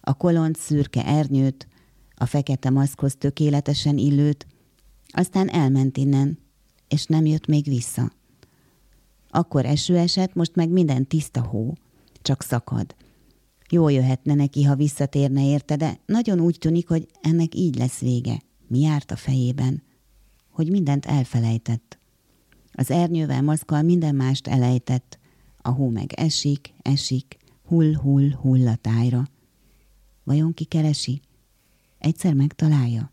a 0.00 0.14
kolont 0.14 0.56
szürke 0.56 1.06
ernyőt, 1.06 1.68
a 2.14 2.26
fekete 2.26 2.70
maszkhoz 2.70 3.14
tökéletesen 3.18 3.98
illőt, 3.98 4.46
aztán 5.08 5.48
elment 5.48 5.96
innen, 5.96 6.38
és 6.88 7.04
nem 7.04 7.26
jött 7.26 7.46
még 7.46 7.64
vissza. 7.64 8.12
Akkor 9.30 9.66
eső 9.66 9.96
esett, 9.96 10.34
most 10.34 10.54
meg 10.54 10.68
minden 10.68 11.06
tiszta 11.06 11.42
hó, 11.42 11.74
csak 12.22 12.42
szakad. 12.42 12.94
Jó 13.70 13.88
jöhetne 13.88 14.34
neki, 14.34 14.62
ha 14.62 14.74
visszatérne 14.74 15.46
érte, 15.46 15.76
de 15.76 16.00
nagyon 16.06 16.40
úgy 16.40 16.58
tűnik, 16.58 16.88
hogy 16.88 17.08
ennek 17.20 17.54
így 17.54 17.76
lesz 17.76 17.98
vége. 17.98 18.40
Mi 18.66 18.80
járt 18.80 19.10
a 19.10 19.16
fejében? 19.16 19.82
Hogy 20.50 20.70
mindent 20.70 21.06
elfelejtett. 21.06 21.98
Az 22.72 22.90
ernyővel 22.90 23.42
maszkal 23.42 23.82
minden 23.82 24.14
mást 24.14 24.46
elejtett. 24.46 25.18
A 25.62 25.70
hó 25.70 25.88
meg 25.88 26.12
esik, 26.12 26.74
esik, 26.82 27.36
hull, 27.64 27.94
hull, 27.94 28.30
hull 28.30 28.66
a 28.66 28.76
tájra. 28.76 29.28
Vajon 30.24 30.54
ki 30.54 30.64
keresi? 30.64 31.20
Egyszer 31.98 32.34
megtalálja? 32.34 33.12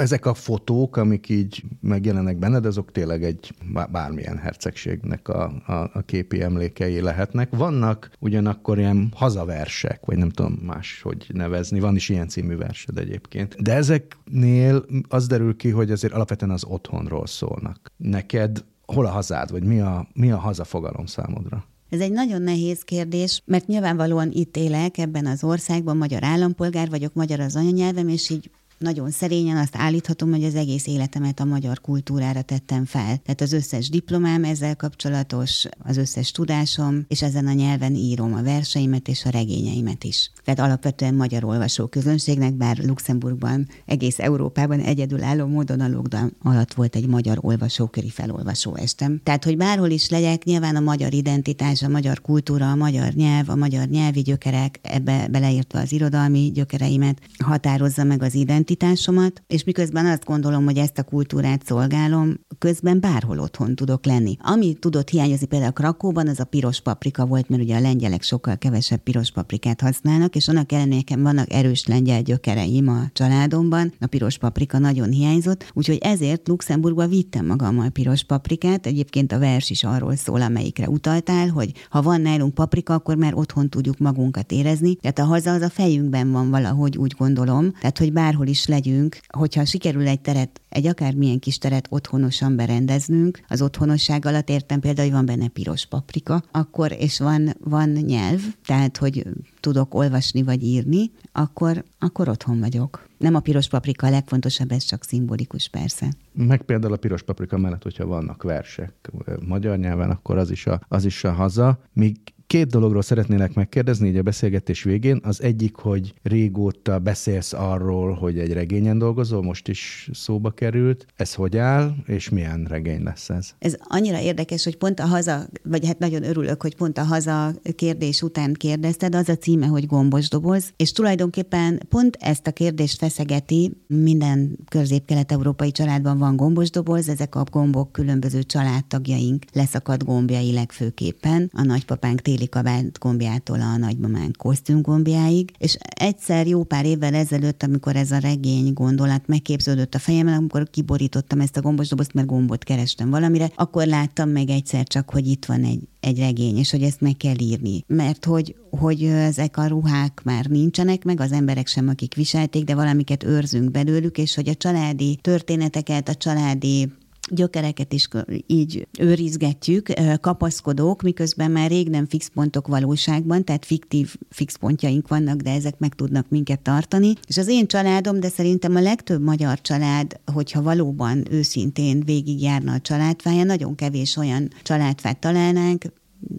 Ezek 0.00 0.26
a 0.26 0.34
fotók, 0.34 0.96
amik 0.96 1.28
így 1.28 1.62
megjelennek 1.80 2.38
benned, 2.38 2.66
azok 2.66 2.92
tényleg 2.92 3.24
egy 3.24 3.54
bármilyen 3.90 4.38
hercegségnek 4.38 5.28
a, 5.28 5.62
a, 5.66 5.90
a 5.92 6.02
képi 6.06 6.42
emlékei 6.42 7.00
lehetnek. 7.00 7.48
Vannak 7.56 8.10
ugyanakkor 8.18 8.78
ilyen 8.78 9.12
hazaversek, 9.16 10.00
vagy 10.04 10.16
nem 10.16 10.30
tudom 10.30 10.52
más, 10.52 11.00
hogy 11.02 11.26
nevezni. 11.32 11.80
Van 11.80 11.96
is 11.96 12.08
ilyen 12.08 12.28
című 12.28 12.56
versed 12.56 12.98
egyébként. 12.98 13.62
De 13.62 13.74
ezeknél 13.74 14.84
az 15.08 15.26
derül 15.26 15.56
ki, 15.56 15.70
hogy 15.70 15.90
azért 15.90 16.12
alapvetően 16.12 16.50
az 16.50 16.64
otthonról 16.64 17.26
szólnak. 17.26 17.92
Neked 17.96 18.64
hol 18.86 19.06
a 19.06 19.10
hazád, 19.10 19.50
vagy 19.50 19.64
mi 19.64 19.80
a, 19.80 20.08
mi 20.12 20.30
a 20.30 20.38
hazafogalom 20.38 21.06
számodra? 21.06 21.64
Ez 21.90 22.00
egy 22.00 22.12
nagyon 22.12 22.42
nehéz 22.42 22.82
kérdés, 22.82 23.42
mert 23.44 23.66
nyilvánvalóan 23.66 24.30
itt 24.32 24.56
élek 24.56 24.98
ebben 24.98 25.26
az 25.26 25.44
országban, 25.44 25.96
magyar 25.96 26.24
állampolgár 26.24 26.90
vagyok, 26.90 27.14
magyar 27.14 27.40
az 27.40 27.56
anyanyelvem, 27.56 28.08
és 28.08 28.30
így 28.30 28.50
nagyon 28.80 29.10
szerényen 29.10 29.56
azt 29.56 29.76
állíthatom, 29.76 30.30
hogy 30.30 30.44
az 30.44 30.54
egész 30.54 30.86
életemet 30.86 31.40
a 31.40 31.44
magyar 31.44 31.80
kultúrára 31.80 32.42
tettem 32.42 32.84
fel. 32.84 33.16
Tehát 33.16 33.40
az 33.40 33.52
összes 33.52 33.88
diplomám 33.88 34.44
ezzel 34.44 34.76
kapcsolatos, 34.76 35.64
az 35.78 35.96
összes 35.96 36.30
tudásom, 36.30 37.04
és 37.08 37.22
ezen 37.22 37.46
a 37.46 37.52
nyelven 37.52 37.94
írom 37.94 38.34
a 38.34 38.42
verseimet 38.42 39.08
és 39.08 39.24
a 39.24 39.30
regényeimet 39.30 40.04
is. 40.04 40.30
Tehát 40.44 40.60
alapvetően 40.60 41.14
magyar 41.14 41.44
olvasó 41.44 41.86
közönségnek, 41.86 42.54
bár 42.54 42.78
Luxemburgban, 42.78 43.68
egész 43.86 44.18
Európában 44.18 44.80
egyedülálló 44.80 45.46
módon 45.46 45.80
a 45.80 45.88
lockdown 45.88 46.36
alatt 46.42 46.74
volt 46.74 46.96
egy 46.96 47.06
magyar 47.06 47.38
olvasóköri 47.40 48.10
felolvasó 48.10 48.76
estem. 48.76 49.20
Tehát, 49.22 49.44
hogy 49.44 49.56
bárhol 49.56 49.90
is 49.90 50.08
legyek, 50.08 50.44
nyilván 50.44 50.76
a 50.76 50.80
magyar 50.80 51.12
identitás, 51.12 51.82
a 51.82 51.88
magyar 51.88 52.20
kultúra, 52.20 52.70
a 52.70 52.74
magyar 52.74 53.12
nyelv, 53.12 53.48
a 53.48 53.54
magyar 53.54 53.86
nyelvi 53.86 54.20
gyökerek, 54.20 54.78
ebbe 54.82 55.28
beleértve 55.30 55.80
az 55.80 55.92
irodalmi 55.92 56.50
gyökereimet, 56.54 57.18
határozza 57.44 58.04
meg 58.04 58.22
az 58.22 58.34
identitást, 58.34 58.68
identitásomat, 58.70 59.42
és 59.46 59.64
miközben 59.64 60.06
azt 60.06 60.24
gondolom, 60.24 60.64
hogy 60.64 60.76
ezt 60.76 60.98
a 60.98 61.02
kultúrát 61.02 61.66
szolgálom, 61.66 62.34
közben 62.58 63.00
bárhol 63.00 63.38
otthon 63.38 63.74
tudok 63.74 64.04
lenni. 64.04 64.36
Ami 64.40 64.74
tudott 64.74 65.08
hiányozni 65.08 65.46
például 65.46 65.72
Krakóban, 65.72 66.28
az 66.28 66.40
a 66.40 66.44
piros 66.44 66.80
paprika 66.80 67.26
volt, 67.26 67.48
mert 67.48 67.62
ugye 67.62 67.76
a 67.76 67.80
lengyelek 67.80 68.22
sokkal 68.22 68.58
kevesebb 68.58 69.02
piros 69.02 69.30
paprikát 69.30 69.80
használnak, 69.80 70.36
és 70.36 70.48
annak 70.48 70.72
ellenére 70.72 70.96
nekem 70.96 71.22
vannak 71.22 71.52
erős 71.52 71.86
lengyel 71.86 72.22
gyökereim 72.22 72.88
a 72.88 73.10
családomban, 73.12 73.92
a 74.00 74.06
piros 74.06 74.38
paprika 74.38 74.78
nagyon 74.78 75.10
hiányzott, 75.10 75.70
úgyhogy 75.74 75.98
ezért 76.00 76.48
Luxemburgba 76.48 77.06
vittem 77.06 77.46
magammal 77.46 77.88
piros 77.88 78.24
paprikát. 78.24 78.86
Egyébként 78.86 79.32
a 79.32 79.38
vers 79.38 79.70
is 79.70 79.84
arról 79.84 80.16
szól, 80.16 80.42
amelyikre 80.42 80.88
utaltál, 80.88 81.48
hogy 81.48 81.72
ha 81.90 82.02
van 82.02 82.20
nálunk 82.20 82.54
paprika, 82.54 82.94
akkor 82.94 83.16
már 83.16 83.34
otthon 83.34 83.68
tudjuk 83.68 83.98
magunkat 83.98 84.52
érezni. 84.52 84.94
Tehát 84.94 85.18
a 85.18 85.24
haza 85.24 85.52
az 85.52 85.62
a 85.62 85.70
fejünkben 85.70 86.30
van 86.30 86.50
valahogy, 86.50 86.96
úgy 86.96 87.14
gondolom. 87.18 87.72
Tehát, 87.80 87.98
hogy 87.98 88.12
bárhol 88.12 88.46
is 88.46 88.59
is 88.60 88.66
legyünk, 88.66 89.18
hogyha 89.28 89.64
sikerül 89.64 90.06
egy 90.06 90.20
teret, 90.20 90.60
egy 90.68 90.86
akármilyen 90.86 91.38
kis 91.38 91.58
teret 91.58 91.86
otthonosan 91.90 92.56
berendeznünk, 92.56 93.40
az 93.48 93.62
otthonosság 93.62 94.26
alatt 94.26 94.48
értem 94.48 94.80
például, 94.80 95.08
hogy 95.08 95.16
van 95.16 95.26
benne 95.26 95.48
piros 95.48 95.86
paprika, 95.86 96.42
akkor, 96.50 96.92
és 96.92 97.18
van, 97.18 97.56
van 97.64 97.88
nyelv, 97.90 98.40
tehát, 98.66 98.96
hogy 98.96 99.26
tudok 99.60 99.94
olvasni 99.94 100.42
vagy 100.42 100.62
írni, 100.62 101.10
akkor, 101.32 101.84
akkor 101.98 102.28
otthon 102.28 102.60
vagyok. 102.60 103.08
Nem 103.18 103.34
a 103.34 103.40
piros 103.40 103.68
paprika 103.68 104.06
a 104.06 104.10
legfontosabb, 104.10 104.72
ez 104.72 104.84
csak 104.84 105.04
szimbolikus 105.04 105.68
persze. 105.68 106.12
Meg 106.32 106.62
például 106.62 106.92
a 106.92 106.96
piros 106.96 107.22
paprika 107.22 107.58
mellett, 107.58 107.82
hogyha 107.82 108.06
vannak 108.06 108.42
versek 108.42 109.10
magyar 109.46 109.78
nyelven, 109.78 110.10
akkor 110.10 110.38
az 110.38 110.50
is 110.50 110.66
a, 110.66 110.80
az 110.88 111.04
is 111.04 111.24
a 111.24 111.32
haza. 111.32 111.80
Míg 111.92 112.16
Két 112.50 112.66
dologról 112.66 113.02
szeretnélek 113.02 113.54
megkérdezni 113.54 114.08
így 114.08 114.16
a 114.16 114.22
beszélgetés 114.22 114.82
végén. 114.82 115.20
Az 115.22 115.42
egyik, 115.42 115.76
hogy 115.76 116.14
régóta 116.22 116.98
beszélsz 116.98 117.52
arról, 117.52 118.12
hogy 118.12 118.38
egy 118.38 118.52
regényen 118.52 118.98
dolgozol, 118.98 119.42
most 119.42 119.68
is 119.68 120.08
szóba 120.12 120.50
került. 120.50 121.06
Ez 121.16 121.34
hogy 121.34 121.56
áll, 121.56 121.94
és 122.06 122.28
milyen 122.28 122.66
regény 122.68 123.02
lesz 123.02 123.28
ez? 123.28 123.50
Ez 123.58 123.76
annyira 123.78 124.20
érdekes, 124.20 124.64
hogy 124.64 124.76
pont 124.76 125.00
a 125.00 125.06
haza, 125.06 125.46
vagy 125.62 125.86
hát 125.86 125.98
nagyon 125.98 126.22
örülök, 126.22 126.62
hogy 126.62 126.76
pont 126.76 126.98
a 126.98 127.02
haza 127.02 127.52
kérdés 127.74 128.22
után 128.22 128.52
kérdezted, 128.52 129.14
az 129.14 129.28
a 129.28 129.36
címe, 129.36 129.66
hogy 129.66 129.86
gombos 129.86 130.28
doboz, 130.28 130.72
és 130.76 130.92
tulajdonképpen 130.92 131.80
pont 131.88 132.16
ezt 132.20 132.46
a 132.46 132.52
kérdést 132.52 132.98
feszegeti, 132.98 133.72
minden 133.86 134.58
közép-kelet-európai 134.68 135.70
családban 135.70 136.18
van 136.18 136.36
gombos 136.36 136.70
doboz, 136.70 137.08
ezek 137.08 137.34
a 137.34 137.44
gombok 137.50 137.92
különböző 137.92 138.42
családtagjaink 138.42 139.44
leszakadt 139.52 140.04
gombjai 140.04 140.52
legfőképpen. 140.52 141.50
A 141.52 141.62
nagypapánk 141.62 142.20
téli 142.20 142.38
Béli 142.40 142.52
kabát 142.52 142.98
gombjától 142.98 143.60
a 143.60 143.76
nagymamán 143.76 144.32
kosztümgombjáig, 144.38 145.50
és 145.58 145.76
egyszer 145.80 146.46
jó 146.46 146.64
pár 146.64 146.84
évvel 146.84 147.14
ezelőtt, 147.14 147.62
amikor 147.62 147.96
ez 147.96 148.10
a 148.10 148.18
regény 148.18 148.72
gondolat 148.72 149.26
megképződött 149.26 149.94
a 149.94 149.98
fejemben, 149.98 150.34
amikor 150.34 150.70
kiborítottam 150.70 151.40
ezt 151.40 151.56
a 151.56 151.60
gombos 151.60 151.88
dobozt, 151.88 152.12
mert 152.12 152.26
gombot 152.26 152.64
kerestem 152.64 153.10
valamire, 153.10 153.50
akkor 153.54 153.86
láttam 153.86 154.28
meg 154.28 154.48
egyszer 154.48 154.84
csak, 154.84 155.10
hogy 155.10 155.26
itt 155.26 155.44
van 155.44 155.64
egy, 155.64 155.80
egy 156.00 156.18
regény, 156.18 156.56
és 156.56 156.70
hogy 156.70 156.82
ezt 156.82 157.00
meg 157.00 157.16
kell 157.16 157.38
írni. 157.38 157.84
Mert 157.86 158.24
hogy, 158.24 158.56
hogy 158.70 159.04
ezek 159.04 159.56
a 159.56 159.66
ruhák 159.66 160.20
már 160.24 160.46
nincsenek 160.46 161.04
meg, 161.04 161.20
az 161.20 161.32
emberek 161.32 161.66
sem, 161.66 161.88
akik 161.88 162.14
viselték, 162.14 162.64
de 162.64 162.74
valamiket 162.74 163.24
őrzünk 163.24 163.70
belőlük, 163.70 164.18
és 164.18 164.34
hogy 164.34 164.48
a 164.48 164.54
családi 164.54 165.18
történeteket, 165.22 166.08
a 166.08 166.14
családi 166.14 166.92
gyökereket 167.30 167.92
is 167.92 168.08
így 168.46 168.88
őrizgetjük, 168.98 169.88
kapaszkodók, 170.20 171.02
miközben 171.02 171.50
már 171.50 171.70
rég 171.70 171.88
nem 171.88 172.06
fix 172.06 172.30
pontok 172.34 172.66
valóságban, 172.66 173.44
tehát 173.44 173.64
fiktív 173.64 174.16
fix 174.30 174.56
pontjaink 174.56 175.08
vannak, 175.08 175.40
de 175.40 175.52
ezek 175.52 175.78
meg 175.78 175.94
tudnak 175.94 176.28
minket 176.28 176.60
tartani. 176.60 177.12
És 177.26 177.36
az 177.36 177.48
én 177.48 177.66
családom, 177.66 178.20
de 178.20 178.28
szerintem 178.28 178.76
a 178.76 178.80
legtöbb 178.80 179.22
magyar 179.22 179.60
család, 179.60 180.20
hogyha 180.32 180.62
valóban 180.62 181.24
őszintén 181.30 182.02
végigjárna 182.04 182.72
a 182.72 182.80
családfája, 182.80 183.44
nagyon 183.44 183.74
kevés 183.74 184.16
olyan 184.16 184.50
családfát 184.62 185.18
találnánk, 185.18 185.84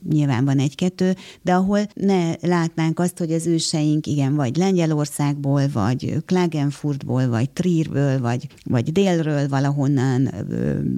nyilván 0.09 0.45
van 0.45 0.59
egy-kettő, 0.59 1.15
de 1.41 1.53
ahol 1.53 1.79
ne 1.93 2.33
látnánk 2.41 2.99
azt, 2.99 3.17
hogy 3.17 3.31
az 3.31 3.47
őseink 3.47 4.07
igen, 4.07 4.35
vagy 4.35 4.55
Lengyelországból, 4.57 5.63
vagy 5.73 6.17
Klagenfurtból, 6.25 7.27
vagy 7.27 7.49
Trierből, 7.49 8.19
vagy, 8.19 8.47
vagy 8.63 8.91
délről 8.91 9.47
valahonnan, 9.47 10.29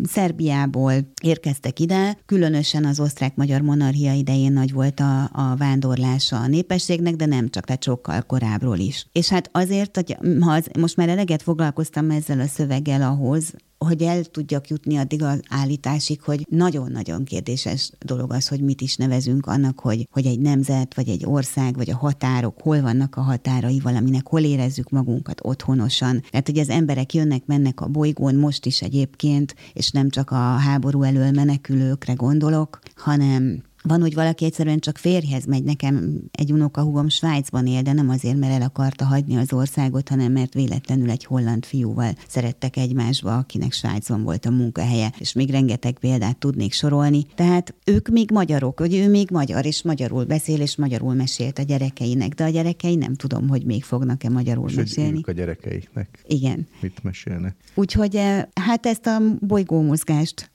Szerbiából 0.03 0.93
érkeztek 1.23 1.79
ide. 1.79 2.17
Különösen 2.25 2.85
az 2.85 2.99
osztrák-magyar 2.99 3.61
monarchia 3.61 4.13
idején 4.13 4.53
nagy 4.53 4.73
volt 4.73 4.99
a, 4.99 5.23
a 5.23 5.55
vándorlása 5.57 6.37
a 6.37 6.47
népességnek, 6.47 7.15
de 7.15 7.25
nem 7.25 7.49
csak, 7.49 7.65
tehát 7.65 7.83
sokkal 7.83 8.21
korábbról 8.21 8.77
is. 8.77 9.07
És 9.11 9.29
hát 9.29 9.49
azért, 9.51 9.95
hogy 9.95 10.17
ha 10.39 10.51
az, 10.51 10.67
most 10.79 10.95
már 10.95 11.09
eleget 11.09 11.41
foglalkoztam 11.41 12.09
ezzel 12.09 12.39
a 12.39 12.47
szöveggel 12.47 13.01
ahhoz, 13.01 13.53
hogy 13.83 14.01
el 14.01 14.23
tudjak 14.23 14.67
jutni 14.67 14.97
addig 14.97 15.23
az 15.23 15.39
állításig, 15.49 16.21
hogy 16.21 16.45
nagyon-nagyon 16.49 17.23
kérdéses 17.23 17.91
dolog 17.99 18.33
az, 18.33 18.47
hogy 18.47 18.61
mit 18.61 18.81
is 18.81 18.95
nevezünk 18.95 19.45
annak, 19.45 19.79
hogy, 19.79 20.07
hogy 20.11 20.25
egy 20.25 20.39
nemzet, 20.39 20.95
vagy 20.95 21.09
egy 21.09 21.25
ország, 21.25 21.75
vagy 21.75 21.89
a 21.89 21.95
határok, 21.95 22.61
hol 22.61 22.81
vannak 22.81 23.15
a 23.15 23.21
határai 23.21 23.79
valaminek, 23.79 24.27
hol 24.27 24.41
érezzük 24.41 24.89
magunkat 24.89 25.39
otthonosan. 25.43 26.23
Tehát, 26.29 26.47
hogy 26.47 26.59
az 26.59 26.69
emberek 26.69 27.13
jönnek, 27.13 27.45
mennek 27.45 27.81
a 27.81 27.87
bolygón 27.87 28.35
most 28.35 28.65
is 28.65 28.81
egyébként, 28.81 29.55
és 29.73 29.91
nem 29.91 30.09
csak 30.09 30.31
a 30.31 30.35
háború 30.35 31.03
elől 31.03 31.31
menekülőkre 31.31 32.13
gondolok, 32.13 32.79
hanem 32.95 33.63
van, 33.83 34.01
hogy 34.01 34.13
valaki 34.13 34.45
egyszerűen 34.45 34.79
csak 34.79 34.97
férjhez 34.97 35.45
megy. 35.45 35.63
Nekem 35.63 36.21
egy 36.31 36.51
unokahúgom 36.51 37.09
Svájcban 37.09 37.67
él, 37.67 37.81
de 37.81 37.93
nem 37.93 38.09
azért, 38.09 38.37
mert 38.37 38.53
el 38.53 38.61
akarta 38.61 39.05
hagyni 39.05 39.35
az 39.35 39.53
országot, 39.53 40.09
hanem 40.09 40.31
mert 40.31 40.53
véletlenül 40.53 41.09
egy 41.09 41.25
holland 41.25 41.65
fiúval 41.65 42.13
szerettek 42.27 42.77
egymásba, 42.77 43.37
akinek 43.37 43.71
Svájcban 43.71 44.23
volt 44.23 44.45
a 44.45 44.51
munkahelye, 44.51 45.11
és 45.17 45.33
még 45.33 45.49
rengeteg 45.49 45.97
példát 45.99 46.37
tudnék 46.37 46.73
sorolni. 46.73 47.25
Tehát 47.35 47.73
ők 47.85 48.07
még 48.07 48.31
magyarok, 48.31 48.79
hogy 48.79 48.95
ő 48.95 49.09
még 49.09 49.29
magyar, 49.31 49.65
és 49.65 49.83
magyarul 49.83 50.25
beszél, 50.25 50.61
és 50.61 50.75
magyarul 50.75 51.13
mesélt 51.13 51.59
a 51.59 51.63
gyerekeinek, 51.63 52.33
de 52.33 52.43
a 52.43 52.49
gyerekei 52.49 52.95
nem 52.95 53.15
tudom, 53.15 53.47
hogy 53.47 53.65
még 53.65 53.83
fognak-e 53.83 54.29
magyarul 54.29 54.69
és 54.69 54.75
mesélni. 54.75 55.21
a 55.25 55.31
gyerekeiknek. 55.31 56.23
Igen. 56.27 56.67
Mit 56.81 57.03
mesélnek? 57.03 57.55
Úgyhogy 57.75 58.15
eh, 58.15 58.43
hát 58.53 58.85
ezt 58.85 59.05
a 59.05 59.17
bolygómozgást 59.39 60.49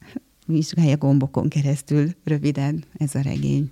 vizsgálja 0.49 0.97
gombokon 0.97 1.49
keresztül 1.49 2.11
röviden 2.25 2.85
ez 2.99 3.15
a 3.15 3.21
regény. 3.21 3.71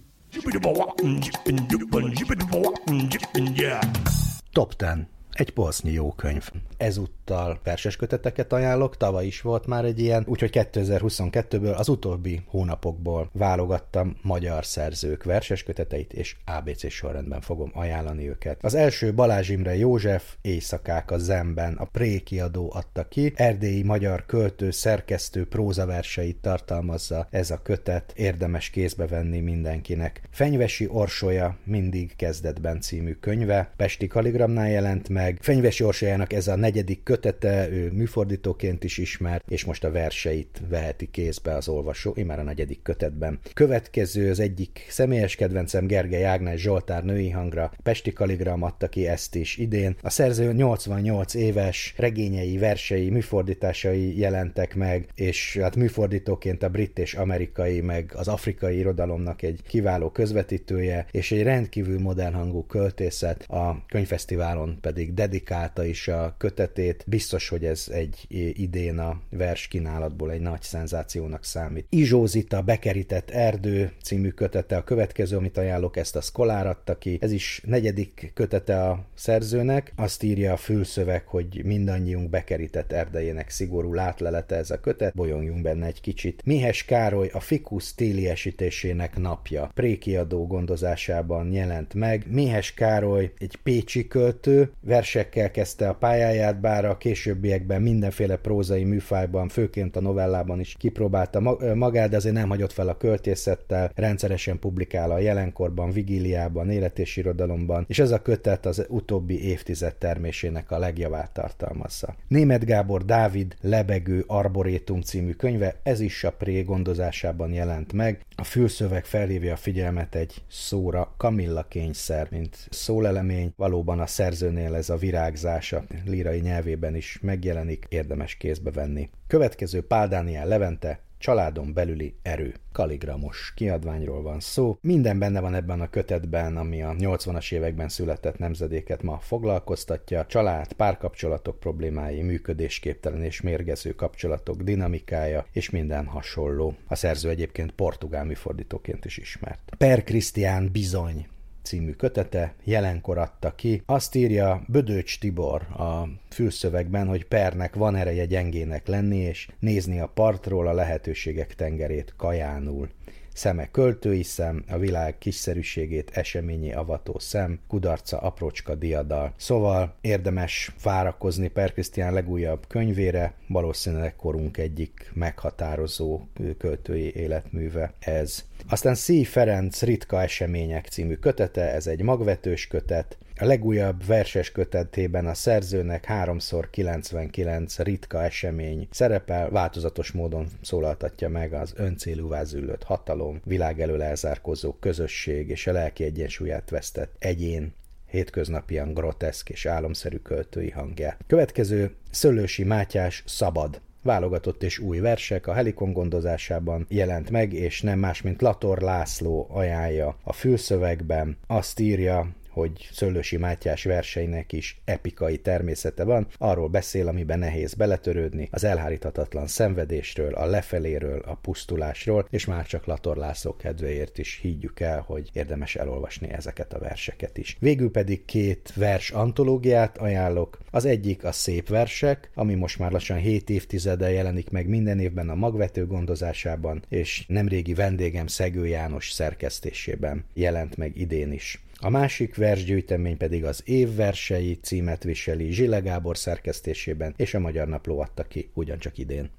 Top 4.53 4.75
10. 4.77 5.16
Egy 5.37 5.51
polsznyi 5.51 5.93
jó 5.93 6.13
könyv. 6.13 6.51
Ezúttal 6.77 7.61
verses 7.65 7.97
köteteket 7.97 8.53
ajánlok, 8.53 8.97
tavaly 8.97 9.27
is 9.27 9.41
volt 9.41 9.67
már 9.67 9.85
egy 9.85 10.01
ilyen, 10.01 10.25
úgyhogy 10.29 10.51
2022-ből 10.53 11.77
az 11.77 11.89
utóbbi 11.89 12.43
hónapokból 12.47 13.31
válogattam 13.33 14.17
magyar 14.23 14.65
szerzők 14.65 15.25
verses 15.25 15.63
köteteit, 15.63 16.13
és 16.13 16.37
ABC 16.45 16.91
sorrendben 16.91 17.41
fogom 17.41 17.71
ajánlani 17.75 18.29
őket. 18.29 18.65
Az 18.65 18.75
első 18.75 19.15
Balázs 19.15 19.49
Imre 19.49 19.77
József, 19.77 20.35
Éjszakák 20.41 21.11
a 21.11 21.19
Zemben, 21.19 21.75
a 21.75 21.85
Pré 21.85 22.19
kiadó 22.19 22.73
adta 22.75 23.09
ki, 23.09 23.33
erdélyi 23.35 23.83
magyar 23.83 24.27
költő, 24.27 24.71
szerkesztő 24.71 25.47
prózaverseit 25.47 26.37
tartalmazza 26.37 27.27
ez 27.31 27.51
a 27.51 27.63
kötet, 27.63 28.13
érdemes 28.15 28.71
kézbe 28.71 29.07
venni 29.07 29.41
mindenkinek. 29.41 30.21
Fenyvesi 30.31 30.89
Orsolya 30.89 31.57
mindig 31.65 32.17
kezdetben 32.17 32.81
című 32.81 33.13
könyve, 33.13 33.73
Pesti 33.77 34.07
Kaligramnál 34.07 34.69
jelent 34.69 35.09
meg, 35.09 35.25
Fenyvesi 35.41 35.85
Orsolyának 35.85 36.33
ez 36.33 36.49
a 36.49 36.57
negyedik 36.57 37.03
kötete, 37.03 37.69
ő 37.71 37.91
műfordítóként 37.93 38.85
is 38.85 38.99
ismert, 38.99 39.45
és 39.49 39.65
most 39.65 39.85
a 39.85 39.91
verseit 39.91 40.61
veheti 40.69 41.11
kézbe 41.11 41.55
az 41.55 41.69
olvasó, 41.69 42.15
már 42.27 42.39
a 42.39 42.43
negyedik 42.43 42.83
kötetben. 42.83 43.39
Következő 43.55 44.31
az 44.31 44.41
egyik 44.41 44.87
személyes 44.89 45.35
kedvencem 45.35 45.87
Gergely 45.87 46.25
Ágnes 46.25 46.61
Zsoltár 46.61 47.05
női 47.05 47.31
hangra, 47.31 47.73
Pesti 47.83 48.13
Kaligram 48.13 48.63
adta 48.63 48.89
ki 48.89 49.07
ezt 49.07 49.35
is 49.35 49.57
idén. 49.57 49.97
A 50.03 50.11
szerző 50.11 50.53
88 50.53 51.35
éves 51.35 51.95
regényei, 51.97 52.59
versei, 52.59 53.11
műfordításai 53.11 54.19
jelentek 54.19 54.75
meg, 54.75 55.09
és 55.15 55.59
hát 55.61 55.77
műfordítóként 55.77 56.63
a 56.63 56.69
brit 56.69 56.99
és 56.99 57.15
amerikai, 57.15 57.81
meg 57.81 58.13
az 58.15 58.29
afrikai 58.29 58.77
irodalomnak 58.77 59.43
egy 59.43 59.61
kiváló 59.69 60.11
közvetítője, 60.11 61.07
és 61.11 61.33
egy 61.33 61.43
rendkívül 61.43 62.01
modern 62.01 62.35
hangú 62.35 62.67
költészet, 62.67 63.43
a 63.49 63.85
könyvfesztiválon 63.89 64.79
pedig 64.81 65.15
dedikálta 65.17 65.85
is 65.85 66.09
a 66.09 66.35
kötetét. 66.39 67.05
Biztos, 67.07 67.49
hogy 67.49 67.65
ez 67.65 67.87
egy 67.93 68.27
idén 68.55 68.99
a 68.99 69.21
vers 69.31 69.69
kínálatból 69.69 70.31
egy 70.31 70.41
nagy 70.41 70.63
szenzációnak 70.63 71.45
számít. 71.45 71.87
Izsózita, 71.91 72.63
Bekerített 72.63 73.31
erdő 73.31 73.93
című 74.03 74.29
kötete 74.29 74.77
a 74.77 74.85
következő, 74.85 75.37
amit 75.37 75.59
ajánlok, 75.59 75.97
ezt 75.97 76.17
a 76.17 76.21
Szkolár 76.21 76.67
adta 76.67 76.99
ki. 76.99 77.19
Ez 77.21 77.33
is 77.33 77.63
negyedik 77.65 78.31
kötete 78.35 78.83
a 78.83 79.05
szerzőnek. 79.15 79.93
Azt 79.97 80.23
írja 80.23 80.53
a 80.53 80.57
fülszöveg, 80.57 81.27
hogy 81.27 81.65
mindannyiunk 81.65 82.31
bekerített 82.31 82.93
erdejének 82.93 83.51
szigorú 83.51 83.95
látlelete 83.95 84.57
ez 84.57 84.71
a 84.71 84.81
kötet. 84.81 85.15
Bolyongjunk 85.15 85.63
benne 85.63 85.87
egy 85.87 86.01
kicsit. 86.01 86.43
Mihes 86.45 86.85
Károly 86.85 87.31
a 87.33 87.41
Fikusz 87.41 87.95
téli 87.95 88.29
esítésének 88.29 89.17
napja. 89.19 89.71
Prékiadó 89.75 90.47
gondozásában 90.47 91.53
jelent 91.53 91.95
meg. 91.95 92.27
Mihes 92.31 92.75
Károly 92.75 93.33
egy 93.39 93.57
pécsi 93.63 94.07
költő, 94.07 94.73
versekkel 95.13 95.51
kezdte 95.51 95.89
a 95.89 95.95
pályáját, 95.95 96.61
bár 96.61 96.85
a 96.85 96.97
későbbiekben 96.97 97.83
mindenféle 97.83 98.37
prózai 98.37 98.85
műfajban, 98.85 99.49
főként 99.49 99.97
a 99.97 100.01
novellában 100.01 100.61
is 100.61 100.75
kipróbálta 100.79 101.59
magát, 101.75 102.11
de 102.11 102.17
azért 102.17 102.35
nem 102.35 102.49
hagyott 102.49 102.73
fel 102.73 102.89
a 102.89 102.97
költészettel, 102.97 103.91
rendszeresen 103.95 104.59
publikál 104.59 105.11
a 105.11 105.19
jelenkorban, 105.19 105.91
vigíliában, 105.91 106.71
élet 106.71 106.99
és 106.99 107.17
irodalomban, 107.17 107.85
és 107.89 107.99
ez 107.99 108.11
a 108.11 108.23
kötet 108.23 108.67
az 108.67 108.87
utóbbi 108.89 109.45
évtized 109.45 109.95
termésének 109.95 110.71
a 110.71 110.79
legjavát 110.79 111.31
tartalmazza. 111.31 112.15
Német 112.29 112.65
Gábor 112.65 113.05
Dávid 113.05 113.57
Lebegő 113.61 114.25
Arborétum 114.27 115.01
című 115.01 115.33
könyve, 115.33 115.77
ez 115.83 116.01
is 116.01 116.25
a 116.25 116.33
pré 116.33 116.63
gondozásában 116.63 117.53
jelent 117.53 117.93
meg. 117.93 118.21
A 118.37 118.45
fülszöveg 118.45 119.05
felhívja 119.05 119.53
a 119.53 119.57
figyelmet 119.57 120.15
egy 120.15 120.35
szóra, 120.49 121.15
Kamilla 121.17 121.67
kényszer, 121.69 122.29
mint 122.31 122.57
szólelemény, 122.71 123.53
valóban 123.57 124.01
a 124.01 124.07
szerzőnél 124.07 124.75
ez 124.75 124.91
a 124.91 124.96
virágzása 124.97 125.85
lírai 126.05 126.41
nyelvében 126.41 126.95
is 126.95 127.19
megjelenik, 127.23 127.87
érdemes 127.89 128.35
kézbe 128.35 128.71
venni. 128.71 129.11
Következő 129.27 129.83
Pál 129.83 130.09
Dániel 130.09 130.47
Levente, 130.47 131.01
Családon 131.19 131.73
belüli 131.73 132.15
erő. 132.23 132.55
Kaligramos 132.73 133.53
kiadványról 133.55 134.23
van 134.23 134.41
szó. 134.41 134.79
Minden 134.81 135.19
benne 135.19 135.41
van 135.41 135.55
ebben 135.55 135.81
a 135.81 135.91
kötetben, 135.91 136.57
ami 136.57 136.83
a 136.83 136.93
80-as 136.93 137.53
években 137.53 137.89
született 137.89 138.39
nemzedéket 138.39 139.03
ma 139.03 139.19
foglalkoztatja. 139.19 140.27
Család, 140.27 140.73
párkapcsolatok 140.73 141.61
problémái, 141.61 142.23
működésképtelen 142.23 143.23
és 143.23 143.41
mérgező 143.41 143.91
kapcsolatok 143.91 144.63
dinamikája, 144.63 145.47
és 145.53 145.71
minden 145.71 146.07
hasonló. 146.07 146.75
A 146.87 146.95
szerző 146.95 147.29
egyébként 147.29 147.73
portugál 147.73 148.25
műfordítóként 148.25 149.05
is 149.05 149.17
ismert. 149.17 149.73
Per 149.79 150.05
Krisztián 150.05 150.69
bizony 150.73 151.27
című 151.67 151.93
kötete, 151.93 152.55
jelenkor 152.65 153.19
adta 153.19 153.55
ki. 153.55 153.83
Azt 153.87 154.15
írja 154.15 154.63
Bödöcs 154.69 155.19
Tibor 155.19 155.63
a 155.63 156.09
fülszövegben, 156.31 157.07
hogy 157.07 157.25
pernek 157.25 157.75
van 157.75 157.97
ereje 157.97 158.25
gyengének 158.25 158.87
lenni, 158.87 159.17
és 159.17 159.49
nézni 159.59 160.01
a 160.01 160.11
partról 160.15 160.67
a 160.69 160.73
lehetőségek 160.73 161.55
tengerét 161.55 162.15
kajánul. 162.17 162.89
szeme 163.33 163.71
költői 163.71 164.23
szem, 164.23 164.65
a 164.69 164.79
világ 164.79 165.19
kiszerűségét 165.19 166.11
eseményi 166.11 166.73
avató 166.73 167.19
szem, 167.19 167.61
kudarca 167.69 168.19
aprócska 168.19 168.75
diadal. 168.75 169.33
Szóval 169.37 169.95
érdemes 170.01 170.73
várakozni 170.83 171.49
Per 171.49 171.73
Krisztián 171.73 172.13
legújabb 172.13 172.67
könyvére, 172.69 173.35
valószínűleg 173.49 174.17
korunk 174.17 174.57
egyik 174.57 175.11
meghatározó 175.15 176.21
költői 176.59 177.15
életműve 177.15 177.93
ez. 177.99 178.45
Aztán 178.69 178.95
Szí 178.95 179.25
Ferenc 179.25 179.83
Ritka 179.83 180.23
események 180.23 180.87
című 180.87 181.15
kötete, 181.15 181.73
ez 181.73 181.87
egy 181.87 182.03
magvetős 182.03 182.67
kötet, 182.67 183.19
a 183.39 183.45
legújabb 183.45 184.07
verses 184.07 184.53
kötetében 184.53 185.27
a 185.27 185.35
szerzőnek 185.35 186.07
3x99 186.09 187.75
ritka 187.77 188.23
esemény 188.23 188.89
szerepel, 188.91 189.51
változatos 189.51 190.13
módon 190.13 190.47
szólaltatja 190.63 191.29
meg 191.29 191.53
az 191.53 191.73
öncélúvá 191.77 192.45
züllött 192.45 192.83
hatalom, 192.83 193.41
világ 193.45 193.81
elől 193.81 194.03
elzárkozó 194.03 194.73
közösség 194.73 195.49
és 195.49 195.67
a 195.67 195.73
lelki 195.73 196.05
egyensúlyát 196.05 196.71
vesztett 196.71 197.17
egyén 197.19 197.75
hétköznapian 198.07 198.95
groteszk 198.95 199.49
és 199.49 199.67
álomszerű 199.67 200.17
költői 200.17 200.71
hangja. 200.71 201.17
Következő 201.27 201.95
Szőlősi 202.11 202.65
Mátyás 202.65 203.23
Szabad 203.27 203.81
válogatott 204.07 204.63
és 204.63 204.79
új 204.79 204.99
versek 204.99 205.47
a 205.47 205.53
Helikon 205.53 205.93
gondozásában 205.93 206.87
jelent 206.89 207.31
meg, 207.31 207.53
és 207.53 207.83
nem 207.83 207.99
más, 207.99 208.23
mint 208.23 208.43
Lator 208.43 208.79
László 208.79 209.47
ajánlja 209.51 210.17
a 210.23 210.33
fülszövegben. 210.33 211.37
Azt 211.47 211.81
írja, 211.81 212.29
hogy 212.57 212.89
Szőlősi 212.93 213.37
Mátyás 213.37 213.85
verseinek 213.85 214.53
is 214.53 214.81
epikai 214.85 215.39
természete 215.39 216.05
van, 216.05 216.27
arról 216.39 216.69
beszél, 216.69 217.09
amiben 217.09 217.39
nehéz 217.39 217.75
beletörődni, 217.75 218.49
az 218.51 218.65
elháríthatatlan 218.65 219.47
szenvedésről, 219.47 220.35
a 220.35 220.47
lefeléről, 220.47 221.19
a 221.27 221.35
pusztulásról, 221.35 222.27
és 222.31 222.45
már 222.45 222.67
csak 222.67 222.85
Lator 222.85 223.17
László 223.17 223.57
kedvéért 223.57 224.19
is 224.19 224.39
higgyük 224.43 224.81
el, 224.81 225.01
hogy 225.01 225.31
érdemes 225.33 225.77
elolvasni 225.77 226.31
ezeket 226.31 226.73
a 226.73 226.79
verseket 226.79 227.39
is. 227.39 227.57
Végül 227.61 227.91
pedig 227.91 228.25
két 228.25 228.73
vers 228.75 229.11
antológiát 229.11 229.99
ajánlok. 229.99 230.59
Az 230.71 230.85
egyik 230.85 231.25
a 231.25 231.33
Szép 231.33 231.69
versek, 231.69 232.31
ami 232.35 232.55
most 232.55 232.79
már 232.79 232.93
lassan 232.93 233.19
7 233.19 233.51
évtizede 233.51 234.11
jelenik 234.11 234.51
meg 234.51 234.69
minden 234.69 234.99
évben 234.99 235.29
a 235.29 235.35
magvető 235.35 235.87
gondozásában, 235.87 236.85
és 236.89 237.25
nemrégi 237.29 237.75
vendégem 237.75 238.27
Szegő 238.27 238.67
János 238.67 239.11
szerkesztésében 239.11 240.25
jelent 240.35 240.77
meg 240.77 240.97
idén 240.97 241.33
is. 241.33 241.61
A 241.79 241.89
másik 241.89 242.37
versgyűjtemény 242.37 243.17
pedig 243.17 243.45
az 243.45 243.63
évversei 243.65 244.59
címet 244.63 245.03
viseli 245.03 245.53
Zsile 245.53 245.79
Gábor 245.81 246.17
szerkesztésében, 246.17 247.15
és 247.17 247.35
a 247.35 247.39
Magyar 247.39 247.69
Napló 247.69 248.01
adta 248.01 248.23
ki 248.23 248.51
ugyancsak 248.55 248.99
idén. 248.99 249.31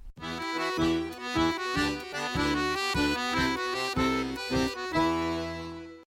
Thank 0.77 1.15
you. 1.19 1.26